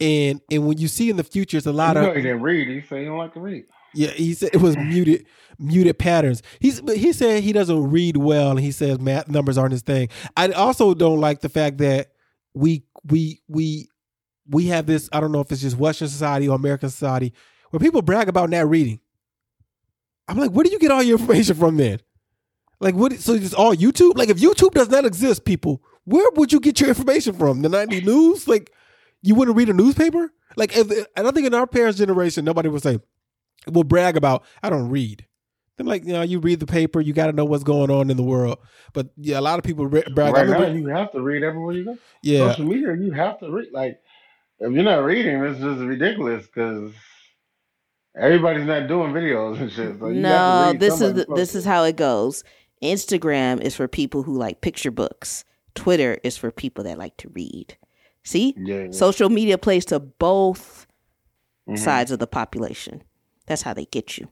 and 0.01 0.41
and 0.51 0.67
when 0.67 0.79
you 0.79 0.89
see 0.89 1.09
in 1.11 1.17
the 1.17 1.25
future, 1.25 1.57
it's 1.57 1.67
a 1.67 1.73
lot 1.73 1.97
you 1.97 2.03
know 2.03 2.11
of 2.11 2.17
he 2.17 2.23
didn't 2.23 2.43
read. 2.43 2.69
He 2.69 2.81
said 2.83 2.99
he 3.01 3.05
don't 3.07 3.19
like 3.19 3.35
to 3.35 3.41
read. 3.41 3.65
yeah. 3.95 4.11
He 4.11 4.35
said 4.35 4.51
it 4.53 4.61
was 4.61 4.77
muted 4.77 5.27
muted 5.59 5.99
patterns. 5.99 6.43
He's 6.59 6.81
but 6.81 6.97
he 6.97 7.13
said 7.13 7.43
he 7.45 7.53
doesn't 7.53 7.91
read 7.91 8.17
well, 8.17 8.51
and 8.51 8.61
he 8.61 8.73
says 8.73 8.99
math 9.01 9.29
numbers 9.29 9.57
aren't 9.57 9.73
his 9.73 9.83
thing. 9.83 10.09
I 10.37 10.49
also 10.49 10.95
don't 10.95 11.21
like 11.21 11.41
the 11.41 11.49
fact 11.49 11.79
that 11.79 12.11
we 12.55 12.85
we 13.05 13.43
we 13.49 13.89
we 14.49 14.67
have 14.67 14.87
this. 14.87 15.09
I 15.13 15.21
don't 15.21 15.33
know 15.33 15.41
if 15.41 15.51
it's 15.53 15.63
just 15.63 15.77
Western 15.77 16.09
society 16.09 16.49
or 16.49 16.57
American 16.57 16.89
society 16.91 17.33
where 17.71 17.81
people 17.81 18.03
brag 18.03 18.29
about 18.29 18.51
not 18.51 18.69
reading. 18.69 19.01
I'm 20.29 20.39
like, 20.39 20.53
where 20.53 20.65
do 20.65 20.71
you 20.71 20.79
get 20.79 20.91
all 20.91 21.03
your 21.03 21.19
information 21.19 21.57
from 21.57 21.77
then? 21.77 22.01
Like, 22.81 22.95
what? 22.95 23.13
So 23.15 23.35
it's 23.35 23.55
all 23.55 23.75
YouTube? 23.75 24.17
Like, 24.17 24.29
if 24.29 24.39
YouTube 24.39 24.73
does 24.73 24.89
not 24.89 25.05
exist, 25.05 25.45
people, 25.45 25.83
where 26.05 26.31
would 26.33 26.53
you 26.53 26.61
get 26.61 26.81
your 26.81 26.89
information 26.89 27.35
from? 27.35 27.63
The 27.63 27.69
90 27.69 28.03
news? 28.03 28.49
Like, 28.49 28.71
you 29.23 29.35
wouldn't 29.35 29.57
read 29.57 29.69
a 29.69 29.75
newspaper? 29.75 30.33
Like, 30.57 30.77
if, 30.77 31.07
I 31.17 31.31
think 31.31 31.47
in 31.47 31.55
our 31.55 31.67
parents' 31.67 31.99
generation, 31.99 32.45
nobody 32.45 32.69
would 32.69 32.83
say, 32.83 33.01
will 33.67 33.85
brag 33.85 34.17
about, 34.17 34.45
I 34.63 34.71
don't 34.71 34.91
read. 34.91 35.27
They're 35.77 35.87
like, 35.87 36.05
you 36.05 36.13
know, 36.13 36.23
you 36.23 36.39
read 36.39 36.61
the 36.61 36.67
paper, 36.67 37.01
you 37.01 37.13
got 37.13 37.27
to 37.27 37.33
know 37.33 37.45
what's 37.45 37.65
going 37.65 37.91
on 37.91 38.09
in 38.11 38.17
the 38.17 38.23
world. 38.23 38.59
But 38.93 39.09
yeah, 39.17 39.41
a 39.41 39.43
lot 39.43 39.59
of 39.59 39.65
people 39.65 39.89
bra- 39.89 40.03
brag. 40.15 40.35
I 40.37 40.45
right 40.45 40.69
now, 40.69 40.75
you 40.75 40.87
have 40.89 41.11
to 41.13 41.21
read 41.21 41.43
everywhere 41.43 41.75
you 41.75 41.85
go. 41.85 41.99
yeah, 42.23 42.51
Social 42.53 42.67
media, 42.67 42.95
you 42.97 43.11
have 43.13 43.41
to 43.41 43.51
read. 43.51 43.69
Like, 43.73 44.01
if 44.61 44.73
you're 44.73 44.85
not 44.85 45.05
reading, 45.05 45.43
it's 45.43 45.59
just 45.59 45.81
ridiculous 45.81 46.47
because 46.47 46.93
everybody's 48.17 48.67
not 48.67 48.87
doing 48.89 49.13
videos 49.13 49.61
and 49.61 49.71
shit. 49.71 49.99
So 49.99 50.09
you 50.09 50.21
no, 50.21 50.29
to 50.67 50.71
read 50.73 50.81
this 50.81 51.01
is 51.01 51.15
the, 51.15 51.27
this 51.35 51.55
is 51.55 51.65
how 51.65 51.85
it 51.85 51.97
goes. 51.97 52.45
Instagram 52.83 53.61
is 53.61 53.75
for 53.75 53.89
people 53.89 54.23
who 54.23 54.37
like 54.37 54.61
picture 54.61 54.91
books. 54.91 55.45
Twitter 55.75 56.19
is 56.23 56.37
for 56.37 56.51
people 56.53 56.85
that 56.85 56.99
like 56.99 57.17
to 57.17 57.29
read. 57.31 57.77
See, 58.23 58.55
Yeah, 58.57 58.85
yeah. 58.85 58.91
social 58.93 59.29
media 59.29 59.59
plays 59.59 59.85
to 59.87 59.99
both 59.99 60.87
Mhm. 61.69 61.79
sides 61.79 62.11
of 62.13 62.19
the 62.21 62.27
population. 62.27 63.03
That's 63.47 63.63
how 63.63 63.75
they 63.75 63.87
get 63.87 64.19
you. 64.19 64.29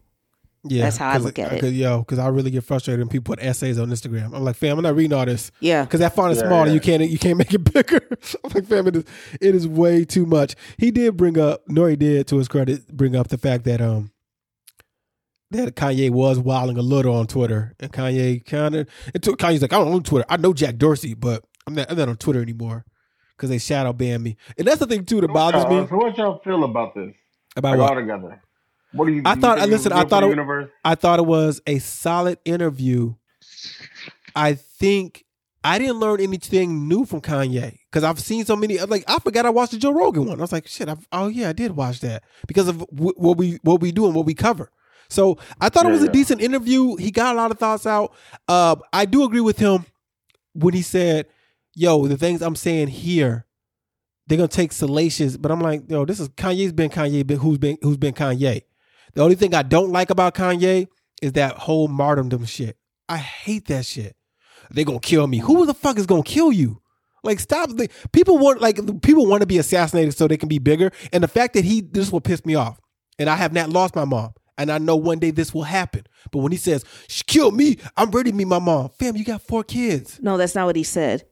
Yeah. 0.65 0.85
That's 0.85 0.97
how 0.97 1.11
I 1.11 1.17
look 1.17 1.39
at 1.39 1.53
it. 1.53 1.61
'cause, 1.61 1.73
yo, 1.73 1.99
because 1.99 2.19
I 2.19 2.29
really 2.29 2.51
get 2.51 2.63
frustrated 2.65 3.01
when 3.01 3.09
people 3.09 3.35
put 3.35 3.43
essays 3.45 3.79
on 3.79 3.89
Instagram. 3.91 4.35
I'm 4.35 4.45
like, 4.45 4.57
fam, 4.57 4.77
I'm 4.79 4.83
not 4.85 4.95
reading 4.95 5.13
all 5.13 5.27
this. 5.27 5.51
Yeah. 5.61 5.85
because 5.85 6.01
that 6.01 6.15
font 6.15 6.33
is 6.33 6.39
Yeah, 6.39 6.49
small 6.49 6.61
and 6.63 6.69
yeah. 6.71 6.75
you 6.75 6.81
can't 6.81 7.03
you 7.11 7.19
can't 7.19 7.37
make 7.39 7.53
it 7.53 7.59
bigger. 7.73 8.01
I'm 8.45 8.51
like, 8.55 8.67
fam, 8.67 8.87
it 8.87 8.97
is 8.97 9.05
it 9.41 9.55
is 9.55 9.67
way 9.67 10.05
too 10.05 10.25
much. 10.27 10.55
He 10.79 10.91
did 10.91 11.17
bring 11.17 11.39
up, 11.39 11.67
Nori 11.69 11.99
did 11.99 12.27
to 12.29 12.39
his 12.39 12.49
credit, 12.49 12.87
bring 12.97 13.17
up 13.17 13.29
the 13.29 13.39
fact 13.39 13.65
that 13.65 13.81
um 13.81 14.11
that 15.51 15.77
Kanye 15.77 16.11
was 16.11 16.39
wilding 16.39 16.79
a 16.79 16.83
little 16.83 17.15
on 17.15 17.27
Twitter, 17.27 17.75
and 17.79 17.93
Kanye 17.93 18.45
kind 18.45 18.75
of 18.75 18.89
and 19.13 19.23
to, 19.23 19.33
Kanye's 19.33 19.61
like, 19.63 19.73
I 19.73 19.79
don't 19.79 19.93
own 19.93 20.03
Twitter. 20.03 20.25
I 20.29 20.37
know 20.39 20.53
Jack 20.55 20.77
Dorsey, 20.77 21.15
but 21.15 21.45
I'm 21.67 21.75
not 21.75 21.91
I'm 21.91 21.99
not 21.99 22.09
on 22.09 22.17
Twitter 22.17 22.41
anymore 22.41 22.85
because 23.37 23.51
they 23.51 23.59
shadow 23.59 23.93
ban 23.93 24.23
me. 24.23 24.37
And 24.57 24.67
that's 24.67 24.79
the 24.79 24.87
thing 24.87 25.05
too 25.05 25.21
that 25.21 25.29
bothers 25.29 25.67
me 25.67 25.87
So 25.89 25.97
what 25.97 26.17
y'all 26.17 26.41
feel 26.45 26.65
about 26.65 26.95
this? 26.95 27.13
about 27.57 27.77
Like, 27.77 27.81
what 27.81 27.91
altogether. 27.99 28.41
What 28.93 29.07
do 29.07 29.13
you? 29.13 29.23
I 29.25 29.35
you 29.35 29.41
thought- 29.41 29.59
think 29.59 29.69
it 29.69 29.71
listen, 29.73 29.93
I 29.93 30.05
thought 30.05 30.23
it- 30.25 30.29
universe. 30.31 30.71
I 30.85 30.95
thought 30.95 31.19
it 31.19 31.27
was 31.27 31.61
a 31.67 31.79
solid 31.79 32.39
interview. 32.45 33.15
I 34.35 34.55
think 34.55 35.25
I 35.65 35.79
didn't 35.79 35.97
learn 36.01 36.21
anything 36.21 36.89
new 36.89 37.05
from 37.05 37.21
Kanye 37.21 37.79
because 37.91 38.03
I've 38.05 38.19
seen 38.21 38.45
so 38.45 38.57
many. 38.57 38.79
Like 38.79 39.05
I 39.07 39.19
forgot 39.19 39.47
I 39.47 39.51
watched 39.51 39.73
the 39.73 39.79
Joe 39.79 39.93
Rogan 39.93 40.27
one. 40.27 40.39
I 40.39 40.43
was 40.43 40.53
like, 40.53 40.67
shit. 40.67 40.89
I've, 40.89 41.07
oh 41.13 41.29
yeah, 41.29 41.49
I 41.51 41.53
did 41.53 41.77
watch 41.77 42.01
that 42.01 42.23
because 42.47 42.69
of 42.69 42.79
w- 42.95 43.15
what 43.17 43.37
we 43.39 43.59
what 43.63 43.81
we 43.81 43.93
do 43.93 44.07
and 44.07 44.15
what 44.15 44.27
we 44.27 44.35
cover. 44.35 44.71
So 45.09 45.39
I 45.61 45.69
thought 45.69 45.85
it 45.85 45.89
Yeah, 45.89 45.93
was 45.93 46.03
a 46.03 46.07
yeah. 46.07 46.13
decent 46.13 46.41
interview. 46.41 46.97
He 46.97 47.11
got 47.11 47.35
a 47.35 47.37
lot 47.37 47.51
of 47.51 47.59
thoughts 47.59 47.87
out. 47.87 48.13
Uh, 48.49 48.77
I 48.93 49.05
do 49.05 49.25
agree 49.25 49.41
with 49.43 49.59
him 49.59 49.85
when 50.55 50.75
he 50.75 50.83
said, 50.83 51.27
"Yo, 51.75 52.07
the 52.07 52.17
things 52.17 52.41
I'm 52.43 52.57
saying 52.57 52.89
here, 52.89 53.47
they're 54.27 54.39
gonna 54.39 54.49
take 54.49 54.73
salacious." 54.73 55.37
But 55.37 55.51
I'm 55.53 55.61
like, 55.61 55.83
"Yo, 55.89 56.05
this 56.07 56.19
is 56.19 56.29
Kanye's 56.31 56.73
been 56.73 56.91
Kanye, 56.91 57.31
who's 57.39 57.59
been 57.59 57.77
who's 57.83 57.99
been 57.99 58.15
Kanye." 58.15 58.63
The 59.15 59.23
only 59.23 59.35
thing 59.35 59.55
I 59.55 59.63
don't 59.63 59.91
like 59.91 60.11
about 60.11 60.35
Kanye 60.35 60.89
is 61.21 61.33
that 61.33 61.57
whole 61.57 61.89
martyrdom 61.89 62.45
shit. 62.47 62.77
I 63.09 63.19
hate 63.19 63.67
that 63.69 63.85
shit. 63.87 64.17
They 64.71 64.85
gonna 64.85 65.01
kill 65.01 65.27
me. 65.27 65.39
Who 65.39 65.67
the 65.67 65.75
fuck 65.75 65.99
is 65.99 66.07
gonna 66.07 66.23
kill 66.23 66.51
you? 66.53 66.81
Like 67.25 67.39
stop. 67.41 67.69
The, 67.71 67.89
people 68.13 68.39
want 68.39 68.61
like 68.61 68.77
people 69.03 69.27
want 69.27 69.43
to 69.43 69.47
be 69.47 69.59
assassinated 69.59 70.17
so 70.17 70.27
they 70.27 70.37
can 70.37 70.49
be 70.49 70.59
bigger. 70.59 70.91
And 71.13 71.23
the 71.23 71.29
fact 71.29 71.55
that 71.55 71.65
he 71.65 71.81
this 71.83 72.11
will 72.11 72.21
piss 72.21 72.45
me 72.47 72.55
off. 72.55 72.81
And 73.19 73.29
I 73.29 73.37
have 73.37 73.53
not 73.53 73.69
lost 73.69 73.95
my 73.95 74.05
mom. 74.07 74.33
And 74.59 74.71
I 74.73 74.79
know 74.79 74.97
one 74.97 75.19
day 75.19 75.31
this 75.31 75.53
will 75.55 75.63
happen. 75.65 76.05
But 76.31 76.39
when 76.41 76.53
he 76.53 76.59
says, 76.59 76.85
"Sh- 77.09 77.23
kill 77.27 77.51
me, 77.51 77.79
I'm 77.97 78.11
ready 78.11 78.31
to 78.31 78.37
meet 78.37 78.47
my 78.49 78.59
mom. 78.59 78.91
Fam, 78.99 79.17
you 79.17 79.25
got 79.25 79.43
four 79.43 79.63
kids. 79.65 80.19
No, 80.23 80.37
that's 80.37 80.55
not 80.55 80.67
what 80.67 80.77
he 80.77 80.83
said. 80.85 81.25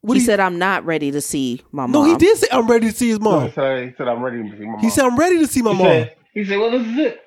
What 0.00 0.14
he 0.14 0.18
do 0.20 0.22
you- 0.22 0.26
said, 0.26 0.40
"I'm 0.40 0.58
not 0.58 0.84
ready 0.84 1.10
to 1.12 1.20
see 1.20 1.62
my 1.72 1.82
mom." 1.86 1.92
No, 1.92 2.04
he 2.04 2.16
did 2.16 2.36
say 2.38 2.48
I'm 2.52 2.66
ready 2.66 2.90
to 2.90 2.96
see 2.96 3.08
his 3.08 3.20
No, 3.20 3.30
mom. 3.30 3.46
he, 3.48 3.52
said, 3.54 3.88
he 3.88 3.94
said, 3.96 4.08
I'm 4.08 4.22
ready 4.22 4.42
to 4.42 4.56
see 4.56 4.64
my 4.64 4.72
mom. 4.72 4.80
He 4.80 4.90
said 4.90 5.04
I'm 5.04 5.16
ready 5.18 5.38
to 5.38 5.46
see 5.46 5.62
my 5.62 5.72
he 5.72 5.78
mom. 5.78 5.86
said, 5.86 6.16
he 6.34 6.44
said, 6.44 6.58
well, 6.58 6.70
this 6.72 6.86
is 6.86 6.98
it. 6.98 7.20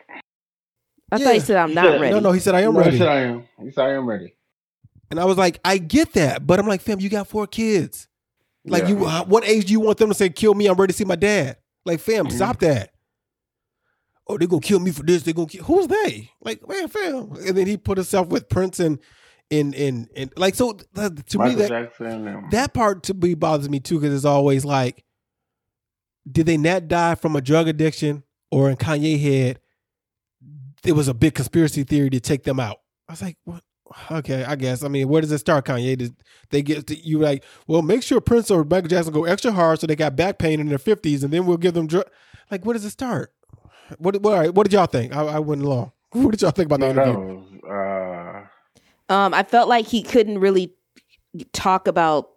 I 1.11 1.17
thought 1.17 1.33
he 1.33 1.39
said, 1.39 1.55
"I'm 1.57 1.69
He 1.69 1.75
not 1.75 1.85
said- 1.85 2.01
ready." 2.01 2.13
No, 2.13 2.19
no, 2.19 2.31
he 2.33 2.39
said 2.41 2.53
I 2.55 2.61
am 2.61 2.73
No, 2.73 2.79
ready. 2.81 2.91
He 2.91 2.97
said, 2.97 3.07
I 3.07 3.19
am. 3.21 3.43
He 3.61 3.71
said, 3.71 3.85
I 3.85 3.93
am 3.93 4.05
ready. 4.05 4.35
And 5.09 5.19
I 5.21 5.25
was 5.25 5.37
like, 5.37 5.57
I 5.63 5.77
get 5.77 6.13
that, 6.13 6.45
but 6.45 6.59
I'm 6.59 6.67
like, 6.67 6.81
fam, 6.81 6.99
you 6.99 7.07
got 7.09 7.27
four 7.27 7.47
kids. 7.47 8.09
Like, 8.65 8.83
Yeah. 8.83 8.89
you, 8.89 8.95
what 9.29 9.45
age 9.47 9.65
do 9.65 9.71
you 9.71 9.79
want 9.79 9.97
them 9.99 10.09
to 10.09 10.13
say, 10.15 10.27
"Kill 10.27 10.53
me"? 10.53 10.67
I'm 10.67 10.75
ready 10.75 10.91
to 10.91 10.97
see 10.97 11.05
my 11.05 11.15
dad. 11.15 11.55
Like, 11.85 12.01
fam, 12.01 12.27
Mhm. 12.27 12.33
stop 12.33 12.59
that. 12.59 12.91
Oh, 14.27 14.37
they're 14.37 14.49
gonna 14.49 14.59
kill 14.61 14.81
me 14.81 14.91
for 14.91 15.03
this. 15.03 15.23
They're 15.23 15.33
gonna 15.33 15.47
kill. 15.47 15.63
Who's 15.63 15.87
they? 15.87 16.31
Like, 16.41 16.67
man, 16.67 16.89
fam. 16.89 17.31
And 17.47 17.55
then 17.57 17.65
he 17.67 17.77
put 17.77 17.97
himself 17.97 18.27
with 18.27 18.49
Prince 18.49 18.81
and, 18.81 18.99
in, 19.49 19.73
in, 19.73 20.09
in, 20.13 20.29
like, 20.35 20.55
so 20.55 20.77
uh, 20.97 21.09
to 21.27 21.39
me 21.39 21.55
that 21.55 21.69
Jackson. 21.69 22.43
That 22.51 22.73
part 22.73 23.03
to 23.03 23.13
me 23.13 23.35
bothers 23.35 23.69
me 23.69 23.79
too 23.79 24.01
because 24.01 24.13
it's 24.13 24.25
always 24.25 24.65
like, 24.65 25.05
did 26.29 26.45
they 26.47 26.57
not 26.57 26.89
die 26.89 27.15
from 27.15 27.37
a 27.37 27.41
drug 27.41 27.69
addiction 27.69 28.23
or 28.51 28.69
in 28.69 28.77
Kanye 28.77 29.19
head? 29.19 29.59
it 30.87 30.93
was 30.93 31.07
a 31.07 31.13
big 31.13 31.35
conspiracy 31.35 31.83
theory 31.83 32.09
to 32.09 32.19
take 32.19 32.43
them 32.43 32.59
out. 32.59 32.77
I 33.07 33.13
was 33.13 33.21
like, 33.21 33.37
what? 33.43 33.61
Okay, 34.11 34.43
I 34.43 34.55
guess. 34.55 34.83
I 34.83 34.89
mean, 34.89 35.07
where 35.07 35.21
does 35.21 35.31
it 35.31 35.37
start, 35.37 35.65
Kanye? 35.65 35.97
Does 35.97 36.11
they 36.49 36.61
get 36.61 36.87
to, 36.87 36.95
you 36.95 37.19
like, 37.19 37.43
well, 37.67 37.81
make 37.81 38.03
sure 38.03 38.19
Prince 38.19 38.51
or 38.51 38.63
Michael 38.63 38.89
Jackson 38.89 39.13
go 39.13 39.25
extra 39.25 39.51
hard 39.51 39.79
so 39.79 39.87
they 39.87 39.95
got 39.95 40.15
back 40.15 40.37
pain 40.37 40.59
in 40.59 40.67
their 40.67 40.77
fifties, 40.77 41.23
and 41.23 41.31
then 41.31 41.45
we'll 41.45 41.57
give 41.57 41.73
them 41.73 41.87
drug. 41.87 42.05
Like, 42.51 42.65
where 42.65 42.73
does 42.73 42.85
it 42.85 42.89
start? 42.89 43.33
What? 43.97 44.21
What, 44.21 44.33
all 44.33 44.39
right, 44.39 44.53
what 44.53 44.65
did 44.65 44.73
y'all 44.73 44.87
think? 44.87 45.15
I, 45.15 45.23
I 45.23 45.39
went 45.39 45.61
along. 45.61 45.91
What 46.11 46.31
did 46.31 46.41
y'all 46.41 46.51
think 46.51 46.67
about 46.67 46.79
the 46.79 46.93
no, 46.93 47.01
interview? 47.01 47.43
was, 47.63 48.47
uh, 49.09 49.13
Um, 49.13 49.33
I 49.33 49.43
felt 49.43 49.67
like 49.67 49.87
he 49.87 50.01
couldn't 50.01 50.39
really 50.39 50.73
talk 51.51 51.87
about. 51.87 52.29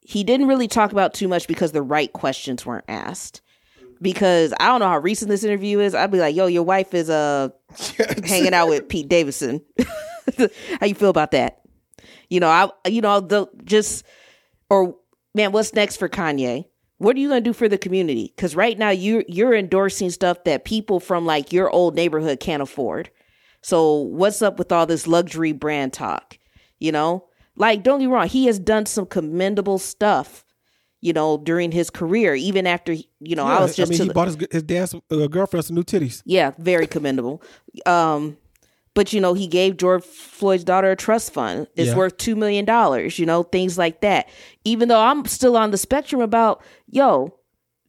He 0.00 0.24
didn't 0.24 0.46
really 0.46 0.68
talk 0.68 0.92
about 0.92 1.14
too 1.14 1.26
much 1.26 1.48
because 1.48 1.72
the 1.72 1.82
right 1.82 2.12
questions 2.12 2.64
weren't 2.66 2.84
asked. 2.86 3.40
Because 4.00 4.54
I 4.60 4.66
don't 4.66 4.80
know 4.80 4.88
how 4.88 4.98
recent 4.98 5.28
this 5.28 5.44
interview 5.44 5.80
is. 5.80 5.94
I'd 5.94 6.10
be 6.10 6.18
like, 6.18 6.36
"Yo, 6.36 6.46
your 6.46 6.62
wife 6.62 6.94
is 6.94 7.10
uh 7.10 7.48
hanging 8.24 8.54
out 8.54 8.68
with 8.68 8.88
Pete 8.88 9.08
Davidson. 9.08 9.60
how 10.38 10.86
you 10.86 10.94
feel 10.94 11.10
about 11.10 11.32
that? 11.32 11.60
You 12.28 12.40
know, 12.40 12.48
I 12.48 12.70
you 12.88 13.00
know 13.00 13.20
the 13.20 13.46
just 13.64 14.04
or 14.70 14.96
man, 15.34 15.52
what's 15.52 15.74
next 15.74 15.96
for 15.96 16.08
Kanye? 16.08 16.66
What 16.98 17.16
are 17.16 17.20
you 17.20 17.28
gonna 17.28 17.40
do 17.40 17.52
for 17.52 17.68
the 17.68 17.78
community? 17.78 18.32
Because 18.34 18.56
right 18.56 18.78
now 18.78 18.90
you 18.90 19.24
you're 19.28 19.54
endorsing 19.54 20.10
stuff 20.10 20.44
that 20.44 20.64
people 20.64 21.00
from 21.00 21.26
like 21.26 21.52
your 21.52 21.70
old 21.70 21.94
neighborhood 21.94 22.40
can't 22.40 22.62
afford. 22.62 23.10
So 23.62 24.00
what's 24.00 24.42
up 24.42 24.58
with 24.58 24.72
all 24.72 24.86
this 24.86 25.06
luxury 25.06 25.52
brand 25.52 25.92
talk? 25.92 26.38
You 26.78 26.92
know, 26.92 27.26
like 27.56 27.82
don't 27.82 27.98
get 27.98 28.06
me 28.06 28.12
wrong, 28.12 28.28
he 28.28 28.46
has 28.46 28.58
done 28.58 28.86
some 28.86 29.06
commendable 29.06 29.78
stuff. 29.78 30.44
You 31.00 31.12
know, 31.12 31.38
during 31.38 31.70
his 31.70 31.90
career, 31.90 32.34
even 32.34 32.66
after 32.66 32.92
you 32.92 33.36
know, 33.36 33.46
I 33.46 33.60
was 33.60 33.76
just 33.76 33.88
I 33.88 33.92
mean, 33.92 34.00
he 34.02 34.08
the- 34.08 34.14
bought 34.14 34.26
his, 34.28 34.36
his 34.50 34.62
dad's 34.64 34.94
uh, 34.94 35.26
girlfriend 35.28 35.64
some 35.64 35.76
new 35.76 35.84
titties. 35.84 36.22
yeah, 36.24 36.52
very 36.58 36.86
commendable. 36.88 37.40
Um, 37.86 38.36
but 38.94 39.12
you 39.12 39.20
know, 39.20 39.32
he 39.34 39.46
gave 39.46 39.76
George 39.76 40.02
Floyd's 40.02 40.64
daughter 40.64 40.90
a 40.90 40.96
trust 40.96 41.32
fund. 41.32 41.68
It's 41.76 41.90
Yeah. 41.90 41.96
worth 41.96 42.16
two 42.16 42.34
million 42.34 42.64
dollars. 42.64 43.16
You 43.18 43.26
know, 43.26 43.44
things 43.44 43.78
like 43.78 44.00
that. 44.00 44.28
Even 44.64 44.88
though 44.88 45.00
I'm 45.00 45.24
still 45.26 45.56
on 45.56 45.70
the 45.70 45.78
spectrum 45.78 46.20
about, 46.20 46.62
yo, 46.90 47.32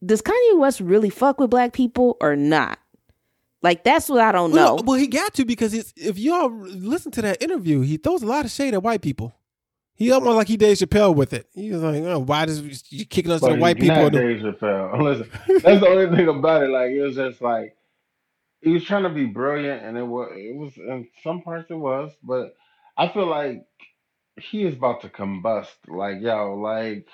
does 0.06 0.22
Kanye 0.22 0.60
West 0.60 0.80
really 0.80 1.10
fuck 1.10 1.40
with 1.40 1.50
black 1.50 1.74
people 1.74 2.16
or 2.22 2.36
not? 2.36 2.78
Like 3.64 3.84
that's 3.84 4.08
what 4.08 4.22
I 4.22 4.32
don't 4.32 4.52
know. 4.54 4.76
Well, 4.76 4.84
well, 4.86 4.98
he 5.00 5.08
got 5.08 5.34
to 5.34 5.46
because 5.46 5.74
it's, 5.74 5.92
if 5.98 6.18
y'all 6.20 6.50
listen 6.56 7.12
to 7.14 7.22
that 7.24 7.42
interview, 7.44 7.82
he 7.82 7.98
throws 7.98 8.22
a 8.22 8.28
lot 8.28 8.46
of 8.46 8.52
shade 8.52 8.74
at 8.76 8.84
white 8.84 9.02
people. 9.02 9.34
He 10.00 10.12
almost 10.14 10.38
like 10.38 10.48
he 10.48 10.56
Dave 10.56 10.78
Chappelle 10.78 11.14
with 11.14 11.34
it. 11.34 11.48
He 11.54 11.72
was 11.72 11.82
like, 11.84 12.02
oh, 12.04 12.20
"Why 12.20 12.46
does 12.46 12.90
you 12.90 13.06
kicking 13.06 13.34
us 13.34 13.42
to 13.42 13.50
the 13.50 13.56
white 13.56 13.78
people?" 13.78 13.98
Not 13.98 14.14
Dave 14.14 14.40
Chappelle. 14.42 15.02
Listen, 15.04 15.30
that's 15.62 15.82
the 15.82 15.88
only 15.90 16.16
thing 16.16 16.30
about 16.30 16.64
it. 16.64 16.70
Like, 16.70 16.92
it 16.92 17.02
was 17.02 17.18
just 17.18 17.42
like, 17.42 17.76
he 18.62 18.72
was 18.72 18.86
trying 18.86 19.04
to 19.04 19.10
be 19.10 19.26
brilliant, 19.26 19.84
and 19.84 19.98
it 19.98 20.04
was, 20.04 20.32
it 20.38 20.56
was, 20.56 20.72
in 20.78 21.06
some 21.22 21.42
parts 21.42 21.70
it 21.70 21.76
was, 21.76 22.14
but 22.24 22.56
I 22.98 23.10
feel 23.10 23.28
like 23.28 23.66
he 24.40 24.64
is 24.64 24.74
about 24.76 25.02
to 25.02 25.10
combust. 25.10 25.68
Like, 25.90 26.22
yo, 26.22 26.56
like, 26.56 27.06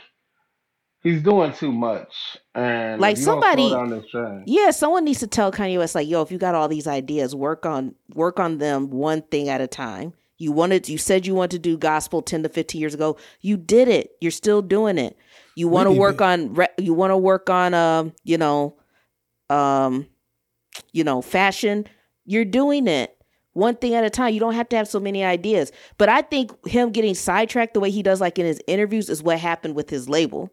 he's 1.02 1.24
doing 1.24 1.54
too 1.54 1.71
much. 1.71 2.38
And 2.54 3.02
Like, 3.02 3.17
you 3.17 3.24
somebody- 3.24 3.71
down 3.71 3.89
this 3.89 4.06
train, 4.12 4.43
yeah, 4.45 4.69
someone 4.69 5.06
needs 5.06 5.21
to 5.21 5.28
tell 5.28 5.52
Kanye 5.52 5.80
West 5.80 5.95
like, 5.95 6.08
yo, 6.08 6.21
if 6.21 6.32
you 6.32 6.38
got 6.38 6.54
all 6.54 6.67
these 6.67 6.86
ideas, 6.86 7.34
work 7.36 7.65
on 7.65 7.95
work 8.13 8.39
on 8.39 8.60
them 8.60 8.91
one 8.91 9.24
thing 9.24 9.50
at 9.50 9.60
a 9.60 9.65
time. 9.67 10.13
You 10.38 10.52
wanted, 10.52 10.89
you 10.89 10.98
said 10.98 11.26
you 11.26 11.34
wanted 11.36 11.52
to 11.52 11.60
do 11.60 11.78
gospel 11.78 12.21
ten 12.21 12.43
to 12.43 12.50
fifteen 12.50 12.82
years 12.82 12.93
ago. 12.93 13.17
You 13.41 13.56
did 13.58 13.88
it. 13.88 14.12
You're 14.19 14.32
still 14.32 14.62
doing 14.62 14.98
it. 14.98 15.17
You 15.56 15.67
want 15.69 15.88
to 15.88 15.91
work 15.93 16.19
on, 16.21 16.54
re- 16.54 16.67
you 16.78 16.93
want 16.93 17.12
to 17.12 17.17
work 17.17 17.50
on, 17.50 17.74
um, 17.74 18.13
you 18.24 18.38
know, 18.38 18.76
um, 19.50 20.08
you 20.91 21.04
know, 21.06 21.21
fashion. 21.21 21.86
You're 22.26 22.43
doing 22.43 22.88
it 22.88 23.15
one 23.54 23.76
thing 23.76 23.93
at 23.93 24.04
a 24.04 24.10
time. 24.10 24.34
You 24.34 24.41
don't 24.41 24.56
have 24.56 24.67
to 24.69 24.76
have 24.76 24.88
so 24.89 25.00
many 25.00 25.24
ideas. 25.24 25.71
But 25.98 26.10
I 26.10 26.21
think 26.21 26.52
him 26.67 26.89
getting 26.91 27.15
sidetracked 27.15 27.74
the 27.74 27.80
way 27.80 27.89
he 27.91 28.04
does, 28.04 28.19
like 28.19 28.38
in 28.38 28.45
his 28.45 28.62
interviews, 28.67 29.10
is 29.10 29.24
what 29.24 29.39
happened 29.39 29.76
with 29.76 29.89
his 29.89 30.10
label. 30.10 30.50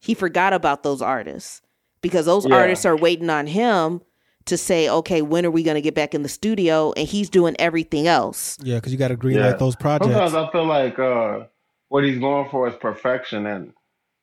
He 0.00 0.14
forgot 0.14 0.52
about 0.52 0.82
those 0.82 1.00
artists 1.00 1.62
because 2.00 2.26
those 2.26 2.44
Yeah. 2.46 2.56
artists 2.56 2.84
are 2.84 2.96
waiting 2.96 3.30
on 3.30 3.46
him 3.46 4.00
to 4.46 4.56
say, 4.56 4.88
okay, 4.88 5.22
when 5.22 5.46
are 5.46 5.50
we 5.50 5.62
going 5.62 5.76
to 5.76 5.80
get 5.80 5.94
back 5.94 6.14
in 6.14 6.22
the 6.22 6.28
studio? 6.28 6.92
And 6.96 7.08
he's 7.08 7.30
doing 7.30 7.56
everything 7.58 8.06
else. 8.06 8.56
Yeah, 8.62 8.76
because 8.76 8.92
you 8.92 8.98
got 8.98 9.08
to 9.08 9.16
green 9.16 9.36
Yeah. 9.38 9.46
light 9.46 9.58
those 9.58 9.76
projects. 9.76 10.10
sometimes 10.12 10.34
I 10.34 10.50
feel 10.52 10.66
like 10.66 10.98
uh, 10.98 11.44
what 11.88 12.04
he's 12.04 12.18
going 12.18 12.48
for 12.50 12.68
is 12.68 12.74
perfection, 12.76 13.46
and 13.46 13.72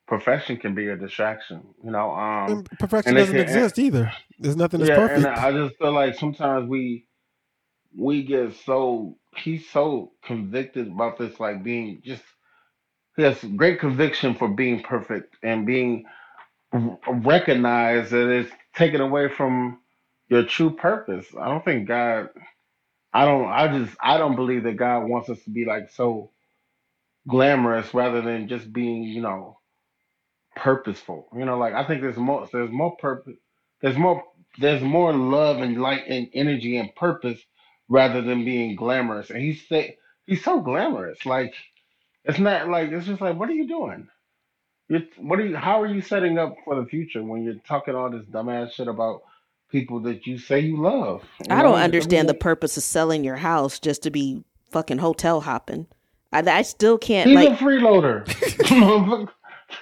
perfection 0.07 0.57
can 0.57 0.75
be 0.75 0.87
a 0.87 0.95
distraction. 0.95 1.63
You 1.83 1.91
know, 1.91 2.11
um, 2.11 2.51
And 2.51 2.69
perfection 2.79 3.09
and 3.09 3.17
doesn't 3.17 3.33
can- 3.35 3.43
exist 3.43 3.79
either. 3.79 4.11
There's 4.39 4.55
nothing 4.55 4.79
that's 4.79 4.89
yeah, 4.89 4.95
perfect. 4.97 5.25
and 5.25 5.27
I 5.27 5.51
just 5.51 5.77
feel 5.77 5.91
like 5.93 6.15
sometimes 6.15 6.67
we 6.69 7.07
we 7.97 8.23
get 8.23 8.53
so 8.65 9.17
he's 9.35 9.69
so 9.69 10.13
convicted 10.23 10.87
about 10.87 11.17
this, 11.17 11.39
like 11.39 11.61
being 11.63 12.01
just 12.05 12.23
he 13.17 13.23
has 13.23 13.37
great 13.55 13.79
conviction 13.79 14.33
for 14.33 14.47
being 14.47 14.81
perfect 14.81 15.35
and 15.43 15.65
being 15.65 16.05
recognized 17.07 18.11
that 18.11 18.29
it's 18.29 18.51
taken 18.75 19.01
away 19.01 19.27
from 19.27 19.79
your 20.31 20.45
true 20.45 20.71
purpose. 20.71 21.27
I 21.39 21.49
don't 21.49 21.65
think 21.65 21.89
God. 21.89 22.29
I 23.13 23.25
don't. 23.25 23.47
I 23.47 23.67
just. 23.67 23.95
I 24.01 24.17
don't 24.17 24.37
believe 24.37 24.63
that 24.63 24.77
God 24.77 25.01
wants 25.01 25.29
us 25.29 25.43
to 25.43 25.51
be 25.51 25.65
like 25.65 25.91
so 25.91 26.31
glamorous 27.27 27.93
rather 27.93 28.21
than 28.21 28.47
just 28.47 28.73
being, 28.73 29.03
you 29.03 29.21
know, 29.21 29.59
purposeful. 30.55 31.27
You 31.37 31.45
know, 31.45 31.57
like 31.57 31.73
I 31.73 31.85
think 31.85 32.01
there's 32.01 32.17
more. 32.17 32.47
There's 32.51 32.71
more 32.71 32.95
purpose. 32.97 33.37
There's 33.81 33.97
more. 33.97 34.23
There's 34.57 34.81
more 34.81 35.13
love 35.13 35.57
and 35.59 35.81
light 35.81 36.03
and 36.07 36.29
energy 36.33 36.77
and 36.77 36.95
purpose 36.95 37.39
rather 37.89 38.21
than 38.21 38.45
being 38.45 38.75
glamorous. 38.77 39.31
And 39.31 39.41
he's 39.41 39.67
say 39.67 39.97
he's 40.25 40.43
so 40.43 40.61
glamorous. 40.61 41.25
Like 41.25 41.53
it's 42.23 42.39
not 42.39 42.69
like 42.69 42.91
it's 42.91 43.07
just 43.07 43.21
like 43.21 43.37
what 43.37 43.49
are 43.49 43.53
you 43.53 43.67
doing? 43.67 44.07
You're, 44.89 45.03
what 45.17 45.39
are 45.39 45.45
you? 45.45 45.57
How 45.57 45.81
are 45.81 45.87
you 45.87 46.01
setting 46.01 46.37
up 46.37 46.55
for 46.65 46.75
the 46.81 46.87
future 46.87 47.23
when 47.23 47.43
you're 47.43 47.55
talking 47.67 47.95
all 47.95 48.09
this 48.09 48.25
dumbass 48.25 48.71
shit 48.73 48.87
about 48.87 49.23
people 49.71 49.99
that 50.01 50.25
you 50.27 50.37
say 50.37 50.59
you 50.59 50.81
love? 50.81 51.23
You 51.39 51.47
I 51.55 51.61
don't 51.61 51.71
know, 51.73 51.77
understand 51.77 52.27
the 52.29 52.33
purpose 52.33 52.77
of 52.77 52.83
selling 52.83 53.23
your 53.23 53.37
house 53.37 53.79
just 53.79 54.03
to 54.03 54.11
be 54.11 54.43
fucking 54.71 54.97
hotel 54.99 55.41
hopping. 55.41 55.87
I, 56.33 56.39
I 56.39 56.61
still 56.61 56.97
can't 56.97 57.29
He's 57.29 57.35
like 57.35 57.49
a 57.49 57.63
freeloader. 57.63 59.29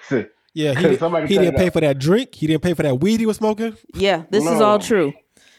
Yeah, 0.55 0.73
he, 0.73 0.81
didn't- 0.81 0.99
somebody 0.99 1.27
he 1.27 1.37
didn't 1.37 1.55
pay 1.57 1.67
out? 1.67 1.73
for 1.73 1.81
that 1.81 1.99
drink. 1.99 2.33
He 2.33 2.47
didn't 2.47 2.63
pay 2.63 2.73
for 2.73 2.81
that 2.83 2.95
weed 2.99 3.19
he 3.19 3.25
was 3.27 3.37
smoking. 3.37 3.77
yeah, 3.93 4.23
this 4.31 4.43
is 4.45 4.59
all 4.61 4.79
true. 4.79 5.13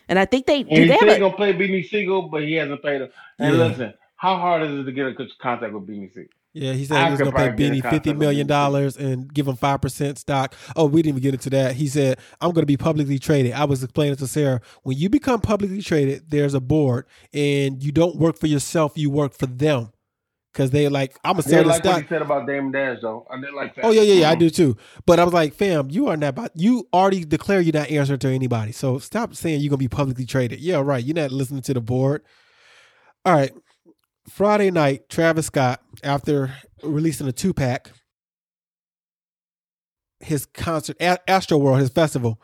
And 0.08 0.18
I 0.18 0.24
think 0.24 0.46
they 0.46 0.60
And 0.60 0.68
do 0.68 0.74
he 0.82 0.88
they 0.88 0.98
said 0.98 1.08
he's 1.08 1.16
a, 1.16 1.20
gonna 1.20 1.36
play 1.36 1.52
Beanie 1.52 1.88
Sigel, 1.88 2.22
but 2.28 2.42
he 2.42 2.54
hasn't 2.54 2.82
paid 2.82 3.00
him. 3.02 3.08
And 3.38 3.56
Yeah. 3.56 3.64
listen, 3.66 3.94
how 4.16 4.36
hard 4.36 4.62
is 4.62 4.80
it 4.80 4.84
to 4.84 4.92
get 4.92 5.06
in 5.06 5.16
contact 5.40 5.72
with 5.72 5.86
Beanie 5.86 6.12
Sigel? 6.12 6.26
Yeah, 6.52 6.72
he 6.72 6.84
said 6.84 7.04
he 7.04 7.10
was 7.12 7.20
going 7.20 7.30
to 7.30 7.36
pay 7.36 7.50
Benny 7.50 7.80
fifty 7.80 8.12
million 8.12 8.46
dollars 8.46 8.96
and 8.96 9.32
give 9.32 9.46
him 9.46 9.54
five 9.54 9.80
percent 9.80 10.18
stock. 10.18 10.54
Oh, 10.74 10.86
we 10.86 11.00
didn't 11.00 11.18
even 11.18 11.22
get 11.22 11.34
into 11.34 11.50
that. 11.50 11.76
He 11.76 11.86
said, 11.86 12.18
"I'm 12.40 12.50
going 12.50 12.62
to 12.62 12.66
be 12.66 12.76
publicly 12.76 13.20
traded." 13.20 13.52
I 13.52 13.64
was 13.64 13.84
explaining 13.84 14.16
to 14.16 14.26
Sarah 14.26 14.60
when 14.82 14.96
you 14.98 15.08
become 15.08 15.40
publicly 15.40 15.80
traded, 15.80 16.28
there's 16.28 16.54
a 16.54 16.60
board, 16.60 17.06
and 17.32 17.82
you 17.82 17.92
don't 17.92 18.16
work 18.16 18.36
for 18.36 18.48
yourself; 18.48 18.92
you 18.96 19.10
work 19.10 19.32
for 19.32 19.46
them 19.46 19.92
because 20.52 20.70
they 20.70 20.88
like 20.88 21.18
I'm 21.24 21.34
gonna 21.34 21.44
I 21.46 21.50
sell 21.50 21.64
like 21.64 21.84
what 21.84 22.02
he 22.02 22.08
said 22.08 22.22
about 22.22 22.46
Damon 22.46 22.72
Dash 22.72 22.98
though. 23.00 23.26
I 23.30 23.40
did 23.40 23.54
like 23.54 23.74
that. 23.76 23.84
Oh 23.84 23.90
yeah, 23.90 24.02
yeah, 24.02 24.14
yeah. 24.14 24.28
I 24.30 24.32
mm-hmm. 24.32 24.40
do 24.40 24.50
too. 24.50 24.76
But 25.06 25.20
I 25.20 25.24
was 25.24 25.32
like, 25.32 25.54
fam, 25.54 25.90
you 25.90 26.08
are 26.08 26.16
not. 26.16 26.30
About, 26.30 26.50
you 26.54 26.88
already 26.92 27.24
declare 27.24 27.60
you're 27.60 27.72
not 27.72 27.90
answering 27.90 28.18
to 28.20 28.28
anybody. 28.28 28.72
So 28.72 28.98
stop 28.98 29.34
saying 29.34 29.60
you're 29.60 29.70
gonna 29.70 29.78
be 29.78 29.88
publicly 29.88 30.26
traded. 30.26 30.60
Yeah, 30.60 30.80
right. 30.80 31.04
You're 31.04 31.14
not 31.14 31.30
listening 31.30 31.62
to 31.62 31.74
the 31.74 31.80
board. 31.80 32.22
All 33.24 33.34
right. 33.34 33.52
Friday 34.28 34.70
night, 34.70 35.08
Travis 35.08 35.46
Scott, 35.46 35.82
after 36.02 36.52
releasing 36.82 37.26
a 37.26 37.32
two 37.32 37.52
pack, 37.52 37.90
his 40.20 40.46
concert, 40.46 40.98
Astroworld, 40.98 41.80
his 41.80 41.90
festival. 41.90 42.40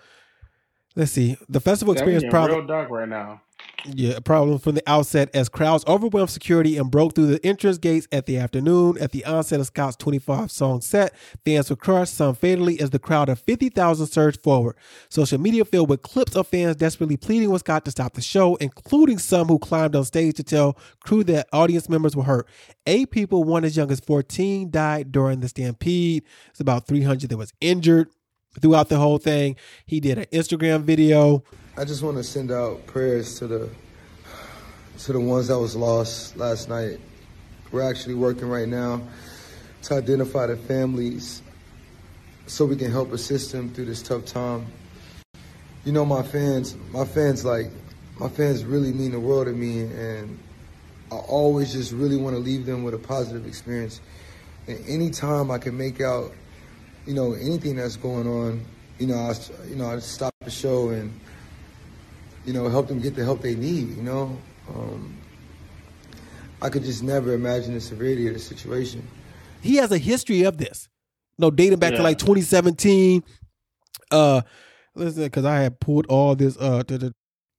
Let's 0.97 1.13
see. 1.13 1.37
The 1.51 1.61
festival 1.61 1.93
experienced 1.93 2.25
getting 2.25 2.31
problem. 2.31 2.59
real 2.61 2.67
dark 2.67 2.91
right 2.91 3.09
now. 3.09 3.43
Yeah, 3.85 4.15
a 4.17 4.21
problem 4.21 4.59
from 4.59 4.75
the 4.75 4.83
outset 4.91 5.31
as 5.33 5.49
crowds 5.49 5.85
overwhelmed 5.87 6.31
security 6.31 6.77
and 6.77 6.91
broke 6.91 7.15
through 7.15 7.27
the 7.27 7.47
entrance 7.47 7.79
gates 7.79 8.09
at 8.11 8.27
the 8.27 8.39
afternoon. 8.39 8.97
At 8.99 9.13
the 9.13 9.25
onset 9.25 9.61
of 9.61 9.67
Scott's 9.67 9.97
25 9.97 10.51
song 10.51 10.81
set, 10.81 11.15
fans 11.45 11.71
were 11.71 11.77
crushed, 11.77 12.15
some 12.15 12.35
fatally, 12.35 12.81
as 12.81 12.91
the 12.91 12.99
crowd 12.99 13.29
of 13.29 13.39
50,000 13.39 14.07
surged 14.07 14.43
forward. 14.43 14.77
Social 15.09 15.39
media 15.39 15.65
filled 15.65 15.89
with 15.89 16.03
clips 16.03 16.35
of 16.35 16.49
fans 16.49 16.77
desperately 16.77 17.17
pleading 17.17 17.51
with 17.51 17.61
Scott 17.61 17.85
to 17.85 17.91
stop 17.91 18.15
the 18.15 18.23
show, 18.23 18.57
including 18.57 19.19
some 19.19 19.47
who 19.47 19.59
climbed 19.59 19.95
on 19.95 20.05
stage 20.05 20.35
to 20.37 20.43
tell 20.43 20.77
crew 21.01 21.23
that 21.25 21.47
audience 21.53 21.89
members 21.89 22.17
were 22.17 22.25
hurt. 22.25 22.49
Eight 22.87 23.11
people, 23.11 23.45
one 23.45 23.65
as 23.65 23.77
young 23.77 23.93
as 23.93 24.01
14, 24.01 24.71
died 24.71 25.13
during 25.13 25.41
the 25.41 25.49
stampede. 25.49 26.25
It's 26.51 26.61
about 26.61 26.89
300 26.89 27.31
that 27.31 27.37
was 27.37 27.53
injured 27.61 28.09
throughout 28.61 28.89
the 28.89 28.99
whole 28.99 29.19
thing. 29.19 29.57
He 29.87 30.01
did 30.01 30.19
an 30.19 30.27
Instagram 30.33 30.83
video. 30.83 31.43
I 31.77 31.85
just 31.85 32.03
want 32.03 32.17
to 32.17 32.25
send 32.25 32.51
out 32.51 32.87
prayers 32.87 33.39
to 33.39 33.47
the 33.47 33.71
to 34.99 35.13
the 35.13 35.21
ones 35.21 35.49
that 35.49 35.59
was 35.59 35.77
lost 35.77 36.37
last 36.37 36.69
night. 36.69 36.99
We're 37.71 37.89
actually 37.89 38.15
working 38.15 38.49
right 38.49 38.69
now 38.69 39.03
to 39.83 39.95
identify 39.95 40.47
the 40.47 40.57
families 40.57 41.43
so 42.47 42.65
we 42.65 42.77
can 42.77 42.91
help 42.91 43.13
assist 43.13 43.53
them 43.53 43.73
through 43.73 43.87
this 43.87 44.03
tough 44.03 44.25
time. 44.25 44.67
You 45.85 45.93
know, 45.93 46.05
my 46.05 46.23
fans, 46.23 46.77
my 46.91 47.05
fans 47.05 47.45
like 47.45 47.67
my 48.19 48.29
fans 48.29 48.65
really 48.65 48.93
mean 48.93 49.13
the 49.13 49.21
world 49.21 49.47
to 49.47 49.53
me, 49.53 49.83
and 49.83 50.39
I 51.13 51.17
always 51.17 51.73
just 51.73 51.93
really 51.93 52.17
want 52.17 52.35
to 52.35 52.41
leave 52.41 52.67
them 52.67 52.83
with 52.83 52.95
a 52.95 52.99
positive 52.99 53.47
experience. 53.47 54.01
And 54.67 54.83
anytime 54.89 55.51
I 55.51 55.59
can 55.59 55.77
make 55.77 56.01
out, 56.01 56.33
you 57.07 57.15
know, 57.15 57.35
anything 57.35 57.77
that's 57.77 57.97
going 57.97 58.27
on, 58.27 58.65
you 58.99 59.07
know, 59.07 59.17
I, 59.17 59.35
you 59.69 59.77
know, 59.77 59.91
I 59.91 59.99
stop 60.01 60.35
the 60.41 60.51
show 60.51 60.91
and 60.91 61.13
you 62.47 62.53
know, 62.53 62.69
help 62.69 62.87
them 62.87 63.01
get 63.01 63.17
the 63.17 63.25
help 63.25 63.43
they 63.43 63.57
need, 63.57 63.97
you 63.97 64.03
know. 64.03 64.39
Um, 64.73 65.17
I 66.63 66.69
could 66.69 66.85
just 66.85 67.03
never 67.03 67.35
imagine 67.35 67.75
the 67.75 67.81
severity 67.81 68.29
of 68.29 68.35
the 68.35 68.41
situation. 68.41 69.07
he 69.61 69.77
has 69.77 69.91
a 69.93 69.99
history 69.99 70.45
of 70.45 70.57
this. 70.57 70.89
No, 71.39 71.51
dating 71.51 71.81
back 71.81 71.95
to 71.95 72.03
like 72.03 72.19
2017. 72.19 73.23
Uh, 74.11 74.43
listen, 74.95 75.25
because 75.25 75.45
I 75.45 75.59
had 75.59 75.81
pulled 75.81 76.07
all 76.07 76.35
this. 76.35 76.57
Uh, 76.59 76.83
to 76.85 76.99
the, 76.99 77.15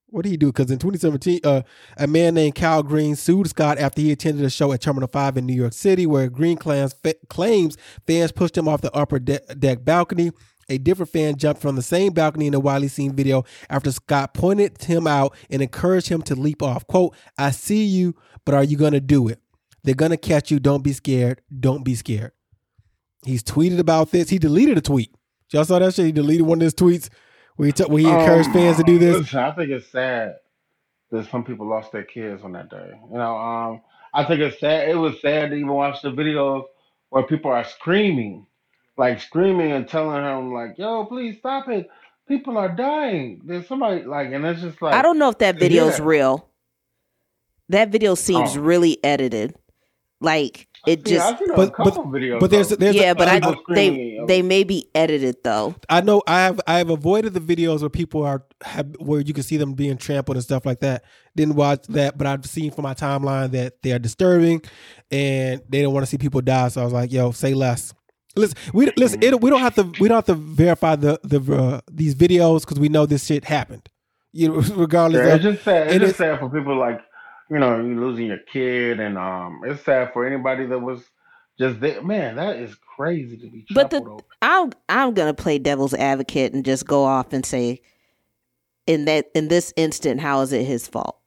what 0.09 0.23
did 0.23 0.29
he 0.29 0.37
do? 0.37 0.47
Because 0.47 0.71
in 0.71 0.79
2017, 0.79 1.41
uh, 1.43 1.61
a 1.97 2.07
man 2.07 2.33
named 2.35 2.55
Cal 2.55 2.81
Green 2.83 3.15
sued 3.15 3.49
Scott 3.49 3.77
after 3.77 4.01
he 4.01 4.11
attended 4.11 4.45
a 4.45 4.49
show 4.49 4.71
at 4.71 4.81
Terminal 4.81 5.07
Five 5.07 5.37
in 5.37 5.45
New 5.45 5.53
York 5.53 5.73
City, 5.73 6.05
where 6.05 6.29
Green 6.29 6.57
claims 6.57 6.93
fa- 6.93 7.15
claims 7.29 7.77
fans 8.05 8.31
pushed 8.31 8.57
him 8.57 8.67
off 8.67 8.81
the 8.81 8.93
upper 8.93 9.19
de- 9.19 9.39
deck 9.55 9.83
balcony. 9.83 10.31
A 10.69 10.77
different 10.77 11.11
fan 11.11 11.37
jumped 11.37 11.61
from 11.61 11.77
the 11.77 11.81
same 11.81 12.11
balcony 12.11 12.47
in 12.47 12.53
a 12.53 12.59
widely 12.59 12.89
seen 12.89 13.13
video 13.13 13.45
after 13.69 13.91
Scott 13.91 14.33
pointed 14.33 14.83
him 14.83 15.07
out 15.07 15.35
and 15.49 15.61
encouraged 15.61 16.09
him 16.09 16.21
to 16.23 16.35
leap 16.35 16.61
off. 16.61 16.85
"Quote: 16.87 17.15
I 17.37 17.51
see 17.51 17.83
you, 17.83 18.15
but 18.45 18.53
are 18.53 18.63
you 18.63 18.77
gonna 18.77 18.99
do 18.99 19.27
it? 19.27 19.39
They're 19.83 19.95
gonna 19.95 20.17
catch 20.17 20.51
you. 20.51 20.59
Don't 20.59 20.83
be 20.83 20.93
scared. 20.93 21.41
Don't 21.57 21.83
be 21.83 21.95
scared." 21.95 22.31
He's 23.25 23.43
tweeted 23.43 23.79
about 23.79 24.11
this. 24.11 24.29
He 24.29 24.39
deleted 24.39 24.77
a 24.77 24.81
tweet. 24.81 25.13
Y'all 25.51 25.65
saw 25.65 25.79
that 25.79 25.93
shit? 25.93 26.05
He 26.05 26.11
deleted 26.11 26.45
one 26.45 26.59
of 26.59 26.63
his 26.63 26.73
tweets 26.73 27.09
where 27.57 27.65
he, 27.67 27.71
t- 27.73 27.83
where 27.83 27.99
he 27.99 28.07
encouraged 28.09 28.47
Um, 28.47 28.53
fans 28.53 28.77
to 28.77 28.83
do 28.83 28.97
this. 28.97 29.17
Listen, 29.17 29.39
I 29.39 29.51
think 29.51 29.69
it's 29.69 29.87
sad 29.91 30.35
that 31.11 31.29
some 31.29 31.43
people 31.43 31.67
lost 31.67 31.91
their 31.91 32.03
kids 32.03 32.41
on 32.43 32.53
that 32.53 32.69
day. 32.69 32.91
You 33.11 33.17
know, 33.17 33.35
um, 33.37 33.81
I 34.13 34.23
think 34.23 34.39
it's 34.39 34.59
sad. 34.59 34.89
It 34.89 34.95
was 34.95 35.19
sad 35.21 35.49
to 35.51 35.55
even 35.55 35.67
watch 35.67 36.01
the 36.01 36.09
videos 36.11 36.63
where 37.09 37.23
people 37.23 37.51
are 37.51 37.63
screaming, 37.63 38.45
like 38.97 39.19
screaming 39.21 39.71
and 39.73 39.87
telling 39.87 40.23
him, 40.23 40.53
like, 40.53 40.77
"Yo, 40.77 41.05
please 41.05 41.37
stop 41.39 41.67
it! 41.69 41.89
People 42.27 42.57
are 42.57 42.69
dying." 42.69 43.41
There's 43.45 43.67
somebody 43.67 44.03
like, 44.03 44.31
and 44.31 44.45
it's 44.45 44.61
just 44.61 44.81
like 44.81 44.93
I 44.95 45.01
don't 45.01 45.17
know 45.19 45.29
if 45.29 45.37
that 45.39 45.53
to 45.53 45.59
hear 45.59 45.69
video's 45.69 45.97
that- 45.97 46.03
real. 46.03 46.49
That 47.69 47.89
video 47.89 48.15
seems 48.15 48.55
Oh. 48.55 48.61
really 48.61 48.97
edited. 49.03 49.53
Like 50.21 50.67
it 50.85 51.07
Yeah, 51.07 51.15
just 51.15 51.33
I've 51.33 51.39
seen 51.39 51.51
a 51.51 51.55
But- 51.55 51.73
couple 51.73 52.03
but- 52.05 52.11
videos. 52.21 52.39
but 52.39 52.51
there's 52.51 52.71
of- 52.71 52.79
there's 52.79 52.95
yeah, 52.95 53.11
a- 53.11 53.15
but 53.15 53.27
I, 53.27 53.37
I 53.43 53.55
they 53.73 54.19
they 54.27 54.41
may 54.41 54.63
be 54.63 54.89
edited 54.93 55.37
though. 55.43 55.75
I 55.89 56.01
know 56.01 56.21
I 56.27 56.41
have 56.43 56.61
I 56.67 56.77
have 56.77 56.89
avoided 56.89 57.33
the 57.33 57.39
videos 57.39 57.81
where 57.81 57.89
people 57.89 58.23
are 58.23 58.43
have, 58.63 58.87
where 58.99 59.21
you 59.21 59.33
can 59.33 59.43
see 59.43 59.57
them 59.57 59.73
being 59.73 59.97
trampled 59.97 60.37
and 60.37 60.43
stuff 60.43 60.65
like 60.65 60.81
that. 60.81 61.03
Didn't 61.35 61.55
watch 61.55 61.87
that, 61.89 62.17
but 62.17 62.27
I've 62.27 62.45
seen 62.45 62.71
from 62.71 62.83
my 62.83 62.93
timeline 62.93 63.51
that 63.51 63.81
they 63.83 63.91
are 63.91 63.99
disturbing, 63.99 64.61
and 65.11 65.61
they 65.69 65.81
don't 65.81 65.93
want 65.93 66.05
to 66.05 66.09
see 66.09 66.17
people 66.17 66.41
die. 66.41 66.67
So 66.69 66.81
I 66.81 66.83
was 66.83 66.93
like, 66.93 67.11
"Yo, 67.11 67.31
say 67.31 67.53
less." 67.53 67.93
Listen, 68.35 68.57
we 68.73 68.91
listen. 68.97 69.21
It, 69.23 69.41
we 69.41 69.49
don't 69.49 69.61
have 69.61 69.75
to. 69.75 69.83
We 69.99 70.07
don't 70.07 70.17
have 70.17 70.25
to 70.25 70.35
verify 70.35 70.95
the 70.95 71.19
the 71.23 71.39
uh, 71.55 71.81
these 71.91 72.13
videos 72.15 72.61
because 72.61 72.79
we 72.79 72.89
know 72.89 73.05
this 73.05 73.25
shit 73.25 73.45
happened. 73.45 73.89
You 74.33 74.49
know, 74.49 74.55
regardless 74.75 75.25
Yeah, 75.25 75.33
of 75.33 75.35
it's 75.35 75.43
just 75.55 75.63
sad. 75.65 75.87
It's 75.87 75.95
it 75.95 75.99
just 75.99 76.11
is- 76.11 76.17
sad 76.17 76.39
for 76.39 76.49
people 76.49 76.77
like 76.77 76.99
you 77.49 77.59
know 77.59 77.79
you 77.79 77.99
losing 77.99 78.27
your 78.27 78.39
kid, 78.51 78.99
and 78.99 79.17
um, 79.17 79.61
it's 79.65 79.83
sad 79.83 80.13
for 80.13 80.25
anybody 80.25 80.65
that 80.65 80.79
was 80.79 81.03
just 81.59 81.79
there. 81.79 82.01
Man, 82.01 82.35
that 82.35 82.57
is 82.57 82.75
crazy 82.75 83.37
to 83.37 83.49
be 83.49 83.65
But 83.73 83.89
the 83.89 83.99
trampled 83.99 84.21
over. 84.21 84.35
I'm 84.41 84.71
I'm 84.89 85.13
gonna 85.13 85.33
play 85.33 85.59
devil's 85.59 85.93
advocate 85.93 86.53
and 86.53 86.65
just 86.65 86.85
go 86.85 87.03
off 87.03 87.33
and 87.33 87.45
say, 87.45 87.81
in 88.85 89.05
that 89.05 89.27
in 89.33 89.47
this 89.47 89.73
instant, 89.75 90.21
how 90.21 90.41
is 90.41 90.53
it 90.53 90.65
his 90.65 90.87
fault? 90.87 91.19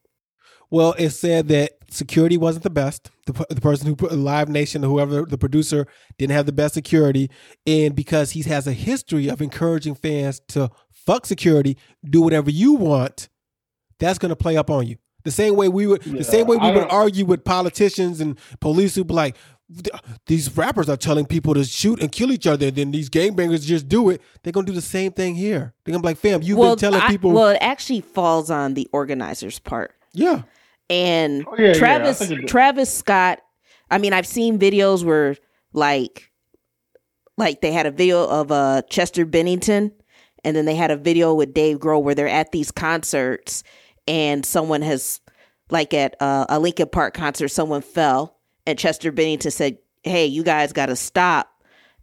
Well, 0.70 0.94
it 0.98 1.10
said 1.10 1.48
that 1.48 1.72
security 1.90 2.36
wasn't 2.36 2.62
the 2.62 2.70
best. 2.70 3.10
The, 3.26 3.32
p- 3.32 3.44
the 3.50 3.60
person 3.60 3.88
who 3.88 3.96
put 3.96 4.12
Live 4.12 4.48
Nation, 4.48 4.84
whoever 4.84 5.24
the 5.24 5.36
producer, 5.36 5.88
didn't 6.16 6.32
have 6.32 6.46
the 6.46 6.52
best 6.52 6.74
security, 6.74 7.28
and 7.66 7.94
because 7.94 8.30
he 8.32 8.42
has 8.42 8.68
a 8.68 8.72
history 8.72 9.28
of 9.28 9.42
encouraging 9.42 9.96
fans 9.96 10.40
to 10.48 10.70
fuck 10.92 11.26
security, 11.26 11.76
do 12.04 12.20
whatever 12.20 12.50
you 12.50 12.74
want, 12.74 13.28
that's 13.98 14.18
going 14.18 14.30
to 14.30 14.36
play 14.36 14.56
up 14.56 14.70
on 14.70 14.86
you. 14.86 14.96
The 15.24 15.30
same 15.30 15.56
way 15.56 15.68
we 15.68 15.86
would, 15.86 16.04
Yeah, 16.06 16.18
the 16.18 16.24
same 16.24 16.46
way 16.46 16.56
we 16.56 16.62
I 16.68 16.70
would 16.72 16.80
don't- 16.80 16.90
argue 16.92 17.24
with 17.24 17.44
politicians 17.44 18.20
and 18.20 18.38
police 18.60 18.94
who 18.94 19.04
be 19.04 19.14
like, 19.14 19.36
these 20.26 20.56
rappers 20.56 20.88
are 20.88 20.96
telling 20.96 21.26
people 21.26 21.54
to 21.54 21.62
shoot 21.62 22.00
and 22.02 22.10
kill 22.10 22.32
each 22.32 22.46
other, 22.46 22.66
and 22.68 22.76
then 22.76 22.90
these 22.90 23.08
gangbangers 23.08 23.64
just 23.64 23.88
do 23.88 24.10
it. 24.10 24.20
They're 24.42 24.52
gonna 24.52 24.66
do 24.66 24.72
the 24.72 24.80
same 24.80 25.12
thing 25.12 25.36
here. 25.36 25.74
They're 25.84 25.92
gonna 25.92 26.02
be 26.02 26.08
like, 26.08 26.16
fam, 26.18 26.42
you've 26.42 26.58
been 26.58 26.76
telling 26.76 27.00
I- 27.00 27.08
people, 27.08 27.30
well, 27.32 27.48
it 27.50 27.58
actually 27.60 28.00
falls 28.00 28.50
on 28.50 28.74
the 28.74 28.88
organizer's 28.92 29.58
part. 29.60 29.92
yeah, 30.12 30.42
and 30.88 31.46
Oh, 31.46 31.54
yeah, 31.56 31.68
yeah, 31.68 31.72
Travis 31.74 32.18
think 32.18 32.32
it- 32.32 32.48
Travis 32.48 32.92
Scott. 32.92 33.38
I 33.92 33.98
mean, 33.98 34.12
I've 34.12 34.26
seen 34.26 34.58
videos 34.58 35.04
where 35.04 35.36
like 35.72 36.30
like 37.36 37.60
they 37.60 37.72
had 37.72 37.86
a 37.86 37.90
video 37.92 38.26
of 38.26 38.50
uh 38.50 38.82
Chester 38.90 39.24
Bennington, 39.24 39.92
and 40.44 40.56
then 40.56 40.64
they 40.64 40.74
had 40.74 40.90
a 40.90 40.96
video 40.96 41.32
with 41.34 41.54
Dave 41.54 41.78
Grohl 41.78 42.02
where 42.02 42.14
they're 42.16 42.26
at 42.28 42.50
these 42.52 42.70
concerts, 42.72 43.62
and 44.10 44.44
someone 44.44 44.82
has 44.82 45.20
like 45.70 45.94
at 45.94 46.20
uh, 46.20 46.46
a 46.48 46.58
Linkin 46.58 46.88
Park 46.88 47.14
concert, 47.14 47.48
someone 47.48 47.80
fell, 47.80 48.36
and 48.66 48.76
Chester 48.76 49.12
Bennington 49.12 49.52
said, 49.52 49.78
"Hey, 50.02 50.26
you 50.26 50.42
guys 50.42 50.72
got 50.72 50.86
to 50.86 50.96
stop." 50.96 51.46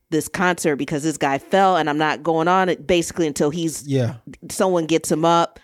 This 0.09 0.29
concert 0.29 0.77
because 0.77 1.03
this 1.03 1.17
guy 1.17 1.37
fell, 1.37 1.75
and 1.75 1.89
I'm 1.89 1.97
not 1.97 2.23
going 2.23 2.47
on 2.47 2.69
it 2.69 2.87
basically 2.87 3.27
until 3.27 3.49
he's 3.49 3.85
yeah. 3.85 4.15
someone 4.49 4.85
gets 4.85 5.11
him 5.11 5.25
up 5.25 5.59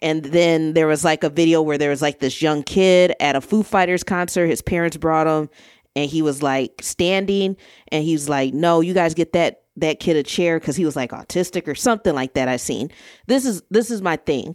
and 0.00 0.22
then 0.22 0.74
there 0.74 0.86
was 0.86 1.04
like 1.04 1.24
a 1.24 1.28
video 1.28 1.60
where 1.60 1.78
there 1.78 1.90
was 1.90 2.00
like 2.00 2.20
this 2.20 2.40
young 2.40 2.62
kid 2.62 3.12
at 3.18 3.34
a 3.34 3.40
Foo 3.40 3.64
Fighters 3.64 4.04
concert 4.04 4.46
his 4.46 4.62
parents 4.62 4.96
brought 4.96 5.26
him 5.26 5.50
and 5.96 6.08
he 6.08 6.22
was 6.22 6.42
like 6.44 6.80
standing 6.80 7.56
and 7.88 8.04
he's 8.04 8.28
like 8.28 8.54
no 8.54 8.80
you 8.80 8.94
guys 8.94 9.14
get 9.14 9.32
that 9.32 9.62
that 9.76 9.98
kid 9.98 10.16
a 10.16 10.22
chair 10.22 10.60
cuz 10.60 10.76
he 10.76 10.84
was 10.84 10.94
like 10.94 11.10
autistic 11.10 11.66
or 11.66 11.74
something 11.74 12.14
like 12.14 12.34
that 12.34 12.48
I 12.48 12.56
seen 12.56 12.90
this 13.26 13.44
is 13.44 13.62
this 13.70 13.90
is 13.90 14.00
my 14.00 14.16
thing 14.16 14.54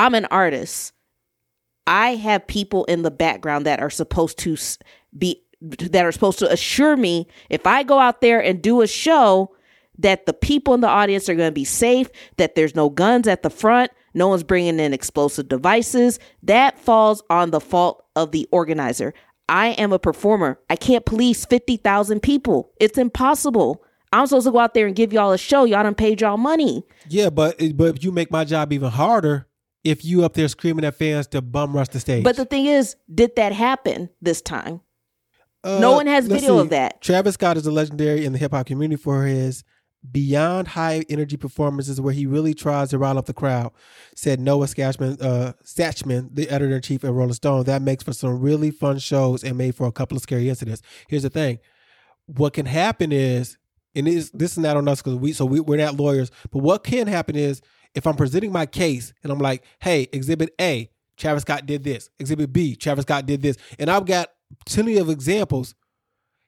I'm 0.00 0.14
an 0.14 0.26
artist 0.26 0.92
I 1.90 2.14
have 2.14 2.46
people 2.46 2.84
in 2.84 3.02
the 3.02 3.10
background 3.10 3.66
that 3.66 3.80
are 3.80 3.90
supposed 3.90 4.38
to 4.38 4.56
be 5.16 5.42
that 5.60 6.06
are 6.06 6.12
supposed 6.12 6.38
to 6.38 6.50
assure 6.50 6.96
me 6.96 7.26
if 7.50 7.66
I 7.66 7.82
go 7.82 7.98
out 7.98 8.20
there 8.20 8.40
and 8.40 8.62
do 8.62 8.80
a 8.80 8.86
show 8.86 9.54
that 9.98 10.24
the 10.24 10.32
people 10.32 10.72
in 10.72 10.80
the 10.80 10.88
audience 10.88 11.28
are 11.28 11.34
going 11.34 11.48
to 11.48 11.54
be 11.54 11.64
safe, 11.64 12.08
that 12.38 12.54
there's 12.54 12.76
no 12.76 12.88
guns 12.88 13.26
at 13.28 13.42
the 13.42 13.50
front, 13.50 13.90
no 14.14 14.28
one's 14.28 14.44
bringing 14.44 14.78
in 14.80 14.94
explosive 14.94 15.48
devices. 15.48 16.18
That 16.44 16.78
falls 16.78 17.22
on 17.28 17.50
the 17.50 17.60
fault 17.60 18.04
of 18.16 18.30
the 18.30 18.48
organizer. 18.52 19.12
I 19.48 19.70
am 19.70 19.92
a 19.92 19.98
performer. 19.98 20.58
I 20.70 20.76
can't 20.76 21.04
police 21.04 21.44
50,000 21.44 22.20
people. 22.20 22.72
It's 22.80 22.96
impossible. 22.96 23.82
I'm 24.12 24.26
supposed 24.28 24.46
to 24.46 24.52
go 24.52 24.60
out 24.60 24.74
there 24.74 24.86
and 24.86 24.96
give 24.96 25.12
y'all 25.12 25.32
a 25.32 25.38
show. 25.38 25.64
Y'all 25.64 25.82
done 25.82 25.94
paid 25.94 26.20
y'all 26.20 26.36
money. 26.36 26.84
Yeah, 27.08 27.30
but 27.30 27.60
but 27.74 28.02
you 28.02 28.12
make 28.12 28.30
my 28.30 28.44
job 28.44 28.72
even 28.72 28.90
harder 28.90 29.46
if 29.84 30.04
you 30.04 30.24
up 30.24 30.34
there 30.34 30.48
screaming 30.48 30.84
at 30.84 30.94
fans 30.94 31.26
to 31.28 31.42
bum 31.42 31.74
rush 31.74 31.88
the 31.88 32.00
stage. 32.00 32.24
But 32.24 32.36
the 32.36 32.44
thing 32.44 32.66
is, 32.66 32.96
did 33.12 33.36
that 33.36 33.52
happen 33.52 34.10
this 34.20 34.42
time? 34.42 34.80
Uh, 35.62 35.78
no 35.78 35.92
one 35.92 36.06
has 36.06 36.26
video 36.26 36.56
see. 36.56 36.60
of 36.60 36.70
that. 36.70 37.00
Travis 37.00 37.34
Scott 37.34 37.56
is 37.56 37.66
a 37.66 37.70
legendary 37.70 38.24
in 38.24 38.32
the 38.32 38.38
hip 38.38 38.52
hop 38.52 38.66
community 38.66 39.00
for 39.00 39.24
his 39.24 39.64
beyond 40.10 40.68
high 40.68 41.04
energy 41.10 41.36
performances 41.36 42.00
where 42.00 42.14
he 42.14 42.24
really 42.24 42.54
tries 42.54 42.90
to 42.90 42.98
rile 42.98 43.18
up 43.18 43.26
the 43.26 43.34
crowd, 43.34 43.70
said 44.14 44.40
Noah 44.40 44.66
Scatchman, 44.66 45.22
uh, 45.22 45.52
Satchman, 45.62 46.34
the 46.34 46.48
editor 46.48 46.74
in 46.74 46.82
chief 46.82 47.04
at 47.04 47.12
Rolling 47.12 47.34
Stone. 47.34 47.64
That 47.64 47.82
makes 47.82 48.02
for 48.02 48.14
some 48.14 48.40
really 48.40 48.70
fun 48.70 48.98
shows 48.98 49.44
and 49.44 49.58
made 49.58 49.74
for 49.74 49.86
a 49.86 49.92
couple 49.92 50.16
of 50.16 50.22
scary 50.22 50.48
incidents. 50.48 50.80
Here's 51.08 51.22
the 51.22 51.30
thing 51.30 51.58
what 52.26 52.52
can 52.52 52.66
happen 52.66 53.12
is, 53.12 53.58
and 53.94 54.06
this, 54.06 54.30
this 54.30 54.52
is 54.52 54.58
not 54.58 54.76
on 54.76 54.88
us 54.88 55.02
because 55.02 55.16
we, 55.18 55.32
so 55.32 55.44
we, 55.44 55.60
we're 55.60 55.76
not 55.76 55.96
lawyers, 55.96 56.30
but 56.50 56.60
what 56.60 56.84
can 56.84 57.06
happen 57.06 57.36
is 57.36 57.60
if 57.94 58.06
I'm 58.06 58.16
presenting 58.16 58.52
my 58.52 58.66
case 58.66 59.12
and 59.22 59.32
I'm 59.32 59.38
like, 59.38 59.64
hey, 59.80 60.08
exhibit 60.12 60.50
A, 60.60 60.90
Travis 61.16 61.42
Scott 61.42 61.66
did 61.66 61.84
this, 61.84 62.08
exhibit 62.18 62.52
B, 62.52 62.76
Travis 62.76 63.02
Scott 63.02 63.26
did 63.26 63.42
this, 63.42 63.56
and 63.78 63.90
I've 63.90 64.06
got 64.06 64.28
plenty 64.66 64.96
of 64.98 65.08
examples 65.10 65.74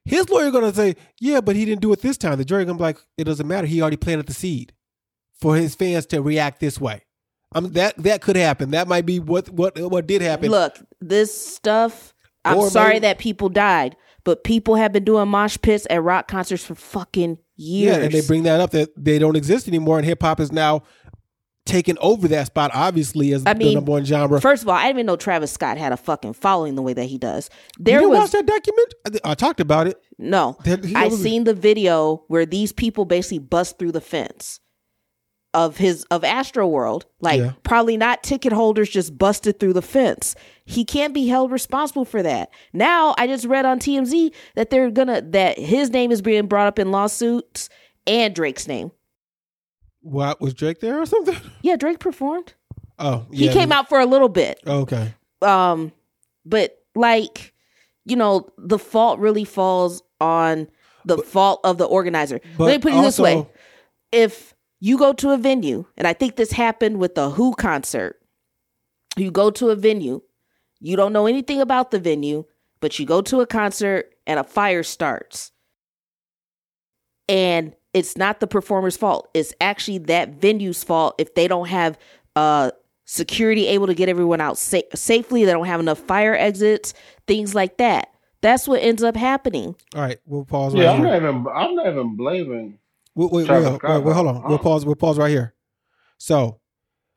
his 0.05 0.29
lawyer 0.31 0.51
gonna 0.51 0.75
say, 0.75 0.97
yeah, 1.21 1.41
but 1.41 1.55
he 1.55 1.65
didn't 1.65 1.81
do 1.81 1.93
it 1.93 2.01
this 2.01 2.17
time. 2.17 2.37
The 2.37 2.45
jury 2.45 2.65
gonna 2.65 2.77
be 2.77 2.83
like, 2.83 2.99
it 3.17 3.23
doesn't 3.23 3.47
matter. 3.47 3.69
He 3.69 3.81
already 3.81 3.97
planted 3.97 4.27
the 4.27 4.35
seed 4.35 4.73
for 5.41 5.55
his 5.55 5.77
fans 5.77 6.07
to 6.07 6.21
react 6.21 6.59
this 6.59 6.81
way. 6.81 7.03
Um, 7.55 7.71
that 7.75 7.97
that 7.99 8.21
could 8.21 8.35
happen. 8.35 8.73
That 8.73 8.89
might 8.89 9.07
be 9.07 9.21
what 9.21 9.49
what 9.51 9.79
what 9.79 10.09
did 10.09 10.21
happen. 10.23 10.51
Look, 10.51 10.77
this 11.01 11.33
stuff, 11.55 12.15
I'm 12.45 12.57
Or 12.59 12.71
sorry 12.71 12.95
maybe- 12.95 13.01
that 13.01 13.19
people 13.19 13.49
died, 13.49 13.95
but 14.25 14.43
people 14.43 14.75
have 14.75 14.93
been 14.93 15.05
doing 15.05 15.29
mosh 15.29 15.57
pits 15.63 15.87
at 15.89 16.03
rock 16.03 16.27
concerts 16.27 16.65
for 16.65 16.75
fucking 16.75 17.39
years. 17.57 17.97
yeah, 17.97 18.03
and 18.03 18.13
they 18.13 18.23
bring 18.23 18.43
that 18.43 18.61
up 18.61 18.71
that 18.73 18.91
they 18.97 19.21
don't 19.21 19.37
exist 19.37 19.69
anymore, 19.69 19.99
and 19.99 20.05
hip 20.07 20.21
hop 20.23 20.41
is 20.41 20.51
now 20.51 20.83
taking 21.65 21.97
over 22.01 22.27
that 22.29 22.47
spot. 22.47 22.71
Obviously, 22.75 23.33
as 23.33 23.45
I 23.47 23.53
the 23.55 23.59
mean, 23.59 23.75
number 23.75 23.93
one 23.93 24.05
genre. 24.05 24.41
First 24.41 24.63
of 24.63 24.69
all, 24.69 24.75
I 24.75 24.83
didn't 24.87 24.97
even 24.97 25.07
know 25.07 25.17
Travis 25.17 25.53
Scott 25.53 25.79
had 25.79 25.93
a 25.93 25.97
fucking 25.97 26.33
following 26.35 26.75
the 26.75 26.83
way 26.83 26.93
that 26.93 27.05
he 27.05 27.19
does. 27.19 27.49
you 27.79 27.85
There 27.85 27.99
didn't 28.01 28.11
was 28.11 28.19
watch 28.21 28.31
that 28.33 28.47
document? 28.47 28.95
I, 29.25 29.31
I 29.31 29.35
talked 29.35 29.61
about 29.61 29.87
it. 29.87 30.01
no. 30.19 30.57
That- 30.65 30.85
I 30.97 31.09
seen 31.09 31.45
the 31.45 31.55
video 31.55 32.25
where 32.29 32.45
these 32.47 32.73
people 32.73 33.05
basically 33.05 33.39
bust 33.39 33.79
through 33.79 33.93
the 33.93 34.01
fence 34.01 34.59
of 35.55 35.77
his 35.77 36.05
of 36.05 36.23
Astroworld. 36.23 37.03
Like 37.21 37.39
Yeah. 37.39 37.53
probably 37.63 37.97
not 37.99 38.23
ticket 38.23 38.53
holders 38.55 38.89
just 38.89 39.19
busted 39.19 39.61
through 39.61 39.75
the 39.75 39.83
fence. 39.83 40.35
He 40.65 40.83
can't 40.85 41.13
be 41.13 41.27
held 41.29 41.51
responsible 41.53 42.07
for 42.07 42.23
that. 42.23 42.51
Now 42.73 43.15
I 43.19 43.27
just 43.27 43.45
read 43.45 43.67
on 43.67 43.79
TMZ 43.79 44.33
that 44.55 44.71
they're 44.71 44.91
gonna 44.91 45.21
that 45.21 45.59
his 45.59 45.91
name 45.91 46.11
is 46.11 46.23
being 46.23 46.47
brought 46.47 46.69
up 46.69 46.79
in 46.79 46.91
lawsuits 46.91 47.69
and 48.07 48.35
Drake's 48.35 48.67
name. 48.67 48.93
What 50.03 50.41
was 50.41 50.53
Drake 50.55 50.81
there 50.81 51.01
or 51.01 51.07
something? 51.07 51.37
Yeah, 51.63 51.77
Drake 51.77 51.99
performed. 52.01 52.55
Oh, 52.99 53.27
He 53.33 53.49
came 53.49 53.73
out 53.73 53.89
for 53.89 53.99
a 54.01 54.07
little 54.07 54.29
bit. 54.29 54.61
Okay. 54.67 55.15
um 55.41 55.93
but 56.45 56.77
like 56.95 57.55
you 58.05 58.17
know 58.17 58.49
the 58.59 58.79
fault 58.79 59.19
really 59.21 59.45
falls 59.45 60.03
on 60.21 60.69
the 61.05 61.19
fault 61.19 61.61
of 61.65 61.79
the 61.79 61.85
organizer 61.85 62.41
But 62.59 62.65
let 62.65 62.73
me 62.75 62.79
put 62.91 62.99
it 62.99 63.03
this 63.03 63.19
way 63.19 63.47
if 64.13 64.55
you 64.81 64.99
go 64.99 65.13
to 65.15 65.31
a 65.31 65.37
venue 65.39 65.85
and 65.97 66.07
i 66.07 66.13
think 66.13 66.35
this 66.37 66.53
happened 66.53 66.99
with 66.99 67.15
the 67.15 67.31
who 67.31 67.55
concert 67.55 68.21
you 69.17 69.31
go 69.31 69.51
to 69.51 69.71
a 69.71 69.77
venue 69.77 70.21
you 70.81 70.97
don't 70.97 71.13
know 71.13 71.27
anything 71.27 71.61
about 71.61 71.91
the 71.93 71.99
venue 72.01 72.45
but 72.81 72.99
you 72.99 73.07
go 73.07 73.23
to 73.23 73.41
a 73.41 73.47
concert 73.47 74.13
and 74.27 74.39
a 74.41 74.45
fire 74.45 74.83
starts 74.83 75.53
and 77.29 77.75
it's 77.95 78.17
not 78.17 78.41
the 78.41 78.47
performer's 78.47 78.97
fault 78.97 79.29
it's 79.35 79.53
actually 79.61 79.99
that 79.99 80.31
venue's 80.41 80.83
fault 80.85 81.15
if 81.19 81.35
they 81.35 81.47
don't 81.49 81.69
have 81.69 81.99
uh 82.37 82.71
security 83.05 83.67
able 83.67 83.87
to 83.87 83.95
get 83.95 84.09
everyone 84.09 84.41
out 84.41 84.57
sa- 84.57 84.81
safely 84.95 85.45
they 85.45 85.53
don't 85.53 85.67
have 85.67 85.81
enough 85.81 85.99
fire 85.99 86.35
exits 86.35 86.95
things 87.27 87.55
like 87.55 87.77
that 87.79 88.09
that's 88.41 88.67
what 88.67 88.83
ends 88.83 89.03
up 89.03 89.15
happening 89.17 89.75
All 89.95 90.01
right. 90.03 90.19
We'll 90.27 90.45
pause 90.45 90.75
Yeah, 90.75 90.87
right 90.87 90.95
I'm 90.95 91.01
here. 91.01 91.07
not 91.09 91.17
even. 91.17 91.47
I'm 91.55 91.75
not 91.77 91.87
even 91.87 92.17
blaming. 92.17 92.79
Wait, 93.15 93.31
wait, 93.31 93.33
wait, 93.33 93.47
Travis 93.47 93.71
wait, 93.83 94.05
wait, 94.05 94.15
hold 94.15 94.27
on. 94.27 94.35
though. 94.43 94.49
We'll 94.49 94.59
pause. 94.59 94.85
We'll 94.85 94.97
pause 94.97 95.17
right 95.17 95.31
here. 95.31 95.55
So, 96.19 96.59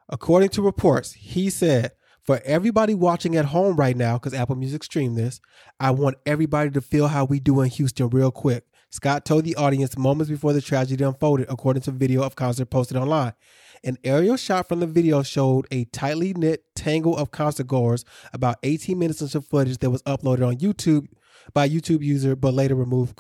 according 0.10 0.50
to 0.50 0.62
reports, 0.62 1.14
he 1.14 1.50
said, 1.50 1.94
"For 2.22 2.42
everybody 2.46 2.94
watching 2.94 3.36
at 3.38 3.46
home 3.46 3.76
right 3.76 3.98
now, 3.98 4.20
because 4.20 4.36
Apple 4.36 4.56
Music 4.56 4.84
streamed 4.84 5.18
this, 5.18 5.40
I 5.80 5.90
want 5.92 6.18
everybody 6.28 6.70
to 6.72 6.82
feel 6.82 7.08
how 7.08 7.26
we 7.26 7.40
do 7.40 7.62
in 7.62 7.70
Houston 7.70 8.10
real 8.10 8.30
quick." 8.32 8.66
Scott 8.96 9.26
told 9.26 9.44
the 9.44 9.58
audience 9.58 9.98
moments 9.98 10.30
before 10.30 10.54
the 10.54 10.62
tragedy 10.62 11.04
unfolded, 11.04 11.48
according 11.50 11.82
to 11.82 11.92
video 11.92 12.24
of 12.24 12.38
concert 12.38 12.68
posted 12.68 12.96
online. 12.96 13.34
An 13.84 13.98
aerial 14.06 14.38
shot 14.38 14.70
from 14.70 14.80
the 14.80 14.88
video 14.88 15.22
showed 15.22 15.68
a 15.70 15.84
tightly 15.84 16.34
knit 16.34 16.64
tangle 16.78 17.18
of 17.18 17.30
concert 17.30 17.68
goers, 17.68 18.06
about 18.32 18.56
18 18.64 18.98
minutes 18.98 19.22
into 19.22 19.42
footage 19.42 19.80
that 19.80 19.90
was 19.90 20.02
uploaded 20.04 20.48
on 20.48 20.56
YouTube 20.56 21.08
by 21.54 21.68
YouTube 21.68 22.04
user, 22.04 22.38
but 22.38 22.54
later 22.54 22.74
removed. 22.74 23.20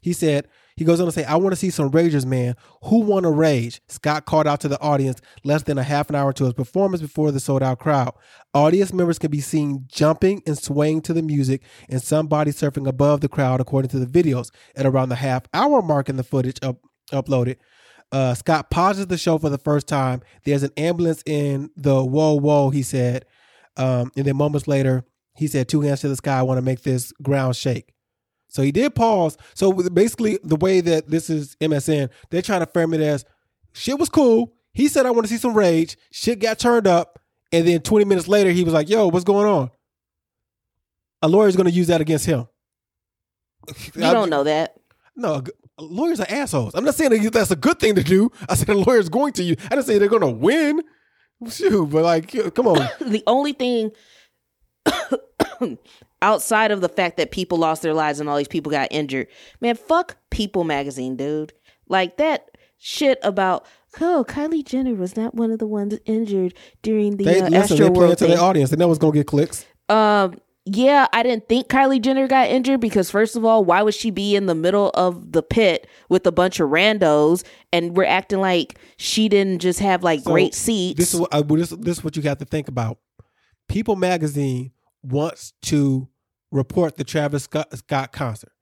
He 0.00 0.14
said, 0.14 0.48
he 0.76 0.84
goes 0.84 0.98
on 1.00 1.06
to 1.06 1.12
say, 1.12 1.24
I 1.24 1.36
want 1.36 1.52
to 1.52 1.56
see 1.56 1.70
some 1.70 1.90
ragers, 1.90 2.26
man. 2.26 2.56
Who 2.84 3.00
want 3.00 3.24
to 3.24 3.30
rage? 3.30 3.80
Scott 3.88 4.24
called 4.24 4.48
out 4.48 4.60
to 4.60 4.68
the 4.68 4.80
audience 4.80 5.20
less 5.44 5.62
than 5.62 5.78
a 5.78 5.84
half 5.84 6.08
an 6.08 6.16
hour 6.16 6.32
to 6.32 6.44
his 6.44 6.52
performance 6.52 7.00
before 7.00 7.30
the 7.30 7.38
sold 7.38 7.62
out 7.62 7.78
crowd. 7.78 8.12
Audience 8.54 8.92
members 8.92 9.18
can 9.18 9.30
be 9.30 9.40
seen 9.40 9.84
jumping 9.86 10.42
and 10.46 10.58
swaying 10.58 11.02
to 11.02 11.12
the 11.12 11.22
music 11.22 11.62
and 11.88 12.02
somebody 12.02 12.50
surfing 12.50 12.88
above 12.88 13.20
the 13.20 13.28
crowd, 13.28 13.60
according 13.60 13.90
to 13.90 14.00
the 14.00 14.06
videos. 14.06 14.50
At 14.74 14.86
around 14.86 15.10
the 15.10 15.16
half 15.16 15.42
hour 15.54 15.80
mark 15.80 16.08
in 16.08 16.16
the 16.16 16.24
footage 16.24 16.58
up, 16.60 16.78
uploaded, 17.12 17.56
uh, 18.10 18.34
Scott 18.34 18.70
pauses 18.70 19.06
the 19.06 19.18
show 19.18 19.38
for 19.38 19.50
the 19.50 19.58
first 19.58 19.86
time. 19.86 20.22
There's 20.44 20.64
an 20.64 20.72
ambulance 20.76 21.22
in 21.24 21.70
the 21.76 22.04
whoa, 22.04 22.34
whoa, 22.34 22.70
he 22.70 22.82
said. 22.82 23.26
Um, 23.76 24.10
and 24.16 24.26
then 24.26 24.36
moments 24.36 24.66
later, 24.66 25.04
he 25.36 25.46
said, 25.46 25.68
Two 25.68 25.82
hands 25.82 26.00
to 26.00 26.08
the 26.08 26.16
sky, 26.16 26.38
I 26.38 26.42
want 26.42 26.58
to 26.58 26.62
make 26.62 26.82
this 26.82 27.12
ground 27.22 27.54
shake. 27.54 27.93
So 28.54 28.62
he 28.62 28.70
did 28.70 28.94
pause. 28.94 29.36
So 29.54 29.72
basically, 29.72 30.38
the 30.44 30.54
way 30.54 30.80
that 30.80 31.10
this 31.10 31.28
is 31.28 31.56
MSN, 31.56 32.08
they're 32.30 32.40
trying 32.40 32.60
to 32.60 32.66
frame 32.66 32.94
it 32.94 33.00
as 33.00 33.24
shit 33.72 33.98
was 33.98 34.08
cool. 34.08 34.54
He 34.72 34.86
said, 34.86 35.06
I 35.06 35.10
want 35.10 35.26
to 35.26 35.28
see 35.28 35.38
some 35.38 35.54
rage. 35.54 35.96
Shit 36.12 36.38
got 36.38 36.60
turned 36.60 36.86
up. 36.86 37.18
And 37.50 37.66
then 37.66 37.80
20 37.80 38.04
minutes 38.04 38.28
later, 38.28 38.50
he 38.50 38.62
was 38.62 38.72
like, 38.72 38.88
Yo, 38.88 39.08
what's 39.08 39.24
going 39.24 39.48
on? 39.48 39.72
A 41.20 41.26
lawyer's 41.26 41.56
going 41.56 41.66
to 41.66 41.72
use 41.72 41.88
that 41.88 42.00
against 42.00 42.26
him. 42.26 42.46
you 43.94 44.00
don't 44.00 44.30
know 44.30 44.44
that 44.44 44.76
No, 45.16 45.42
lawyers 45.76 46.20
are 46.20 46.26
assholes. 46.28 46.76
I'm 46.76 46.84
not 46.84 46.94
saying 46.94 47.10
that 47.10 47.32
that's 47.32 47.50
a 47.50 47.56
good 47.56 47.80
thing 47.80 47.96
to 47.96 48.04
do. 48.04 48.30
I 48.48 48.54
said 48.54 48.68
a 48.68 48.74
lawyer's 48.74 49.08
going 49.08 49.32
to 49.32 49.42
use. 49.42 49.56
I 49.64 49.70
didn't 49.70 49.86
say 49.86 49.98
they're 49.98 50.08
going 50.08 50.22
to 50.22 50.30
win. 50.30 50.80
Shoot, 51.50 51.86
but 51.86 52.04
like, 52.04 52.54
come 52.54 52.68
on. 52.68 52.88
the 53.00 53.24
only 53.26 53.52
thing 53.52 53.90
outside 56.24 56.70
of 56.70 56.80
the 56.80 56.88
fact 56.88 57.18
that 57.18 57.30
people 57.30 57.58
lost 57.58 57.82
their 57.82 57.94
lives 57.94 58.18
and 58.18 58.28
all 58.28 58.36
these 58.38 58.48
people 58.48 58.72
got 58.72 58.88
injured, 58.90 59.28
man, 59.60 59.76
fuck 59.76 60.16
People 60.30 60.64
magazine, 60.64 61.14
dude. 61.14 61.52
Like 61.88 62.16
that 62.16 62.50
shit 62.78 63.18
about 63.22 63.64
oh 64.00 64.24
Kylie 64.26 64.64
Jenner 64.64 64.94
was 64.94 65.16
not 65.16 65.34
one 65.34 65.52
of 65.52 65.58
the 65.60 65.66
ones 65.66 65.96
injured 66.06 66.54
during 66.82 67.18
the 67.18 67.24
They 67.24 67.40
uh, 67.40 67.48
listen. 67.48 67.54
Astro 67.54 67.76
They 67.76 67.90
World 67.90 68.18
thing. 68.18 68.30
their 68.30 68.40
audience. 68.40 68.70
They 68.70 68.76
know 68.76 68.90
it's 68.90 68.98
going 68.98 69.12
to 69.12 69.18
get 69.20 69.26
clicks. 69.26 69.64
Um, 69.88 70.38
yeah, 70.66 71.06
I 71.12 71.22
didn't 71.22 71.46
think 71.48 71.68
Kylie 71.68 72.00
Jenner 72.00 72.26
got 72.26 72.48
injured 72.48 72.80
because 72.80 73.10
first 73.10 73.36
of 73.36 73.44
all, 73.44 73.64
why 73.64 73.82
would 73.82 73.94
she 73.94 74.10
be 74.10 74.34
in 74.34 74.46
the 74.46 74.54
middle 74.54 74.90
of 74.94 75.32
the 75.32 75.42
pit 75.42 75.86
with 76.08 76.26
a 76.26 76.32
bunch 76.32 76.58
of 76.58 76.70
randos 76.70 77.44
and 77.70 77.94
we're 77.94 78.04
acting 78.04 78.40
like 78.40 78.78
she 78.96 79.28
didn't 79.28 79.58
just 79.60 79.78
have 79.80 80.02
like 80.02 80.20
So, 80.20 80.32
great 80.32 80.54
seats? 80.54 80.98
This 80.98 81.12
is 81.12 81.20
what, 81.20 81.34
uh, 81.34 81.42
this, 81.42 81.68
this 81.70 81.98
is 81.98 82.04
what 82.04 82.16
you 82.16 82.22
have 82.22 82.38
to 82.38 82.46
think 82.46 82.68
about. 82.68 82.98
People 83.68 83.94
Magazine 83.94 84.72
wants 85.02 85.52
to 85.62 86.08
report 86.54 86.96
the 86.96 87.04
Travis 87.04 87.42
Scott, 87.44 88.12
concert. 88.12 88.52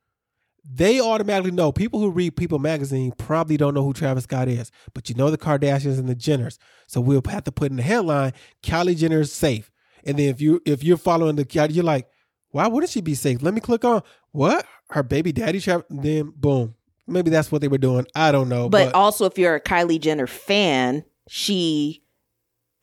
They 0.65 1.01
automatically 1.01 1.51
know 1.51 1.73
people 1.73 2.01
who 2.01 2.11
read 2.11 2.37
People 2.37 2.59
Magazine 2.59 3.13
probably 3.19 3.57
don't 3.57 3.75
know 3.75 3.85
who 3.85 3.93
Travis 3.93 4.25
Scott 4.25 4.49
is, 4.49 4.71
but 4.95 5.09
you 5.09 5.15
know 5.15 5.31
the 5.31 5.39
Kardashians 5.39 5.99
and 5.99 6.09
the 6.09 6.15
Jenners. 6.15 6.57
So 6.87 7.01
we'll 7.01 7.23
have 7.29 7.45
to 7.45 7.53
put 7.53 7.71
in 7.71 7.77
the 7.77 7.83
headline: 7.83 8.33
Kylie 8.63 8.97
Jenner 8.97 9.21
is 9.21 9.33
safe. 9.33 9.71
And 10.05 10.19
then 10.19 10.29
if 10.29 10.41
you 10.41 10.61
if 10.65 10.83
you're 10.83 10.97
following 10.97 11.37
the 11.37 11.69
you're 11.71 11.85
like, 11.85 12.09
why 12.51 12.67
wouldn't 12.67 12.91
she 12.91 13.01
be 13.01 13.15
safe? 13.15 13.43
Let 13.43 13.55
me 13.55 13.61
click 13.61 13.85
on 13.85 14.03
what 14.31 14.67
her 14.91 15.03
baby 15.03 15.33
daddy 15.33 15.61
Travis. 15.61 15.85
Then 15.91 16.33
boom, 16.37 16.77
maybe 17.07 17.31
that's 17.31 17.53
what 17.53 17.61
they 17.61 17.69
were 17.69 17.79
doing. 17.79 18.07
I 18.15 18.33
don't 18.33 18.49
know, 18.49 18.69
but, 18.69 18.87
but, 18.87 18.95
also 18.95 19.27
if 19.27 19.37
you're 19.37 19.57
a 19.57 19.61
Kylie 19.61 20.01
Jenner 20.01 20.29
fan, 20.29 21.05
she 21.29 22.05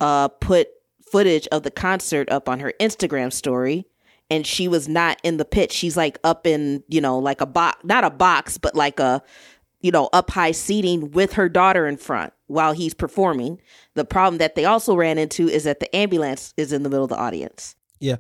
uh 0.01 0.28
put 0.28 0.68
footage 1.12 1.47
of 1.47 1.64
the 1.64 1.72
concert 1.72 2.30
up 2.30 2.49
on 2.49 2.60
her 2.60 2.74
Instagram 2.80 3.32
story 3.32 3.88
and 4.30 4.46
she 4.46 4.68
was 4.68 4.88
not 4.88 5.20
in 5.24 5.38
the 5.38 5.46
pit. 5.46 5.72
She's 5.72 5.98
like 5.98 6.20
up 6.24 6.46
in, 6.46 6.84
you 6.88 7.02
know, 7.02 7.18
like 7.20 7.42
a 7.42 7.46
box, 7.46 7.80
not 7.84 8.04
a 8.04 8.10
box, 8.10 8.58
but 8.58 8.76
like 8.76 9.00
a 9.00 9.22
you 9.82 9.92
know, 9.92 10.10
up 10.12 10.30
high 10.32 10.52
seating 10.52 11.12
with 11.12 11.34
her 11.34 11.48
daughter 11.48 11.88
in 11.88 11.98
front 11.98 12.34
while 12.48 12.74
he's 12.74 12.94
performing. 12.94 13.62
The 13.96 14.06
problem 14.06 14.38
that 14.40 14.56
they 14.56 14.66
also 14.66 14.96
ran 14.96 15.18
into 15.18 15.48
is 15.48 15.64
that 15.64 15.80
the 15.80 15.94
ambulance 15.96 16.54
is 16.58 16.74
in 16.74 16.84
the 16.84 16.90
middle 16.90 17.06
of 17.06 17.10
the 17.10 17.18
audience. 17.18 17.76
Yeah, 18.00 18.18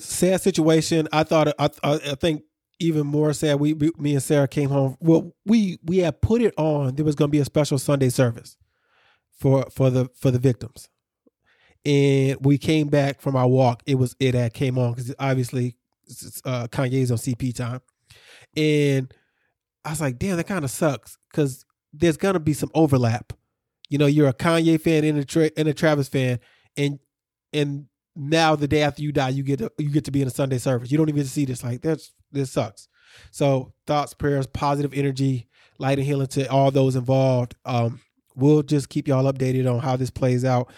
sad 0.00 0.40
situation. 0.40 1.08
I 1.12 1.24
thought 1.24 1.48
I, 1.58 1.70
I, 1.82 1.94
I 1.94 2.14
think 2.14 2.42
even 2.78 3.06
more 3.06 3.32
sad. 3.32 3.60
We, 3.60 3.72
we 3.72 3.92
me 3.98 4.14
and 4.14 4.22
Sarah 4.22 4.48
came 4.48 4.68
home. 4.68 4.96
Well, 5.00 5.32
we 5.46 5.78
we 5.84 5.98
had 5.98 6.20
put 6.20 6.42
it 6.42 6.54
on. 6.56 6.96
There 6.96 7.04
was 7.04 7.14
going 7.14 7.28
to 7.30 7.32
be 7.32 7.40
a 7.40 7.44
special 7.44 7.78
Sunday 7.78 8.10
service 8.10 8.56
for 9.32 9.66
for 9.70 9.90
the 9.90 10.08
for 10.14 10.30
the 10.30 10.38
victims, 10.38 10.88
and 11.84 12.36
we 12.40 12.58
came 12.58 12.88
back 12.88 13.20
from 13.20 13.36
our 13.36 13.48
walk. 13.48 13.82
It 13.86 13.96
was 13.96 14.16
it 14.20 14.34
had 14.34 14.54
came 14.54 14.78
on 14.78 14.92
because 14.92 15.14
obviously 15.18 15.76
uh, 16.44 16.68
Kanye's 16.68 17.10
on 17.10 17.18
CP 17.18 17.54
time, 17.54 17.80
and 18.56 19.12
I 19.84 19.90
was 19.90 20.00
like, 20.00 20.18
damn, 20.18 20.36
that 20.36 20.46
kind 20.46 20.64
of 20.64 20.70
sucks 20.70 21.18
because 21.30 21.64
there's 21.92 22.16
gonna 22.16 22.40
be 22.40 22.52
some 22.52 22.70
overlap. 22.74 23.32
You 23.88 23.98
know, 23.98 24.06
you're 24.06 24.28
a 24.28 24.34
Kanye 24.34 24.80
fan 24.80 25.04
and 25.04 25.18
a, 25.18 25.24
Tra- 25.24 25.50
and 25.56 25.68
a 25.68 25.74
Travis 25.74 26.08
fan, 26.08 26.38
and 26.76 26.98
and 27.52 27.86
now 28.14 28.56
the 28.56 28.68
day 28.68 28.82
after 28.82 29.02
you 29.02 29.12
die, 29.12 29.30
you 29.30 29.42
get 29.42 29.58
to, 29.58 29.72
you 29.78 29.90
get 29.90 30.04
to 30.04 30.10
be 30.10 30.22
in 30.22 30.28
a 30.28 30.32
Sunday 30.32 30.58
service. 30.58 30.90
You 30.90 30.98
don't 30.98 31.08
even 31.08 31.24
see 31.24 31.44
this. 31.44 31.64
Like 31.64 31.82
that's 31.82 32.12
this 32.30 32.50
sucks. 32.50 32.88
So 33.30 33.72
thoughts, 33.86 34.14
prayers, 34.14 34.46
positive 34.46 34.94
energy, 34.94 35.48
light 35.78 35.98
and 35.98 36.06
healing 36.06 36.28
to 36.28 36.50
all 36.50 36.70
those 36.70 36.96
involved. 36.96 37.54
Um, 37.64 38.00
we'll 38.34 38.62
just 38.62 38.88
keep 38.88 39.08
y'all 39.08 39.30
updated 39.30 39.72
on 39.72 39.80
how 39.80 39.96
this 39.96 40.10
plays 40.10 40.44
out. 40.44 40.72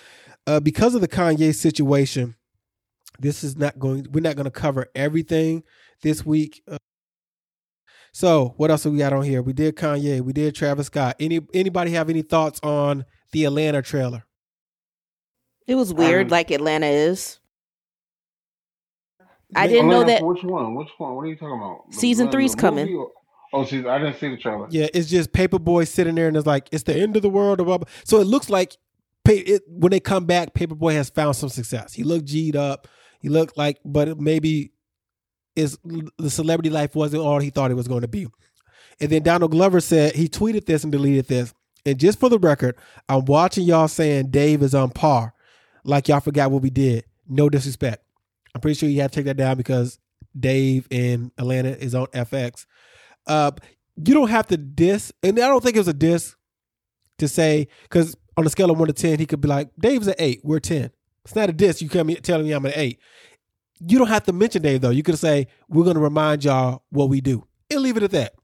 Uh, 0.46 0.60
because 0.60 0.94
of 0.94 1.00
the 1.00 1.08
Kanye 1.08 1.54
situation, 1.54 2.36
this 3.18 3.42
is 3.44 3.56
not 3.56 3.78
going. 3.78 4.06
We're 4.12 4.20
not 4.20 4.36
going 4.36 4.44
to 4.44 4.50
cover 4.50 4.86
everything 4.94 5.62
this 6.02 6.24
week. 6.26 6.62
Uh, 6.70 6.76
so 8.12 8.54
what 8.56 8.70
else 8.70 8.84
have 8.84 8.92
we 8.92 8.98
got 8.98 9.12
on 9.12 9.22
here? 9.24 9.42
We 9.42 9.52
did 9.52 9.76
Kanye. 9.76 10.20
We 10.20 10.32
did 10.32 10.54
Travis 10.54 10.86
Scott. 10.88 11.16
Any 11.18 11.40
anybody 11.54 11.92
have 11.92 12.10
any 12.10 12.22
thoughts 12.22 12.60
on 12.62 13.04
the 13.32 13.44
Atlanta 13.46 13.82
trailer? 13.82 14.24
It 15.66 15.76
was 15.76 15.94
weird, 15.94 16.26
Um, 16.26 16.30
like 16.30 16.50
Atlanta 16.50 16.86
is. 16.86 17.38
I 19.56 19.66
didn't 19.66 19.88
know 19.88 20.04
that. 20.04 20.22
Which 20.24 20.42
one? 20.42 20.74
Which 20.74 20.88
one? 20.98 21.14
What 21.14 21.22
are 21.22 21.28
you 21.28 21.36
talking 21.36 21.56
about? 21.56 21.90
The- 21.90 21.96
Season 21.96 22.26
the 22.26 22.32
three's 22.32 22.54
coming. 22.54 22.94
or- 22.94 23.10
Oh, 23.52 23.64
season. 23.64 23.86
I 23.86 23.98
didn't 23.98 24.18
see 24.18 24.28
the 24.30 24.36
trailer. 24.36 24.66
Yeah, 24.70 24.88
it's 24.92 25.08
just 25.08 25.32
Paper 25.32 25.60
Boi 25.60 25.84
sitting 25.84 26.16
there 26.16 26.26
and 26.26 26.36
it's 26.36 26.46
like 26.46 26.68
it's 26.72 26.82
the 26.82 26.94
end 26.96 27.14
of 27.14 27.22
the 27.22 27.28
world. 27.30 27.60
Or 27.60 27.64
blah, 27.64 27.78
blah. 27.78 27.88
So 28.04 28.18
it 28.20 28.24
looks 28.26 28.50
like 28.50 28.76
it, 29.26 29.62
when 29.66 29.90
they 29.90 30.00
come 30.00 30.26
back, 30.26 30.54
Paper 30.54 30.74
Boi 30.74 30.94
has 30.94 31.10
found 31.10 31.36
some 31.36 31.48
success. 31.48 31.92
He 31.92 32.04
looked 32.04 32.26
G'd 32.26 32.56
up. 32.56 32.88
He 33.20 33.28
looked 33.28 33.56
like, 33.56 33.78
but 33.84 34.20
maybe 34.20 34.72
is 35.56 35.78
the 36.18 36.30
celebrity 36.30 36.70
life 36.70 36.94
wasn't 36.94 37.22
all 37.22 37.38
he 37.38 37.50
thought 37.50 37.70
it 37.70 37.74
was 37.74 37.88
going 37.88 38.02
to 38.02 38.08
be. 38.08 38.26
And 39.00 39.10
then 39.10 39.22
Donald 39.22 39.50
Glover 39.50 39.80
said 39.80 40.14
he 40.14 40.28
tweeted 40.28 40.66
this 40.66 40.82
and 40.82 40.92
deleted 40.92 41.26
this. 41.26 41.54
And 41.86 41.98
just 41.98 42.18
for 42.18 42.28
the 42.28 42.38
record, 42.38 42.76
I'm 43.08 43.24
watching 43.24 43.64
y'all 43.64 43.88
saying 43.88 44.30
Dave 44.30 44.62
is 44.62 44.74
on 44.74 44.90
par, 44.90 45.34
like 45.84 46.08
y'all 46.08 46.20
forgot 46.20 46.50
what 46.50 46.62
we 46.62 46.70
did. 46.70 47.04
No 47.28 47.48
disrespect. 47.48 48.04
I'm 48.54 48.60
pretty 48.60 48.78
sure 48.78 48.88
you 48.88 49.00
had 49.00 49.12
to 49.12 49.16
take 49.16 49.26
that 49.26 49.36
down 49.36 49.56
because 49.56 49.98
Dave 50.38 50.86
in 50.90 51.30
Atlanta 51.38 51.70
is 51.70 51.94
on 51.94 52.06
FX. 52.08 52.66
Uh, 53.26 53.52
you 53.96 54.14
don't 54.14 54.30
have 54.30 54.46
to 54.48 54.56
diss, 54.56 55.12
and 55.22 55.38
I 55.38 55.48
don't 55.48 55.62
think 55.62 55.76
it 55.76 55.80
was 55.80 55.88
a 55.88 55.94
diss 55.94 56.34
to 57.18 57.28
say 57.28 57.68
because 57.82 58.16
on 58.36 58.46
a 58.46 58.50
scale 58.50 58.70
of 58.70 58.78
one 58.78 58.88
to 58.88 58.92
ten, 58.92 59.18
he 59.18 59.26
could 59.26 59.40
be 59.40 59.48
like, 59.48 59.70
"Dave's 59.78 60.06
an 60.06 60.14
eight, 60.18 60.40
we're 60.42 60.60
10. 60.60 60.90
It's 61.24 61.34
not 61.34 61.48
a 61.48 61.52
diss. 61.52 61.80
You 61.80 61.88
come 61.88 62.08
telling 62.16 62.46
me 62.46 62.52
I'm 62.52 62.64
an 62.66 62.72
eight. 62.74 62.98
You 63.80 63.98
don't 63.98 64.08
have 64.08 64.24
to 64.24 64.32
mention 64.32 64.62
Dave 64.62 64.80
though. 64.82 64.90
You 64.90 65.02
could 65.02 65.18
say 65.18 65.46
we're 65.68 65.84
going 65.84 65.96
to 65.96 66.00
remind 66.02 66.44
y'all 66.44 66.82
what 66.90 67.08
we 67.08 67.20
do, 67.20 67.46
and 67.70 67.80
leave 67.80 67.96
it 67.96 68.02
at 68.02 68.10
that. 68.12 68.34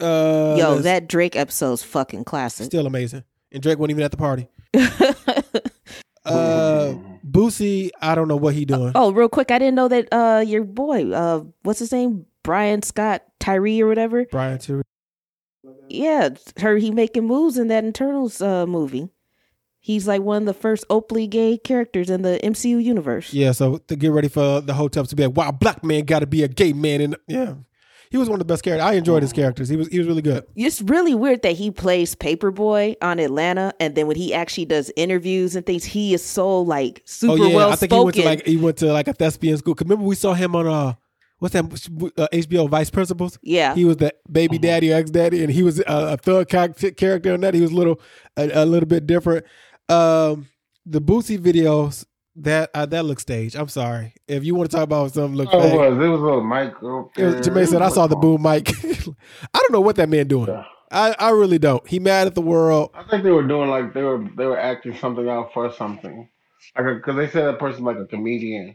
Uh, 0.00 0.54
Yo, 0.56 0.78
that 0.78 1.08
Drake 1.08 1.34
episode's 1.36 1.82
fucking 1.82 2.24
classic. 2.24 2.66
still 2.66 2.86
amazing, 2.86 3.24
and 3.52 3.62
Drake 3.62 3.78
wasn't 3.78 3.90
even 3.92 4.04
at 4.04 4.10
the 4.10 4.16
party. 4.16 4.48
Uh, 6.24 6.94
Boosie, 7.26 7.88
I 8.02 8.14
don't 8.14 8.28
know 8.28 8.36
what 8.36 8.52
he 8.52 8.66
doing. 8.66 8.92
oh, 8.94 9.12
real 9.12 9.30
quick, 9.30 9.50
I 9.50 9.58
didn't 9.58 9.76
know 9.76 9.88
that 9.88 10.08
uh 10.12 10.44
your 10.46 10.62
boy, 10.64 11.10
uh 11.10 11.42
what's 11.62 11.78
his 11.78 11.90
name? 11.90 12.26
Brian 12.42 12.82
Scott 12.82 13.22
Tyree 13.40 13.80
or 13.80 13.86
whatever. 13.88 14.26
Brian 14.30 14.58
Tyree. 14.58 14.82
Yeah, 15.88 16.30
heard 16.58 16.82
he 16.82 16.90
making 16.90 17.26
moves 17.26 17.58
in 17.58 17.68
that 17.68 17.84
Eternals 17.84 18.40
uh 18.40 18.66
movie. 18.66 19.10
He's 19.80 20.06
like 20.06 20.22
one 20.22 20.42
of 20.42 20.46
the 20.46 20.54
first 20.54 20.84
openly 20.90 21.26
gay 21.26 21.56
characters 21.56 22.10
in 22.10 22.22
the 22.22 22.38
MCU 22.42 22.82
universe. 22.82 23.32
Yeah, 23.32 23.52
so 23.52 23.78
to 23.78 23.96
get 23.96 24.12
ready 24.12 24.28
for 24.28 24.60
the 24.60 24.74
hotel 24.74 25.04
to 25.04 25.16
be 25.16 25.26
like, 25.26 25.36
wow, 25.36 25.50
black 25.50 25.82
man 25.84 26.04
got 26.04 26.18
to 26.18 26.26
be 26.26 26.42
a 26.42 26.48
gay 26.48 26.72
man, 26.72 27.00
and 27.00 27.16
yeah, 27.26 27.54
he 28.10 28.16
was 28.16 28.28
one 28.28 28.40
of 28.40 28.46
the 28.46 28.52
best 28.52 28.62
characters. 28.64 28.84
I 28.84 28.94
enjoyed 28.94 29.22
his 29.22 29.32
characters. 29.32 29.68
He 29.68 29.76
was 29.76 29.88
he 29.88 29.98
was 29.98 30.08
really 30.08 30.22
good. 30.22 30.44
It's 30.56 30.82
really 30.82 31.14
weird 31.14 31.42
that 31.42 31.52
he 31.52 31.70
plays 31.70 32.14
Paper 32.14 32.50
Boi 32.50 32.96
on 33.00 33.18
Atlanta, 33.18 33.72
and 33.80 33.94
then 33.94 34.06
when 34.06 34.16
he 34.16 34.34
actually 34.34 34.64
does 34.66 34.90
interviews 34.96 35.56
and 35.56 35.64
things, 35.64 35.84
he 35.84 36.14
is 36.14 36.24
so 36.24 36.60
like 36.60 37.02
super 37.04 37.34
oh 37.34 37.36
yeah, 37.36 37.54
well 37.54 37.70
I 37.70 37.76
think 37.76 37.92
he 37.92 37.98
went 37.98 38.14
to 38.16 38.20
spoken. 38.22 38.38
like 38.38 38.46
he 38.46 38.56
went 38.56 38.76
to 38.78 38.92
like 38.92 39.08
a 39.08 39.12
thespian 39.12 39.56
school. 39.58 39.74
remember 39.78 40.04
we 40.04 40.14
saw 40.16 40.34
him 40.34 40.54
on 40.56 40.66
uh 40.66 40.94
what's 41.38 41.52
that 41.54 41.64
uh, 41.64 42.28
HBO 42.32 42.68
Vice 42.68 42.90
Principals? 42.90 43.38
yeah, 43.42 43.74
He 43.74 43.84
was 43.84 43.96
the 43.96 44.14
baby 44.30 44.58
daddy, 44.58 44.92
ex 44.92 45.10
daddy, 45.10 45.42
and 45.42 45.52
he 45.52 45.62
was 45.62 45.80
a, 45.80 45.84
a 45.86 46.16
thug 46.16 46.48
character 46.48 47.34
in 47.34 47.40
that. 47.40 47.54
He 47.54 47.60
was 47.60 47.72
a 47.72 47.76
little 47.76 48.00
a, 48.36 48.62
a 48.62 48.64
little 48.64 48.88
bit 48.88 49.06
different. 49.06 49.44
Um, 49.88 50.48
the 50.84 51.00
Boosie 51.00 51.38
videos 51.38 52.04
that 52.36 52.70
uh, 52.74 52.86
that 52.86 53.04
looks 53.04 53.22
staged. 53.22 53.56
I'm 53.56 53.68
sorry 53.68 54.14
if 54.26 54.44
you 54.44 54.54
want 54.54 54.70
to 54.70 54.76
talk 54.76 54.84
about 54.84 55.12
something 55.12 55.36
look 55.36 55.48
Oh, 55.52 55.60
it 55.60 55.96
was. 55.96 56.04
It 56.04 56.08
was 56.08 56.20
a 56.20 56.44
mic. 56.44 56.74
It 56.74 56.82
was, 56.82 57.10
there. 57.16 57.40
Jermaine 57.40 57.68
said, 57.68 57.82
"I 57.82 57.88
saw 57.88 58.06
the 58.06 58.16
boom 58.16 58.42
mic." 58.42 58.68
I 58.84 59.58
don't 59.58 59.72
know 59.72 59.80
what 59.80 59.96
that 59.96 60.08
man 60.08 60.28
doing. 60.28 60.48
Yeah. 60.48 60.64
I, 60.90 61.14
I 61.18 61.30
really 61.30 61.58
don't. 61.58 61.86
He 61.86 61.98
mad 61.98 62.26
at 62.26 62.34
the 62.34 62.40
world. 62.40 62.90
I 62.94 63.02
think 63.04 63.22
they 63.22 63.30
were 63.30 63.46
doing 63.46 63.68
like 63.68 63.92
they 63.92 64.02
were 64.02 64.26
they 64.36 64.46
were 64.46 64.58
acting 64.58 64.96
something 64.96 65.28
out 65.28 65.52
for 65.52 65.72
something, 65.72 66.28
like 66.76 66.86
because 66.96 67.16
they 67.16 67.28
said 67.28 67.46
that 67.46 67.58
person 67.58 67.84
like 67.84 67.98
a 67.98 68.06
comedian, 68.06 68.74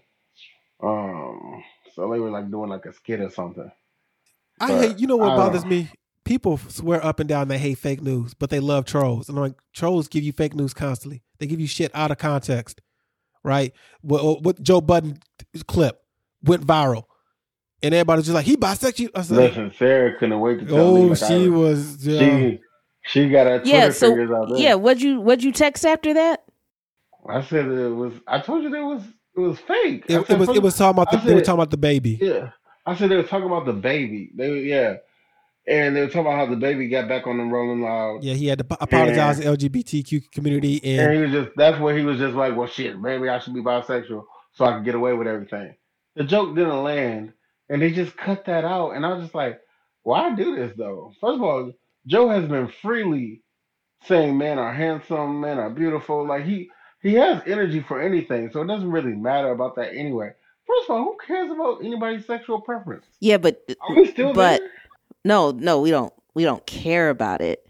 um, 0.81 1.63
so 1.95 2.11
they 2.11 2.19
were 2.19 2.29
like 2.31 2.49
doing 2.51 2.69
like 2.69 2.85
a 2.85 2.93
skit 2.93 3.19
or 3.21 3.29
something. 3.29 3.71
I 4.59 4.67
But 4.67 4.81
hate. 4.81 4.99
You 4.99 5.07
know 5.07 5.17
what 5.17 5.35
bothers 5.35 5.63
know. 5.63 5.69
me? 5.69 5.89
People 6.25 6.57
swear 6.57 7.03
up 7.05 7.19
and 7.19 7.27
down 7.27 7.49
they 7.49 7.57
hate 7.57 7.77
fake 7.79 8.01
news, 8.01 8.33
but 8.33 8.49
they 8.49 8.59
love 8.61 8.85
trolls. 8.85 9.27
And 9.27 9.37
I'm 9.37 9.43
like, 9.43 9.55
trolls 9.73 10.07
give 10.07 10.23
you 10.23 10.31
fake 10.31 10.55
news 10.55 10.73
constantly. 10.73 11.21
They 11.39 11.47
give 11.47 11.59
you 11.59 11.67
shit 11.67 11.91
out 11.93 12.11
of 12.11 12.17
context, 12.17 12.79
right? 13.43 13.73
What, 14.01 14.41
what 14.41 14.61
Joe 14.61 14.79
Budden 14.79 15.19
clip 15.67 16.01
went 16.43 16.65
viral, 16.65 17.03
and 17.81 17.93
everybody's 17.93 18.25
just 18.25 18.35
like, 18.35 18.45
he 18.45 18.55
bisexual. 18.55 19.09
I 19.15 19.21
said, 19.23 19.35
Listen, 19.35 19.73
Sarah 19.77 20.17
couldn't 20.17 20.39
wait 20.39 20.59
to 20.61 20.65
tell 20.65 20.93
me. 20.95 21.01
oh, 21.01 21.07
like, 21.07 21.17
she 21.17 21.45
I, 21.45 21.47
was. 21.49 22.07
Yeah. 22.07 22.19
she 22.19 22.59
she 23.05 23.29
got 23.29 23.47
her 23.47 23.59
Twitter 23.59 23.75
yeah. 23.75 23.89
So 23.89 24.09
fingers 24.11 24.31
out 24.31 24.47
there. 24.49 24.57
yeah, 24.59 24.73
what'd 24.75 25.01
you 25.03 25.19
what'd 25.19 25.43
you 25.43 25.51
text 25.51 25.85
after 25.85 26.13
that? 26.13 26.45
I 27.27 27.41
said 27.41 27.65
it 27.65 27.89
was. 27.89 28.13
I 28.27 28.39
told 28.39 28.63
you 28.63 28.69
there 28.69 28.85
was 28.85 29.03
it 29.35 29.39
was 29.39 29.59
fake. 29.59 30.05
It, 30.07 30.25
said 30.27 30.35
it 30.35 30.39
was. 30.39 30.49
It 30.49 30.61
was 30.63 30.77
talking 30.77 31.01
about 31.01 31.11
the. 31.11 31.17
I 31.17 31.25
they 31.25 31.33
were 31.35 31.41
talking 31.41 31.53
about 31.59 31.71
the 31.71 31.77
baby. 31.77 32.17
Yeah, 32.21 32.49
I 32.85 32.95
said 32.95 33.09
they 33.09 33.15
were 33.15 33.23
talking 33.23 33.47
about 33.47 33.65
the 33.65 33.73
baby. 33.73 34.31
They 34.35 34.49
were- 34.49 34.55
yeah, 34.57 34.95
and 35.67 35.95
they 35.95 36.01
were 36.01 36.07
talking 36.07 36.21
about 36.21 36.35
how 36.37 36.45
the 36.45 36.55
baby 36.55 36.87
got 36.89 37.07
back 37.07 37.25
on 37.27 37.37
the 37.37 37.43
Rolling 37.43 37.81
Loud. 37.81 38.23
Yeah, 38.23 38.33
he 38.33 38.47
had 38.47 38.59
to 38.59 38.65
ap- 38.69 38.81
apologize 38.81 39.39
to 39.39 39.43
the 39.45 39.57
LGBTQ 39.69 40.31
community, 40.31 40.79
And 40.83 41.01
and 41.01 41.13
he 41.15 41.21
was 41.23 41.31
just 41.31 41.55
that's 41.57 41.79
where 41.79 41.97
he 41.97 42.03
was 42.03 42.19
just 42.19 42.35
like, 42.35 42.55
well, 42.55 42.67
shit, 42.67 42.99
maybe 42.99 43.29
I 43.29 43.39
should 43.39 43.53
be 43.53 43.61
bisexual 43.61 44.25
so 44.53 44.65
I 44.65 44.71
can 44.73 44.83
get 44.83 44.95
away 44.95 45.13
with 45.13 45.27
everything. 45.27 45.75
The 46.15 46.23
joke 46.25 46.55
didn't 46.55 46.83
land, 46.83 47.33
and 47.69 47.81
they 47.81 47.91
just 47.91 48.15
cut 48.17 48.45
that 48.45 48.65
out. 48.65 48.91
And 48.91 49.05
I 49.05 49.13
was 49.13 49.23
just 49.23 49.35
like, 49.35 49.59
why 50.03 50.35
do 50.35 50.55
this 50.55 50.73
though? 50.77 51.11
First 51.19 51.35
of 51.35 51.41
all, 51.41 51.71
Joe 52.05 52.29
has 52.29 52.47
been 52.47 52.67
freely 52.81 53.41
saying 54.03 54.37
men 54.37 54.59
are 54.59 54.73
handsome, 54.73 55.39
men 55.39 55.57
are 55.57 55.69
beautiful. 55.69 56.27
Like 56.27 56.43
he 56.45 56.69
he 57.03 57.13
has 57.15 57.41
energy 57.45 57.81
for 57.81 58.01
anything, 58.01 58.49
so 58.51 58.61
it 58.61 58.67
doesn't 58.67 58.89
really 58.89 59.13
matter 59.13 59.51
about 59.51 59.75
that 59.75 59.93
anyway. 59.93 60.31
First 60.65 60.89
of 60.89 60.95
all, 60.95 61.03
who 61.03 61.17
cares 61.25 61.51
about 61.51 61.83
anybody's 61.83 62.25
sexual 62.25 62.61
preference? 62.61 63.05
Yeah, 63.19 63.37
but 63.37 63.61
Are 63.81 63.95
we 63.95 64.07
still 64.07 64.33
but 64.33 64.61
there? 64.61 64.69
no, 65.25 65.51
no, 65.51 65.81
we 65.81 65.91
don't 65.91 66.13
we 66.33 66.43
don't 66.43 66.65
care 66.65 67.09
about 67.09 67.41
it. 67.41 67.67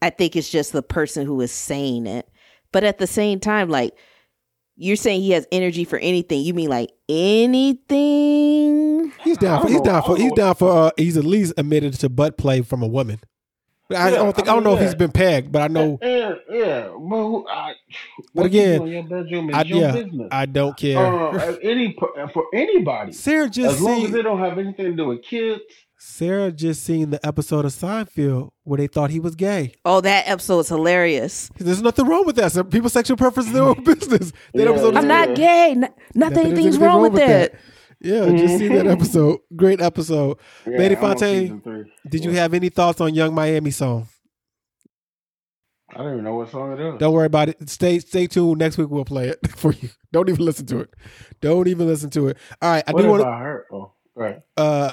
I 0.00 0.10
think 0.10 0.36
it's 0.36 0.48
just 0.48 0.72
the 0.72 0.82
person 0.82 1.26
who 1.26 1.40
is 1.40 1.52
saying 1.52 2.06
it. 2.06 2.28
But 2.72 2.84
at 2.84 2.98
the 2.98 3.06
same 3.06 3.40
time, 3.40 3.68
like 3.68 3.94
you're 4.76 4.96
saying 4.96 5.22
he 5.22 5.32
has 5.32 5.46
energy 5.52 5.84
for 5.84 5.98
anything. 5.98 6.42
You 6.42 6.54
mean 6.54 6.70
like 6.70 6.90
anything? 7.08 9.12
he's 9.22 9.36
down. 9.36 9.62
For, 9.62 9.68
he's 9.68 9.80
down 9.80 10.02
for. 10.02 10.16
He's 10.16 10.32
down 10.32 10.54
for. 10.54 10.70
Uh, 10.70 10.90
he's 10.96 11.16
at 11.16 11.24
least 11.24 11.54
admitted 11.58 11.94
to 11.94 12.08
butt 12.08 12.38
play 12.38 12.62
from 12.62 12.82
a 12.82 12.86
woman. 12.86 13.20
I 13.96 14.10
Yeah, 14.10 14.16
don't 14.16 14.36
think. 14.36 14.48
I 14.48 14.52
I 14.52 14.54
don't 14.54 14.64
know 14.64 14.70
mean, 14.70 14.78
if 14.78 14.84
he's 14.84 14.94
been 14.94 15.12
pegged, 15.12 15.50
but 15.52 15.62
I 15.62 15.68
know. 15.68 15.98
Yeah, 16.02 16.34
yeah, 16.50 16.82
but 16.88 17.16
who, 17.16 17.48
I, 17.48 17.72
But 18.16 18.26
what 18.34 18.52
you 18.52 18.60
again, 18.60 18.86
your 18.86 19.54
I, 19.54 19.62
your 19.62 19.80
yeah, 19.80 19.92
business. 19.92 20.28
I 20.30 20.46
don't 20.46 20.76
care. 20.76 20.98
uh, 20.98 21.56
any 21.62 21.96
for 22.32 22.44
anybody, 22.54 23.12
Sarah 23.12 23.48
just 23.48 23.76
as 23.76 23.80
long 23.82 24.04
as 24.04 24.10
they 24.12 24.22
don't 24.22 24.38
have 24.40 24.58
anything 24.58 24.86
to 24.86 24.92
do 24.96 25.06
with 25.06 25.22
kids. 25.22 25.60
Sarah 26.02 26.50
just 26.50 26.82
seen 26.82 27.10
the 27.10 27.24
episode 27.26 27.66
of 27.66 27.72
Seinfeld 27.72 28.52
where 28.64 28.78
they 28.78 28.86
thought 28.86 29.10
he 29.10 29.20
was 29.20 29.34
gay. 29.34 29.74
Oh, 29.84 30.00
that 30.00 30.26
episode 30.26 30.60
is 30.60 30.68
hilarious. 30.68 31.50
There's 31.58 31.82
nothing 31.82 32.06
wrong 32.06 32.24
with 32.24 32.36
that. 32.36 32.52
Some 32.52 32.70
people's 32.70 32.94
sexual 32.94 33.18
preference 33.18 33.48
is 33.48 33.52
their 33.52 33.64
own 33.64 33.84
business. 33.84 34.30
That 34.54 34.64
Yeah, 34.64 34.70
episode 34.70 34.94
is 34.94 34.96
I'm 34.96 35.08
not 35.08 35.34
gay. 35.34 35.72
N- 35.72 35.80
nothing, 35.80 35.98
Nothing- 36.14 36.38
anything's 36.38 36.66
anything 36.76 36.80
wrong 36.82 37.02
with 37.02 37.14
that. 37.16 37.54
Yeah, 38.00 38.30
just 38.30 38.58
see 38.58 38.68
that 38.68 38.86
episode. 38.86 39.40
Great 39.56 39.80
episode. 39.80 40.38
Yeah, 40.66 40.78
Lady 40.78 40.96
I'm 40.96 41.04
on 41.04 41.10
Fontaine. 41.10 41.92
Did 42.08 42.24
you 42.24 42.30
have 42.32 42.54
any 42.54 42.70
thoughts 42.70 43.00
on 43.00 43.14
Yung 43.14 43.34
Miami 43.34 43.70
song? 43.70 44.08
I 45.92 45.98
don't 45.98 46.12
even 46.12 46.24
know 46.24 46.36
what 46.36 46.50
song 46.50 46.72
it 46.72 46.80
is. 46.80 46.98
Don't 46.98 47.12
worry 47.12 47.26
about 47.26 47.48
it. 47.48 47.68
Stay 47.68 47.98
stay 47.98 48.26
tuned. 48.26 48.58
Next 48.58 48.78
week 48.78 48.88
we'll 48.90 49.04
play 49.04 49.28
it 49.28 49.38
for 49.56 49.72
you. 49.72 49.90
Don't 50.12 50.28
even 50.28 50.44
listen 50.44 50.66
to 50.66 50.80
it. 50.80 50.94
Don't 51.40 51.68
even 51.68 51.86
listen 51.86 52.10
to 52.10 52.28
it. 52.28 52.36
All 52.62 52.70
right, 52.70 52.84
I 52.86 52.92
what 52.92 53.02
do 53.02 53.06
if 53.06 53.10
want 53.10 53.22
to 53.22 53.28
I? 53.28 53.56
Oh, 53.72 53.92
right. 54.14 54.38
uh 54.56 54.92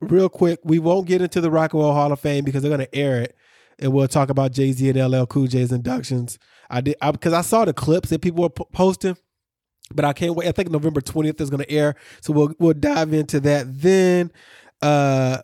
real 0.00 0.28
quick, 0.28 0.58
we 0.64 0.78
won't 0.78 1.06
get 1.06 1.22
into 1.22 1.40
the 1.40 1.50
Rock 1.50 1.72
and 1.72 1.82
Roll 1.82 1.92
Hall 1.92 2.12
of 2.12 2.20
Fame 2.20 2.44
because 2.44 2.62
they're 2.62 2.70
gonna 2.70 2.88
air 2.92 3.22
it, 3.22 3.36
and 3.78 3.92
we'll 3.92 4.08
talk 4.08 4.30
about 4.30 4.52
Jay 4.52 4.72
Z 4.72 4.88
and 4.90 5.12
LL 5.12 5.26
Cool 5.26 5.46
J's 5.46 5.72
inductions. 5.72 6.38
I 6.68 6.80
did 6.80 6.96
because 7.00 7.32
I, 7.32 7.42
saw 7.42 7.64
the 7.64 7.72
clips 7.72 8.10
that 8.10 8.20
people 8.20 8.42
were 8.42 8.50
p- 8.50 8.64
posting, 8.72 9.16
but 9.94 10.04
I 10.04 10.12
can't 10.12 10.34
wait. 10.34 10.48
I 10.48 10.52
think 10.52 10.70
November 10.70 11.00
twentieth 11.00 11.40
is 11.40 11.50
gonna 11.50 11.66
air, 11.68 11.94
so 12.20 12.32
we'll 12.32 12.54
we'll 12.58 12.74
dive 12.74 13.12
into 13.12 13.40
that 13.40 13.66
then. 13.80 14.30
Uh, 14.80 15.38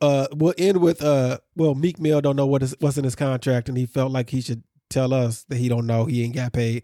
uh, 0.00 0.26
we'll 0.32 0.54
end 0.58 0.78
with 0.78 1.02
uh, 1.02 1.38
well, 1.56 1.74
Meek 1.74 1.98
Mill 1.98 2.20
don't 2.20 2.36
know 2.36 2.46
what 2.46 2.62
is 2.62 2.74
what's 2.80 2.98
in 2.98 3.04
his 3.04 3.14
contract, 3.14 3.68
and 3.68 3.78
he 3.78 3.86
felt 3.86 4.12
like 4.12 4.30
he 4.30 4.40
should 4.40 4.62
tell 4.88 5.14
us 5.14 5.44
that 5.44 5.56
he 5.56 5.68
don't 5.68 5.86
know. 5.86 6.04
He 6.04 6.22
ain't 6.24 6.34
got 6.34 6.52
paid. 6.52 6.82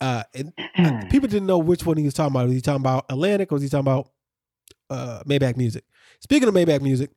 Uh, 0.00 0.24
and 0.34 0.52
people 1.10 1.28
didn't 1.28 1.46
know 1.46 1.58
which 1.58 1.86
one 1.86 1.96
he 1.96 2.04
was 2.04 2.14
talking 2.14 2.34
about. 2.34 2.46
Was 2.46 2.54
he 2.54 2.60
talking 2.60 2.82
about 2.82 3.06
Atlantic 3.08 3.50
or 3.50 3.54
was 3.54 3.62
he 3.62 3.68
talking 3.68 3.86
about 3.86 4.10
uh, 4.90 5.22
Maybach 5.24 5.56
Music? 5.56 5.84
Speaking 6.20 6.48
of 6.48 6.54
Maybach 6.54 6.82
Music, 6.82 7.10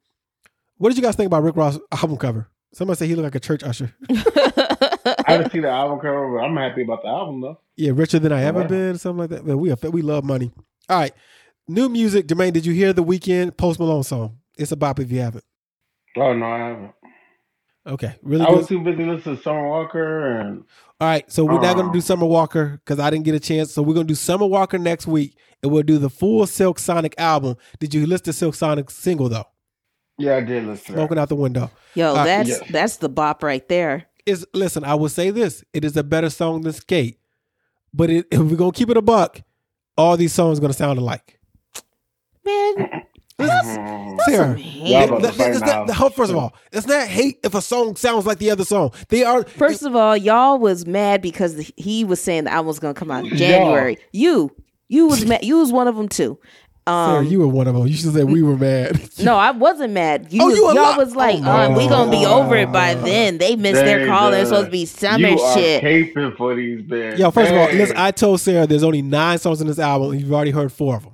what 0.77 0.89
did 0.89 0.97
you 0.97 1.03
guys 1.03 1.15
think 1.15 1.27
about 1.27 1.43
Rick 1.43 1.55
Ross' 1.55 1.79
album 1.91 2.17
cover? 2.17 2.49
Somebody 2.73 2.97
said 2.97 3.07
he 3.07 3.15
looked 3.15 3.25
like 3.25 3.35
a 3.35 3.39
church 3.39 3.63
usher. 3.63 3.93
I 5.27 5.31
haven't 5.33 5.51
seen 5.51 5.61
the 5.63 5.69
album 5.69 5.99
cover, 5.99 6.31
but 6.37 6.43
I'm 6.45 6.55
happy 6.55 6.83
about 6.83 7.01
the 7.01 7.09
album 7.09 7.41
though. 7.41 7.59
Yeah, 7.75 7.91
richer 7.93 8.19
than 8.19 8.31
I 8.31 8.43
ever 8.43 8.61
Wow. 8.61 8.67
been, 8.67 8.97
something 8.97 9.19
like 9.19 9.29
that. 9.31 9.45
Man, 9.45 9.59
we 9.59 9.73
we 9.89 10.01
love 10.01 10.23
money. 10.23 10.51
All 10.89 10.99
right, 10.99 11.13
new 11.67 11.89
music. 11.89 12.27
Jermaine, 12.27 12.53
did 12.53 12.65
you 12.65 12.73
hear 12.73 12.93
the 12.93 13.03
Weeknd 13.03 13.57
Post 13.57 13.79
Malone 13.79 14.03
song? 14.03 14.37
It's 14.57 14.71
a 14.71 14.75
bop 14.77 14.99
if 14.99 15.11
you 15.11 15.19
haven't. 15.19 15.43
Oh 16.15 16.33
no, 16.33 16.45
I 16.45 16.57
haven't. 16.59 16.91
Okay, 17.85 18.15
really 18.21 18.43
I 18.43 18.49
good. 18.49 18.57
was 18.57 18.67
too 18.67 18.83
busy 18.83 19.05
listening 19.05 19.37
to 19.37 19.43
Summer 19.43 19.67
Walker 19.69 20.39
and 20.39 20.63
All 20.99 21.07
right, 21.07 21.31
so 21.31 21.45
we're 21.45 21.53
not 21.61 21.75
going 21.75 21.85
to 21.85 21.89
Oh. 21.91 21.93
do 21.93 22.01
Summer 22.01 22.25
Walker 22.25 22.81
because 22.83 22.99
I 22.99 23.09
didn't 23.09 23.23
get 23.23 23.35
a 23.35 23.39
chance. 23.39 23.71
So 23.73 23.81
we're 23.81 23.93
going 23.93 24.07
to 24.07 24.11
do 24.11 24.15
Summer 24.15 24.45
Walker 24.45 24.77
next 24.77 25.07
week, 25.07 25.37
and 25.63 25.71
we'll 25.71 25.83
do 25.83 25.97
the 25.97 26.09
full 26.09 26.45
Silk 26.47 26.79
Sonic 26.79 27.13
album. 27.17 27.55
Did 27.79 27.93
you 27.93 28.05
listen 28.05 28.25
to 28.25 28.33
Silk 28.33 28.55
Sonic 28.55 28.89
single 28.91 29.29
though? 29.29 29.45
yeah, 30.17 30.35
I 30.37 30.41
did 30.41 30.65
listen. 30.65 30.85
To 30.87 30.91
that. 30.93 30.97
Smoking 30.97 31.17
out 31.19 31.29
the 31.29 31.35
window. 31.35 31.69
Yo, 31.95 32.13
Uh, 32.13 32.23
that's 32.25 32.49
yes. 32.49 32.61
that's 32.71 32.97
the 32.97 33.07
bop 33.09 33.41
right 33.43 33.65
there. 33.69 34.05
Is 34.27 34.45
listen, 34.53 34.83
I 34.83 34.93
will 34.95 35.09
say 35.09 35.31
this: 35.31 35.63
it 35.73 35.85
is 35.85 35.95
a 35.97 36.03
better 36.03 36.29
song 36.29 36.61
than 36.61 36.73
Skate, 36.73 37.17
but 37.93 38.09
it, 38.09 38.27
if 38.29 38.39
we're 38.39 38.57
gonna 38.57 38.73
keep 38.73 38.89
it 38.89 38.97
a 38.97 39.01
buck, 39.01 39.41
all 39.97 40.17
these 40.17 40.33
songs 40.33 40.57
are 40.59 40.61
going 40.61 40.71
to 40.73 40.77
sound 40.77 40.99
alike. 40.99 41.39
Man. 42.45 43.03
Sarah, 44.25 44.57
Y'all 44.59 45.03
about 45.03 45.21
to 45.21 45.27
It's 45.27 45.37
fight 45.37 45.59
not- 45.59 45.87
now. 45.87 46.09
first 46.09 46.31
of 46.31 46.35
all, 46.37 46.55
it's 46.71 46.87
not 46.87 47.07
hate 47.07 47.39
if 47.43 47.53
a 47.53 47.61
song 47.61 47.95
sounds 47.95 48.25
like 48.25 48.39
the 48.39 48.49
other 48.49 48.65
song. 48.65 48.91
They 49.09 49.23
are 49.23 49.43
first 49.43 49.83
of 49.83 49.95
all, 49.95 50.17
y'all 50.17 50.57
was 50.57 50.87
mad 50.87 51.21
because 51.21 51.71
he 51.77 52.03
was 52.03 52.19
saying 52.19 52.45
the 52.45 52.51
album 52.51 52.67
was 52.67 52.79
gonna 52.79 52.95
come 52.95 53.11
out 53.11 53.25
in 53.27 53.37
January. 53.37 53.97
You, 54.11 54.51
you 54.89 55.07
was 55.07 55.23
mad. 55.25 55.45
You 55.45 55.57
was 55.59 55.71
one 55.71 55.87
of 55.87 55.95
them 55.95 56.09
too. 56.09 56.39
Sarah, 56.87 57.19
Um, 57.19 57.27
you 57.27 57.39
were 57.39 57.47
one 57.47 57.67
of 57.67 57.75
them. 57.75 57.85
You 57.85 57.93
should 57.95 58.13
say 58.13 58.23
we 58.23 58.41
were 58.41 58.55
mad. 58.57 58.99
no, 59.19 59.35
I 59.35 59.51
wasn't 59.51 59.91
mad. 59.93 60.27
You, 60.31 60.41
Oh, 60.41 60.45
was, 60.47 60.57
you 60.57 60.69
a 60.69 60.73
y'all 60.73 60.83
lot- 60.83 60.97
was 60.97 61.15
like, 61.15 61.35
Oh, 61.35 61.41
my 61.41 61.65
um, 61.65 61.75
we 61.75 61.87
gonna 61.89 62.09
be 62.09 62.25
over 62.25 62.55
it 62.55 62.71
by 62.71 62.93
then. 62.93 63.37
They 63.39 63.55
missed 63.57 63.83
their 63.83 63.99
Dang, 63.99 64.07
call. 64.07 64.31
They're 64.31 64.45
supposed 64.45 64.67
to 64.67 64.71
be 64.71 64.85
summer 64.85 65.27
you 65.27 65.37
shit. 65.53 65.83
Are 65.83 65.87
caping 65.87 66.37
for 66.37 66.55
these 66.55 66.81
bands. 66.83 67.19
Yo, 67.19 67.29
first 67.31 67.51
of 67.51 67.57
all, 67.57 67.67
listen, 67.67 67.97
I 67.97 68.11
told 68.11 68.39
Sarah 68.39 68.65
there's 68.65 68.83
only 68.83 69.01
nine 69.01 69.37
songs 69.37 69.59
in 69.59 69.67
this 69.67 69.79
album, 69.79 70.11
and 70.11 70.21
you've 70.21 70.31
already 70.31 70.51
heard 70.51 70.71
four 70.71 70.95
of 70.95 71.03
them. 71.03 71.13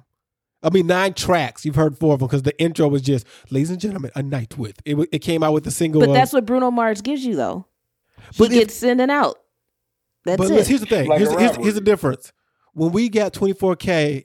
I 0.61 0.69
mean, 0.69 0.87
nine 0.87 1.13
tracks. 1.13 1.65
You've 1.65 1.75
heard 1.75 1.97
four 1.97 2.13
of 2.13 2.19
them 2.19 2.27
because 2.27 2.43
the 2.43 2.57
intro 2.61 2.87
was 2.87 3.01
just, 3.01 3.25
"Ladies 3.49 3.69
and 3.69 3.79
gentlemen, 3.81 4.11
a 4.15 4.23
night 4.23 4.57
with." 4.57 4.79
It, 4.85 4.95
it 5.11 5.19
came 5.19 5.43
out 5.43 5.53
with 5.53 5.63
the 5.65 5.71
single. 5.71 5.99
but 6.01 6.09
of- 6.09 6.15
that's 6.15 6.31
what 6.33 6.45
Bruno 6.45 6.71
Mars 6.71 7.01
gives 7.01 7.25
you, 7.25 7.35
though. 7.35 7.65
He 8.31 8.37
But 8.37 8.45
if- 8.51 8.59
gets 8.59 8.75
sending 8.75 9.09
out. 9.09 9.37
That's 10.25 10.37
but 10.37 10.51
it. 10.51 10.65
here's 10.67 10.79
the 10.79 10.85
thing. 10.85 11.09
Like 11.09 11.17
here's, 11.19 11.31
here's, 11.33 11.55
here's 11.57 11.73
the 11.75 11.81
difference. 11.81 12.31
When 12.73 12.93
we 12.93 13.09
got 13.09 13.33
24K, 13.33 14.23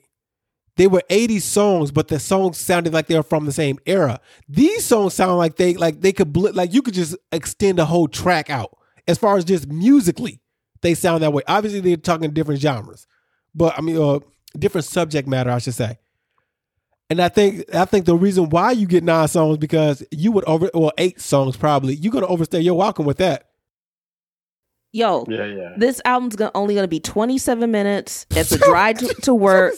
they 0.79 0.87
were 0.87 1.03
80 1.09 1.39
songs, 1.39 1.91
but 1.91 2.07
the 2.07 2.19
songs 2.19 2.57
sounded 2.57 2.93
like 2.93 3.07
they 3.07 3.15
were 3.17 3.21
from 3.21 3.45
the 3.45 3.51
same 3.51 3.79
era. 3.85 4.21
These 4.47 4.85
songs 4.85 5.13
sound 5.13 5.37
like 5.37 5.57
they 5.57 5.73
like 5.73 5.99
they 5.99 6.13
could 6.13 6.31
bl- 6.31 6.53
like 6.53 6.73
you 6.73 6.81
could 6.81 6.93
just 6.93 7.17
extend 7.33 7.79
a 7.79 7.85
whole 7.85 8.07
track 8.07 8.49
out. 8.49 8.77
As 9.05 9.17
far 9.17 9.35
as 9.35 9.43
just 9.43 9.67
musically, 9.67 10.39
they 10.81 10.93
sound 10.93 11.21
that 11.21 11.33
way. 11.33 11.43
Obviously, 11.49 11.81
they're 11.81 11.97
talking 11.97 12.31
different 12.31 12.61
genres, 12.61 13.07
but 13.53 13.77
I 13.77 13.81
mean, 13.81 13.97
uh, 13.97 14.19
different 14.57 14.85
subject 14.85 15.27
matter, 15.27 15.51
I 15.51 15.57
should 15.57 15.73
say. 15.73 15.99
And 17.09 17.19
I 17.21 17.27
think 17.27 17.65
I 17.75 17.83
think 17.83 18.05
the 18.05 18.15
reason 18.15 18.49
why 18.49 18.71
you 18.71 18.87
get 18.87 19.03
nine 19.03 19.27
songs 19.27 19.57
because 19.57 20.01
you 20.11 20.31
would 20.31 20.45
over 20.45 20.71
well 20.73 20.93
eight 20.97 21.19
songs 21.19 21.57
probably 21.57 21.95
you're 21.95 22.13
gonna 22.13 22.25
overstay 22.27 22.61
your 22.61 22.75
welcome 22.75 23.05
with 23.05 23.17
that. 23.17 23.49
Yo, 24.91 25.23
Yeah, 25.27 25.45
yeah. 25.45 25.73
this 25.77 26.01
album's 26.03 26.35
gonna, 26.35 26.51
only 26.55 26.73
going 26.73 26.83
to 26.83 26.87
be 26.87 26.99
27 26.99 27.69
minutes. 27.69 28.25
It's 28.31 28.51
a 28.51 28.57
drive 28.65 28.97
to, 28.97 29.07
to 29.21 29.35
work. 29.35 29.75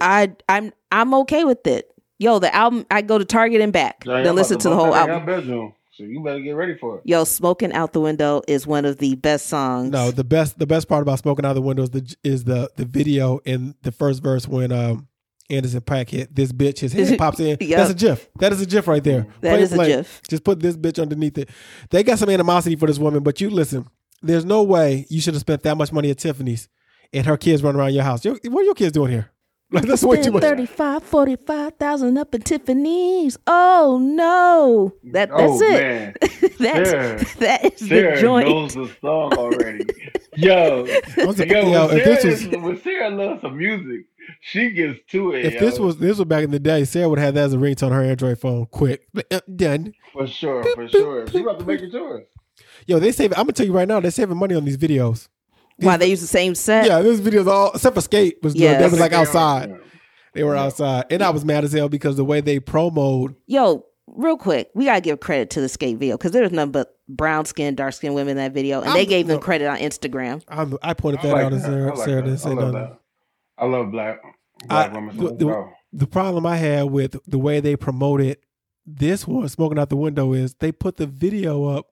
I 0.00 0.34
I'm 0.48 0.72
I'm 0.92 1.14
okay 1.14 1.44
with 1.44 1.66
it. 1.66 1.90
Yo, 2.18 2.38
the 2.38 2.54
album 2.54 2.86
I 2.90 3.02
go 3.02 3.18
to 3.18 3.24
Target 3.24 3.60
and 3.60 3.72
back 3.72 4.04
Yo, 4.04 4.12
y'all 4.12 4.22
to 4.22 4.28
about 4.30 4.36
listen 4.36 4.58
to 4.58 4.68
the 4.68 4.74
whole 4.74 4.92
that 4.92 5.04
in 5.04 5.10
album. 5.10 5.26
bedroom, 5.26 5.74
so 5.92 6.04
you 6.04 6.22
better 6.22 6.40
get 6.40 6.52
ready 6.52 6.76
for 6.78 6.96
it. 6.96 7.02
Yo, 7.04 7.24
smoking 7.24 7.72
out 7.72 7.92
the 7.92 8.00
window 8.00 8.42
is 8.48 8.66
one 8.66 8.84
of 8.84 8.98
the 8.98 9.14
best 9.16 9.46
songs. 9.46 9.90
No, 9.90 10.10
the 10.10 10.24
best 10.24 10.58
the 10.58 10.66
best 10.66 10.88
part 10.88 11.02
about 11.02 11.18
smoking 11.18 11.44
out 11.44 11.52
the 11.52 11.62
window 11.62 11.82
is 11.82 11.90
the 11.90 12.16
is 12.24 12.44
the 12.44 12.70
the 12.76 12.84
video 12.84 13.38
in 13.44 13.74
the 13.82 13.92
first 13.92 14.22
verse 14.22 14.48
when 14.48 14.72
um 14.72 15.08
Anderson 15.48 15.80
.Paak 15.80 16.10
hit 16.10 16.34
this 16.34 16.52
bitch 16.52 16.80
his 16.80 16.92
head 16.92 17.18
pops 17.18 17.38
in. 17.38 17.56
Yep. 17.60 17.78
That's 17.78 17.90
a 17.90 17.94
GIF. 17.94 18.28
That 18.40 18.52
is 18.52 18.60
a 18.60 18.66
GIF 18.66 18.88
right 18.88 19.04
there. 19.04 19.26
That 19.42 19.50
Plain 19.50 19.60
is 19.60 19.72
a. 19.72 19.86
GIF. 19.86 20.22
Just 20.28 20.42
put 20.42 20.60
this 20.60 20.76
bitch 20.76 21.00
underneath 21.00 21.38
it. 21.38 21.50
They 21.90 22.02
got 22.02 22.18
some 22.18 22.30
animosity 22.30 22.76
for 22.76 22.86
this 22.86 22.98
woman, 22.98 23.22
but 23.22 23.40
you 23.40 23.50
listen. 23.50 23.86
There's 24.22 24.44
no 24.46 24.62
way 24.62 25.06
you 25.10 25.20
should 25.20 25.34
have 25.34 25.42
spent 25.42 25.62
that 25.64 25.76
much 25.76 25.92
money 25.92 26.10
at 26.10 26.18
Tiffany's 26.18 26.68
and 27.12 27.26
her 27.26 27.36
kids 27.36 27.62
running 27.62 27.78
around 27.78 27.92
your 27.92 28.02
house. 28.02 28.24
Your, 28.24 28.36
what 28.46 28.62
are 28.62 28.64
your 28.64 28.74
kids 28.74 28.92
doing 28.92 29.12
here? 29.12 29.30
Like 29.70 29.84
that's 29.84 30.04
way 30.04 30.18
too 30.18 30.24
Spent 30.24 30.34
much. 30.34 30.42
35, 30.42 31.02
45,000 31.02 32.18
up 32.18 32.34
in 32.34 32.42
Tiffany's. 32.42 33.36
Oh 33.48 33.98
no. 34.00 34.94
That 35.12 35.28
that's 35.30 35.40
oh, 35.40 35.62
it. 35.62 35.72
Man. 35.72 36.14
that's 36.58 36.90
Sarah. 36.90 37.18
that 37.38 37.64
is 37.64 37.80
the 37.80 37.88
Sarah 37.88 38.20
joint. 38.20 38.48
knows 38.48 38.74
the 38.74 38.96
song 39.00 39.32
already. 39.32 39.84
yo, 40.36 40.86
Once 41.16 41.40
a- 41.40 41.48
yo, 41.48 41.68
yo, 41.68 41.88
when, 41.88 41.98
if 41.98 42.04
this 42.04 42.24
was- 42.24 42.62
when 42.62 42.80
Sarah 42.80 43.10
loves 43.10 43.40
some 43.40 43.58
music, 43.58 44.06
she 44.40 44.70
gets 44.70 45.00
to 45.10 45.32
it. 45.32 45.46
If 45.46 45.54
yo, 45.54 45.60
this 45.60 45.78
was 45.80 45.98
this 45.98 46.16
was 46.18 46.28
back 46.28 46.44
in 46.44 46.52
the 46.52 46.60
day, 46.60 46.84
Sarah 46.84 47.08
would 47.08 47.18
have 47.18 47.34
that 47.34 47.46
as 47.46 47.52
a 47.52 47.56
ringtone 47.56 47.86
on 47.86 47.92
her 47.92 48.04
Android 48.04 48.38
phone. 48.38 48.66
Quick, 48.66 49.08
done. 49.56 49.94
for 50.12 50.28
sure, 50.28 50.62
for 50.76 50.88
sure, 50.88 51.26
she 51.26 51.40
about 51.40 51.58
to 51.58 51.64
make 51.64 51.80
it 51.80 51.92
yours. 51.92 52.24
Yo, 52.86 53.00
they 53.00 53.10
save. 53.10 53.32
I'm 53.32 53.38
gonna 53.38 53.52
tell 53.52 53.66
you 53.66 53.72
right 53.72 53.88
now, 53.88 53.98
they're 53.98 54.12
saving 54.12 54.36
money 54.36 54.54
on 54.54 54.64
these 54.64 54.76
videos. 54.76 55.28
Why 55.78 55.96
they 55.96 56.06
use 56.08 56.20
the 56.20 56.26
same 56.26 56.54
set? 56.54 56.86
Yeah, 56.86 57.02
this 57.02 57.20
videos 57.20 57.46
all 57.46 57.72
except 57.72 57.94
for 57.94 58.00
skate 58.00 58.38
was 58.42 58.54
doing. 58.54 58.64
Yeah. 58.70 58.78
They 58.78 58.88
was 58.88 58.98
like 59.00 59.12
outside. 59.12 59.78
They 60.32 60.42
were 60.44 60.56
outside, 60.56 61.06
and 61.10 61.22
I 61.22 61.30
was 61.30 61.44
mad 61.44 61.64
as 61.64 61.72
hell 61.72 61.88
because 61.88 62.16
the 62.16 62.24
way 62.24 62.40
they 62.42 62.60
promoed. 62.60 63.36
Yo, 63.46 63.84
real 64.06 64.36
quick, 64.36 64.70
we 64.74 64.84
gotta 64.84 65.00
give 65.00 65.18
credit 65.20 65.50
to 65.50 65.60
the 65.60 65.68
skate 65.68 65.98
video 65.98 66.16
because 66.16 66.32
there's 66.32 66.52
nothing 66.52 66.72
but 66.72 66.94
brown 67.08 67.44
skin, 67.46 67.74
dark 67.74 67.94
skinned 67.94 68.14
women 68.14 68.32
in 68.32 68.36
that 68.38 68.52
video, 68.52 68.80
and 68.82 68.92
they 68.94 69.00
I'm- 69.00 69.08
gave 69.08 69.26
them 69.28 69.36
no. 69.36 69.42
credit 69.42 69.66
on 69.66 69.78
Instagram. 69.78 70.42
I'm, 70.48 70.76
I 70.82 70.92
pointed 70.94 71.20
I 71.20 71.22
that 71.28 71.32
like 71.34 71.44
out, 71.46 71.52
and 71.52 71.62
that. 71.62 71.66
I 71.66 71.70
Sarah, 71.70 71.88
like 71.94 72.04
Sarah 72.04 72.16
that. 72.16 72.22
didn't 72.22 72.32
I 72.32 72.36
say 72.42 72.48
love 72.50 72.58
nothing. 72.58 72.72
that. 72.90 72.98
I 73.58 73.64
love 73.66 73.90
black 73.90 74.20
I, 74.64 74.66
black 74.88 74.92
women. 74.94 75.16
the, 75.16 75.34
the, 75.44 75.68
the 75.92 76.06
problem 76.06 76.44
I 76.46 76.56
had 76.56 76.84
with 76.90 77.16
the 77.26 77.38
way 77.38 77.60
they 77.60 77.76
promoted 77.76 78.36
this 78.84 79.26
one, 79.26 79.48
smoking 79.48 79.78
out 79.78 79.88
the 79.88 79.96
window, 79.96 80.32
is 80.34 80.54
they 80.54 80.70
put 80.72 80.96
the 80.98 81.06
video 81.06 81.64
up 81.64 81.86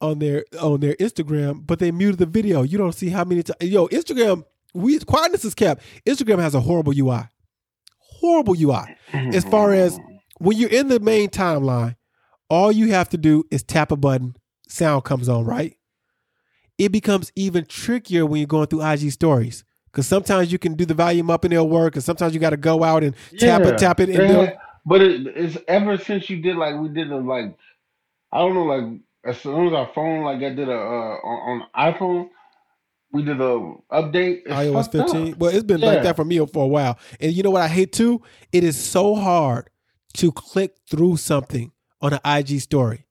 on 0.00 0.18
their 0.18 0.44
on 0.60 0.80
their 0.80 0.94
Instagram, 0.96 1.66
but 1.66 1.78
they 1.78 1.90
muted 1.90 2.18
the 2.18 2.26
video. 2.26 2.62
You 2.62 2.78
don't 2.78 2.92
see 2.92 3.08
how 3.08 3.24
many 3.24 3.42
times. 3.42 3.58
Yo, 3.62 3.86
Instagram. 3.88 4.44
We 4.74 4.98
quietness 4.98 5.44
is 5.44 5.54
kept. 5.54 5.82
Instagram 6.06 6.38
has 6.40 6.54
a 6.54 6.60
horrible 6.60 6.92
UI. 6.94 7.28
Horrible 7.98 8.54
UI. 8.58 8.96
As 9.12 9.44
far 9.44 9.72
as 9.72 9.98
when 10.38 10.58
you're 10.58 10.70
in 10.70 10.88
the 10.88 11.00
main 11.00 11.28
timeline, 11.30 11.96
all 12.50 12.70
you 12.70 12.90
have 12.92 13.08
to 13.10 13.16
do 13.18 13.44
is 13.50 13.62
tap 13.62 13.90
a 13.90 13.96
button, 13.96 14.36
sound 14.68 15.04
comes 15.04 15.28
on, 15.28 15.44
right? 15.46 15.74
It 16.78 16.92
becomes 16.92 17.32
even 17.36 17.64
trickier 17.64 18.26
when 18.26 18.40
you're 18.40 18.46
going 18.46 18.66
through 18.66 18.82
IG 18.84 19.10
stories. 19.12 19.64
Cause 19.92 20.06
sometimes 20.06 20.52
you 20.52 20.58
can 20.58 20.74
do 20.74 20.84
the 20.84 20.92
volume 20.92 21.30
up 21.30 21.44
and 21.44 21.54
it'll 21.54 21.70
work, 21.70 21.94
and 21.94 22.04
sometimes 22.04 22.34
you 22.34 22.40
gotta 22.40 22.58
go 22.58 22.84
out 22.84 23.02
and 23.02 23.16
tap 23.38 23.62
Yeah. 23.62 23.68
it, 23.68 23.78
tap 23.78 23.98
it, 24.00 24.10
and 24.10 24.18
Yeah, 24.18 24.46
do 24.46 24.52
But 24.84 25.00
it, 25.00 25.26
it's 25.28 25.56
ever 25.68 25.96
since 25.96 26.28
you 26.28 26.42
did 26.42 26.56
like 26.56 26.78
we 26.78 26.90
did 26.90 27.08
the 27.08 27.16
like 27.16 27.56
I 28.30 28.38
don't 28.40 28.52
know 28.52 28.64
like 28.64 29.00
as 29.26 29.40
soon 29.40 29.68
as 29.68 29.72
our 29.72 29.90
phone 29.94 30.24
like 30.24 30.38
I 30.38 30.54
did 30.54 30.68
a 30.68 30.72
uh, 30.72 31.16
on, 31.24 31.62
on 31.76 31.92
iPhone 31.92 32.28
we 33.12 33.22
did 33.22 33.40
a 33.40 33.74
update. 33.92 34.42
It's 34.44 34.50
iOS 34.50 34.84
fucked 34.84 34.94
up. 34.96 35.10
15. 35.10 35.38
Well, 35.38 35.50
it's 35.50 35.64
been 35.64 35.80
like 35.80 36.02
that 36.02 36.16
for 36.16 36.24
me 36.24 36.44
for 36.46 36.64
a 36.64 36.68
while. 36.68 36.98
And 37.20 37.32
you 37.32 37.42
know 37.42 37.50
what 37.50 37.62
I 37.62 37.68
hate 37.68 37.92
too? 37.92 38.22
It 38.52 38.64
is 38.64 38.78
so 38.78 39.14
hard 39.14 39.70
to 40.14 40.32
click 40.32 40.76
through 40.90 41.16
something 41.16 41.72
on 42.00 42.12
an 42.12 42.20
IG 42.24 42.60
story. 42.60 43.06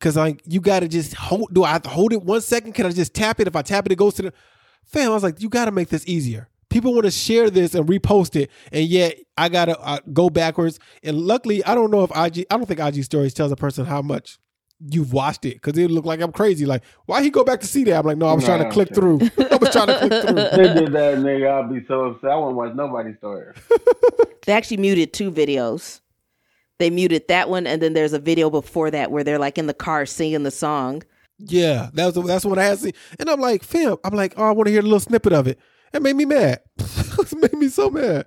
Cause 0.00 0.16
like 0.16 0.42
you 0.44 0.60
gotta 0.60 0.86
just 0.86 1.14
hold 1.14 1.54
do 1.54 1.64
I 1.64 1.70
have 1.72 1.82
to 1.82 1.88
hold 1.88 2.12
it 2.12 2.22
one 2.22 2.42
second? 2.42 2.72
Can 2.72 2.84
I 2.84 2.90
just 2.90 3.14
tap 3.14 3.40
it? 3.40 3.46
If 3.46 3.56
I 3.56 3.62
tap 3.62 3.86
it, 3.86 3.92
it 3.92 3.96
goes 3.96 4.14
to 4.14 4.22
the 4.22 4.32
fam. 4.84 5.10
I 5.10 5.14
was 5.14 5.22
like, 5.22 5.40
you 5.40 5.48
gotta 5.48 5.70
make 5.70 5.88
this 5.88 6.06
easier. 6.06 6.48
People 6.68 6.92
want 6.92 7.04
to 7.04 7.10
share 7.10 7.48
this 7.48 7.74
and 7.74 7.86
repost 7.86 8.34
it, 8.34 8.50
and 8.72 8.84
yet 8.84 9.16
I 9.38 9.48
gotta 9.48 9.78
uh, 9.80 10.00
go 10.12 10.28
backwards. 10.28 10.78
And 11.02 11.16
luckily, 11.16 11.64
I 11.64 11.74
don't 11.74 11.90
know 11.90 12.02
if 12.02 12.10
IG. 12.10 12.44
I 12.50 12.56
don't 12.56 12.66
think 12.66 12.80
IG 12.80 13.04
stories 13.04 13.32
tells 13.32 13.52
a 13.52 13.56
person 13.56 13.86
how 13.86 14.02
much 14.02 14.38
you've 14.80 15.12
watched 15.12 15.44
it 15.44 15.54
because 15.54 15.78
it 15.78 15.90
looked 15.90 16.06
like 16.06 16.20
I'm 16.20 16.32
crazy. 16.32 16.66
Like, 16.66 16.82
why 17.06 17.22
he 17.22 17.30
go 17.30 17.44
back 17.44 17.60
to 17.60 17.66
see 17.66 17.84
that? 17.84 17.98
I'm 17.98 18.06
like, 18.06 18.18
no, 18.18 18.26
I 18.26 18.32
was 18.34 18.44
trying 18.44 18.58
to 18.60 18.64
Nah, 18.64 18.70
click 18.70 18.88
shit. 18.88 18.96
through. 18.96 19.20
I 19.50 19.56
was 19.56 19.70
trying 19.70 19.86
to 19.88 19.98
click 19.98 20.22
through. 20.22 20.34
they 20.64 20.74
did 20.80 20.92
that, 20.92 21.18
nigga. 21.18 21.50
I'll 21.50 21.68
be 21.72 21.84
so 21.86 22.06
upset. 22.06 22.30
I 22.30 22.36
won't 22.36 22.56
watch 22.56 22.74
nobody's 22.74 23.16
story. 23.18 23.54
They 24.46 24.52
actually 24.52 24.76
muted 24.78 25.12
two 25.12 25.30
videos. 25.30 26.00
They 26.78 26.90
muted 26.90 27.28
that 27.28 27.48
one, 27.48 27.66
and 27.66 27.80
then 27.80 27.92
there's 27.92 28.12
a 28.12 28.18
video 28.18 28.50
before 28.50 28.90
that 28.90 29.10
where 29.10 29.22
they're 29.24 29.38
like 29.38 29.58
in 29.58 29.66
the 29.68 29.74
car 29.74 30.04
singing 30.06 30.42
the 30.42 30.50
song. 30.50 31.02
Yeah, 31.38 31.90
that 31.94 32.04
was 32.06 32.14
the, 32.14 32.22
that's 32.22 32.44
what 32.44 32.58
I 32.58 32.64
had 32.64 32.78
seen, 32.78 32.92
and 33.18 33.28
I'm 33.30 33.40
like, 33.40 33.62
fam, 33.64 33.96
I'm 34.04 34.14
like, 34.14 34.34
oh, 34.36 34.44
I 34.44 34.50
want 34.52 34.66
to 34.66 34.70
hear 34.70 34.80
a 34.80 34.84
little 34.84 35.00
snippet 35.00 35.32
of 35.32 35.46
it. 35.48 35.58
It 35.92 36.02
made 36.02 36.16
me 36.16 36.24
mad. 36.24 36.60
it 36.78 37.32
made 37.40 37.54
me 37.54 37.68
so 37.68 37.90
mad. 37.90 38.26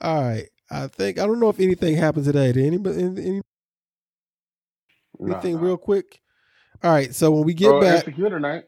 All 0.00 0.22
right, 0.22 0.46
I 0.70 0.86
think 0.88 1.18
I 1.18 1.26
don't 1.26 1.38
know 1.40 1.48
if 1.50 1.60
anything 1.60 1.96
happened 1.96 2.24
today. 2.24 2.52
Did 2.52 2.66
anybody 2.66 3.02
any, 3.02 3.20
any- 3.26 3.36
Nah, 3.36 3.42
anything 5.20 5.56
nah. 5.56 5.62
real 5.62 5.76
quick? 5.76 6.20
All 6.82 6.90
right, 6.92 7.14
so 7.14 7.30
when 7.30 7.44
we 7.44 7.54
get 7.54 7.68
Bro, 7.68 7.80
back, 7.80 7.98
Execute 8.00 8.30
tonight. 8.30 8.64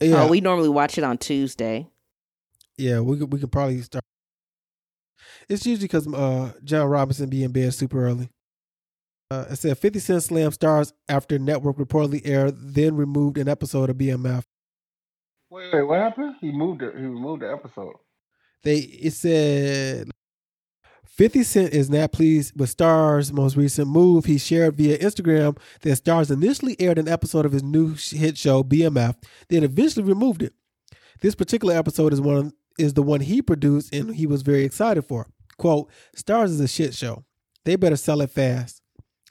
yeah, 0.00 0.24
Oh, 0.24 0.28
we 0.28 0.40
normally 0.40 0.68
watch 0.70 0.96
it 0.98 1.04
on 1.04 1.18
Tuesday. 1.18 1.88
yeah, 2.78 3.00
we 3.00 3.18
could, 3.18 3.32
we 3.32 3.38
can 3.40 3.48
probably 3.48 3.82
start. 3.82 4.04
It's 5.48 5.64
usually 5.66 5.84
because 5.86 6.12
uh, 6.12 6.52
John 6.64 6.88
Robinson 6.88 7.28
be 7.28 7.44
in 7.44 7.52
bed 7.52 7.72
super 7.74 8.04
early. 8.04 8.28
Uh, 9.30 9.44
it 9.50 9.56
said 9.56 9.76
50 9.78 9.98
Cent 9.98 10.22
slam 10.22 10.50
Starz 10.50 10.92
after 11.08 11.38
network 11.38 11.76
reportedly 11.76 12.22
aired, 12.24 12.54
then 12.56 12.96
removed 12.96 13.38
an 13.38 13.48
episode 13.48 13.90
of 13.90 13.96
BMF. 13.96 14.44
Wait, 15.50 15.72
wait, 15.72 15.82
what 15.82 15.98
happened? 16.00 16.36
He 16.40 16.50
moved 16.52 16.82
it. 16.82 16.94
He 16.96 17.02
removed 17.02 17.42
the 17.42 17.52
episode. 17.52 17.94
they 18.62 18.78
it 18.78 19.12
said 19.12 20.08
50 21.16 21.42
Cent 21.44 21.72
is 21.72 21.88
not 21.88 22.12
pleased 22.12 22.58
with 22.60 22.68
Star's 22.68 23.32
most 23.32 23.56
recent 23.56 23.88
move. 23.88 24.26
He 24.26 24.36
shared 24.36 24.76
via 24.76 24.98
Instagram 24.98 25.58
that 25.80 26.02
Starz 26.02 26.30
initially 26.30 26.76
aired 26.78 26.98
an 26.98 27.08
episode 27.08 27.46
of 27.46 27.52
his 27.52 27.62
new 27.62 27.94
hit 27.94 28.36
show 28.36 28.62
BMF, 28.62 29.14
then 29.48 29.64
eventually 29.64 30.04
removed 30.04 30.42
it. 30.42 30.52
This 31.22 31.34
particular 31.34 31.74
episode 31.74 32.12
is 32.12 32.20
one 32.20 32.52
is 32.78 32.92
the 32.92 33.02
one 33.02 33.22
he 33.22 33.40
produced 33.40 33.94
and 33.94 34.14
he 34.14 34.26
was 34.26 34.42
very 34.42 34.64
excited 34.64 35.02
for. 35.02 35.26
Quote, 35.56 35.90
Starz 36.14 36.46
is 36.46 36.60
a 36.60 36.68
shit 36.68 36.92
show. 36.92 37.24
They 37.64 37.76
better 37.76 37.96
sell 37.96 38.20
it 38.20 38.30
fast. 38.30 38.82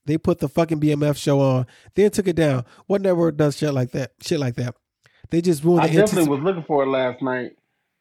They 0.07 0.17
put 0.17 0.39
the 0.39 0.49
fucking 0.49 0.79
BMF 0.79 1.17
show 1.17 1.39
on, 1.39 1.67
then 1.93 2.09
took 2.09 2.27
it 2.27 2.35
down. 2.35 2.65
What 2.87 3.01
network 3.01 3.37
does 3.37 3.57
shit 3.57 3.73
like 3.75 3.91
that? 3.91 4.13
Shit 4.21 4.39
like 4.39 4.55
that. 4.55 4.73
They 5.29 5.41
just 5.41 5.63
ruined 5.63 5.81
I 5.81 5.87
the 5.87 5.97
definitely 5.97 6.25
antici- 6.25 6.29
was 6.29 6.39
looking 6.41 6.63
for 6.63 6.83
it 6.83 6.87
last 6.87 7.21
night, 7.21 7.51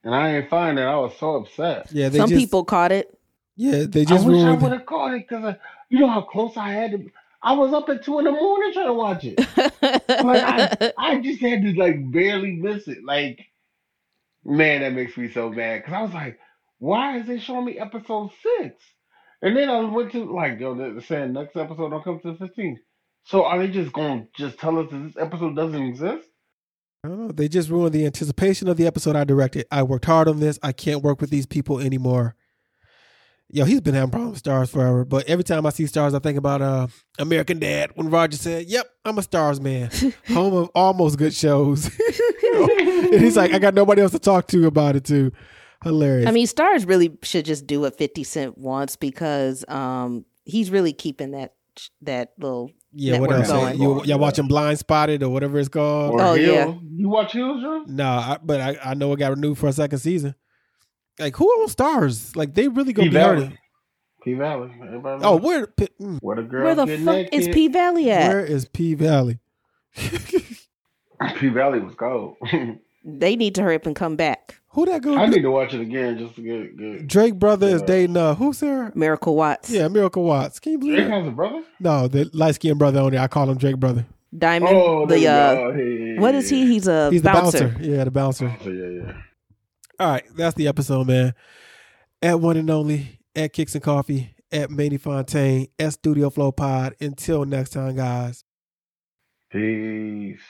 and 0.03 0.15
I 0.15 0.37
ain't 0.37 0.49
find 0.49 0.79
it. 0.79 0.83
I 0.83 0.97
was 0.97 1.13
so 1.19 1.37
upset. 1.37 1.89
Yeah, 1.93 2.09
they 2.09 2.19
Some 2.19 2.31
just, 2.31 2.39
people 2.39 2.65
caught 2.65 2.93
it. 2.93 3.15
Yeah, 3.57 3.85
they 3.89 4.05
just 4.05 4.25
I 4.25 4.29
wish 4.29 4.43
I 4.43 4.53
would 4.53 4.73
have 4.73 4.87
caught 4.87 5.15
it 5.15 5.29
because 5.29 5.45
uh, 5.45 5.55
you 5.89 6.01
know 6.01 6.09
how 6.09 6.23
close 6.23 6.57
I 6.57 6.71
had 6.71 6.91
to. 6.93 7.11
I 7.43 7.53
was 7.53 7.73
up 7.73 7.89
at 7.89 8.05
two 8.05 8.19
in 8.19 8.25
the 8.25 8.33
morning 8.33 8.73
trying 8.73 8.87
to 8.87 8.95
watch 8.95 9.25
it. 9.25 9.39
like 9.39 10.43
I, 10.43 10.93
I 10.99 11.21
just 11.21 11.41
had 11.41 11.63
to 11.63 11.75
like 11.75 12.11
barely 12.11 12.53
miss 12.53 12.89
it. 12.89 13.05
Like, 13.05 13.41
man, 14.45 14.81
that 14.81 14.95
makes 14.95 15.17
me 15.17 15.31
so 15.31 15.51
mad 15.51 15.83
because 15.83 15.93
I 15.93 16.03
was 16.03 16.15
like, 16.15 16.39
why 16.79 17.19
is 17.19 17.27
they 17.27 17.39
showing 17.39 17.67
me 17.67 17.79
episode 17.79 18.31
six? 18.43 18.83
And 19.43 19.57
then 19.57 19.69
I 19.69 19.81
went 19.81 20.13
to 20.13 20.25
like, 20.25 20.59
yo, 20.59 20.75
they're 20.75 21.01
saying 21.03 21.35
next 21.35 21.55
episode 21.55 21.91
don't 21.91 22.03
come 22.03 22.19
to 22.21 22.33
the 22.33 22.47
15th. 22.47 22.79
So 23.25 23.45
are 23.45 23.59
they 23.59 23.69
just 23.69 23.93
going 23.93 24.23
to 24.23 24.29
just 24.37 24.59
tell 24.59 24.79
us 24.79 24.91
that 24.91 24.99
this 24.99 25.17
episode 25.19 25.55
doesn't 25.55 25.83
exist? 25.83 26.27
I 27.05 27.09
don't 27.09 27.27
know. 27.27 27.33
They 27.33 27.49
just 27.49 27.69
ruined 27.69 27.95
the 27.95 28.07
anticipation 28.07 28.69
of 28.69 28.79
the 28.79 28.87
episode 28.87 29.17
I 29.17 29.25
directed. 29.25 29.67
I 29.71 29.83
worked 29.83 30.07
hard 30.07 30.29
on 30.29 30.41
this. 30.41 30.59
I 30.63 30.73
can't 30.73 31.03
work 31.03 31.21
with 31.21 31.29
these 31.29 31.45
people 31.45 31.79
anymore. 31.79 32.35
Yo, 33.55 33.65
he's 33.65 33.81
been 33.81 33.95
having 33.95 34.11
problems 34.11 34.35
with 34.35 34.43
Starz 34.43 34.69
forever. 34.69 35.05
But 35.05 35.29
every 35.29 35.45
time 35.45 35.65
I 35.65 35.71
see 35.71 35.85
Starz, 35.85 36.13
I 36.13 36.19
think 36.19 36.37
about 36.37 36.61
uh 36.61 36.89
American 37.21 37.61
Dad 37.61 37.93
when 37.95 38.11
Roger 38.11 38.37
said, 38.37 38.67
Yep, 38.67 38.85
I'm 39.05 39.17
a 39.17 39.23
stars 39.23 39.61
man. 39.61 39.91
Home 40.31 40.55
of 40.55 40.71
almost 40.75 41.19
good 41.19 41.33
shows. 41.33 41.87
and 42.55 43.21
he's 43.21 43.37
like, 43.37 43.53
I 43.53 43.61
got 43.61 43.75
nobody 43.75 44.03
else 44.03 44.11
to 44.11 44.19
talk 44.19 44.49
to 44.49 44.67
about 44.67 44.97
it 44.97 45.05
too. 45.05 45.31
Hilarious. 45.85 46.27
I 46.29 46.33
mean, 46.33 46.49
Starz 46.49 46.89
really 46.89 47.17
should 47.23 47.45
just 47.45 47.65
do 47.65 47.83
what 47.83 47.97
Fifty 47.97 48.25
Cent 48.25 48.59
wants 48.59 48.97
because 48.97 49.65
um, 49.69 50.25
he's 50.45 50.71
really 50.73 50.93
keeping 50.93 51.31
that 51.31 51.55
that 52.03 52.33
little 52.39 52.73
yeah, 52.93 53.21
what 53.21 53.31
network 53.31 53.49
else? 53.49 53.77
going. 53.77 53.81
You, 53.81 54.05
y'all 54.05 54.19
watching 54.19 54.49
Blind 54.49 54.81
Spotted 54.81 55.23
or 55.23 55.29
whatever 55.29 55.61
it's 55.61 55.69
called? 55.69 56.15
Or 56.15 56.21
Oh, 56.21 56.35
Hill? 56.35 56.55
yeah. 56.55 56.75
You 56.93 57.09
watch 57.09 57.33
Hills, 57.33 57.61
Drew? 57.61 57.87
no, 57.87 58.05
I, 58.05 58.39
but 58.43 58.61
I, 58.61 58.79
I 58.85 58.95
know 58.95 59.13
it 59.13 59.19
got 59.21 59.31
renewed 59.31 59.59
for 59.59 59.69
a 59.69 59.73
second 59.73 59.99
season. 60.01 60.35
Like 61.19 61.37
who 61.37 61.47
on 61.47 61.69
Starz? 61.69 62.35
Like 62.37 62.55
they 62.55 62.69
really 62.69 62.93
gonna 62.93 63.07
P 63.07 63.11
be 63.11 63.15
Valley. 63.15 63.43
hurting. 63.45 63.59
P 64.25 64.35
Valley. 64.35 64.73
Oh, 64.81 65.37
knows. 65.37 65.41
where 65.43 65.67
mm, 65.67 66.19
where 66.21 66.37
the 66.37 66.43
girl 66.43 66.65
Where 66.65 66.75
the 66.75 66.85
get 66.87 66.99
fuck 67.01 67.15
naked. 67.17 67.35
is 67.35 67.49
P 67.49 67.69
Valley 67.69 68.11
at? 68.11 68.29
where 68.29 68.45
is 68.45 68.65
P 68.67 68.95
Valley? 68.95 69.39
P 71.37 71.49
Valley 71.49 71.81
was 71.81 71.95
gold. 71.95 72.37
They 73.07 73.37
need 73.37 73.55
to 73.57 73.63
hurry 73.63 73.75
up 73.77 73.85
and 73.85 73.95
come 73.95 74.17
back. 74.17 74.63
Who 74.69 74.87
that 74.87 75.03
go? 75.03 75.15
I 75.19 75.27
need 75.27 75.43
to 75.43 75.51
watch 75.51 75.75
it 75.75 75.83
again 75.83 76.17
just 76.17 76.37
to 76.37 76.41
get 76.41 76.75
good. 76.75 77.07
Drake 77.07 77.39
brother 77.39 77.67
is 77.69 77.83
dating 77.83 78.17
uh 78.17 78.35
who's 78.35 78.61
there? 78.61 78.93
Miracle 78.95 79.37
Watts, 79.37 79.69
Yeah, 79.69 79.89
Miracle 79.89 80.25
Watts. 80.25 80.59
Can 80.59 80.73
you 80.73 80.79
believe 80.79 80.97
Drake 80.97 81.09
that? 81.09 81.19
has 81.19 81.29
a 81.29 81.31
brother. 81.31 81.63
No, 81.81 82.09
the 82.09 82.31
light 82.33 82.55
skinned 82.55 82.79
brother 82.79 83.01
on 83.01 83.13
there. 83.13 83.21
I 83.21 83.27
call 83.27 83.51
him 83.51 83.59
Drake 83.59 83.77
brother. 83.77 84.07
Diamond, 84.39 84.75
Oh, 84.75 85.05
the 85.05 85.29
uh. 85.29 85.73
Hey, 85.75 86.17
what 86.19 86.35
is 86.35 86.49
he? 86.49 86.65
He's 86.67 86.89
a 86.89 87.11
He's 87.11 87.21
the 87.21 87.31
bouncer. 87.31 87.69
bouncer. 87.69 87.83
Yeah, 87.85 88.05
the 88.05 88.11
bouncer. 88.11 88.57
So, 88.65 88.71
yeah, 88.71 88.89
yeah. 89.05 89.13
All 90.01 90.09
right, 90.09 90.25
that's 90.37 90.57
the 90.57 90.67
episode, 90.67 91.07
man. 91.07 91.35
At 92.21 92.41
one 92.41 92.57
and 92.57 92.71
only, 92.71 93.21
at 93.37 93.53
Kicks 93.53 93.75
and 93.75 93.85
Coffee, 93.85 94.35
at 94.51 94.71
Manny 94.71 94.97
Fontaine, 94.97 95.69
at 95.79 95.93
Studio 95.93 96.31
Flow 96.31 96.53
Pod. 96.53 96.95
Until 97.01 97.45
next 97.45 97.71
time, 97.71 97.97
guys. 97.97 98.45
Peace. 99.51 100.41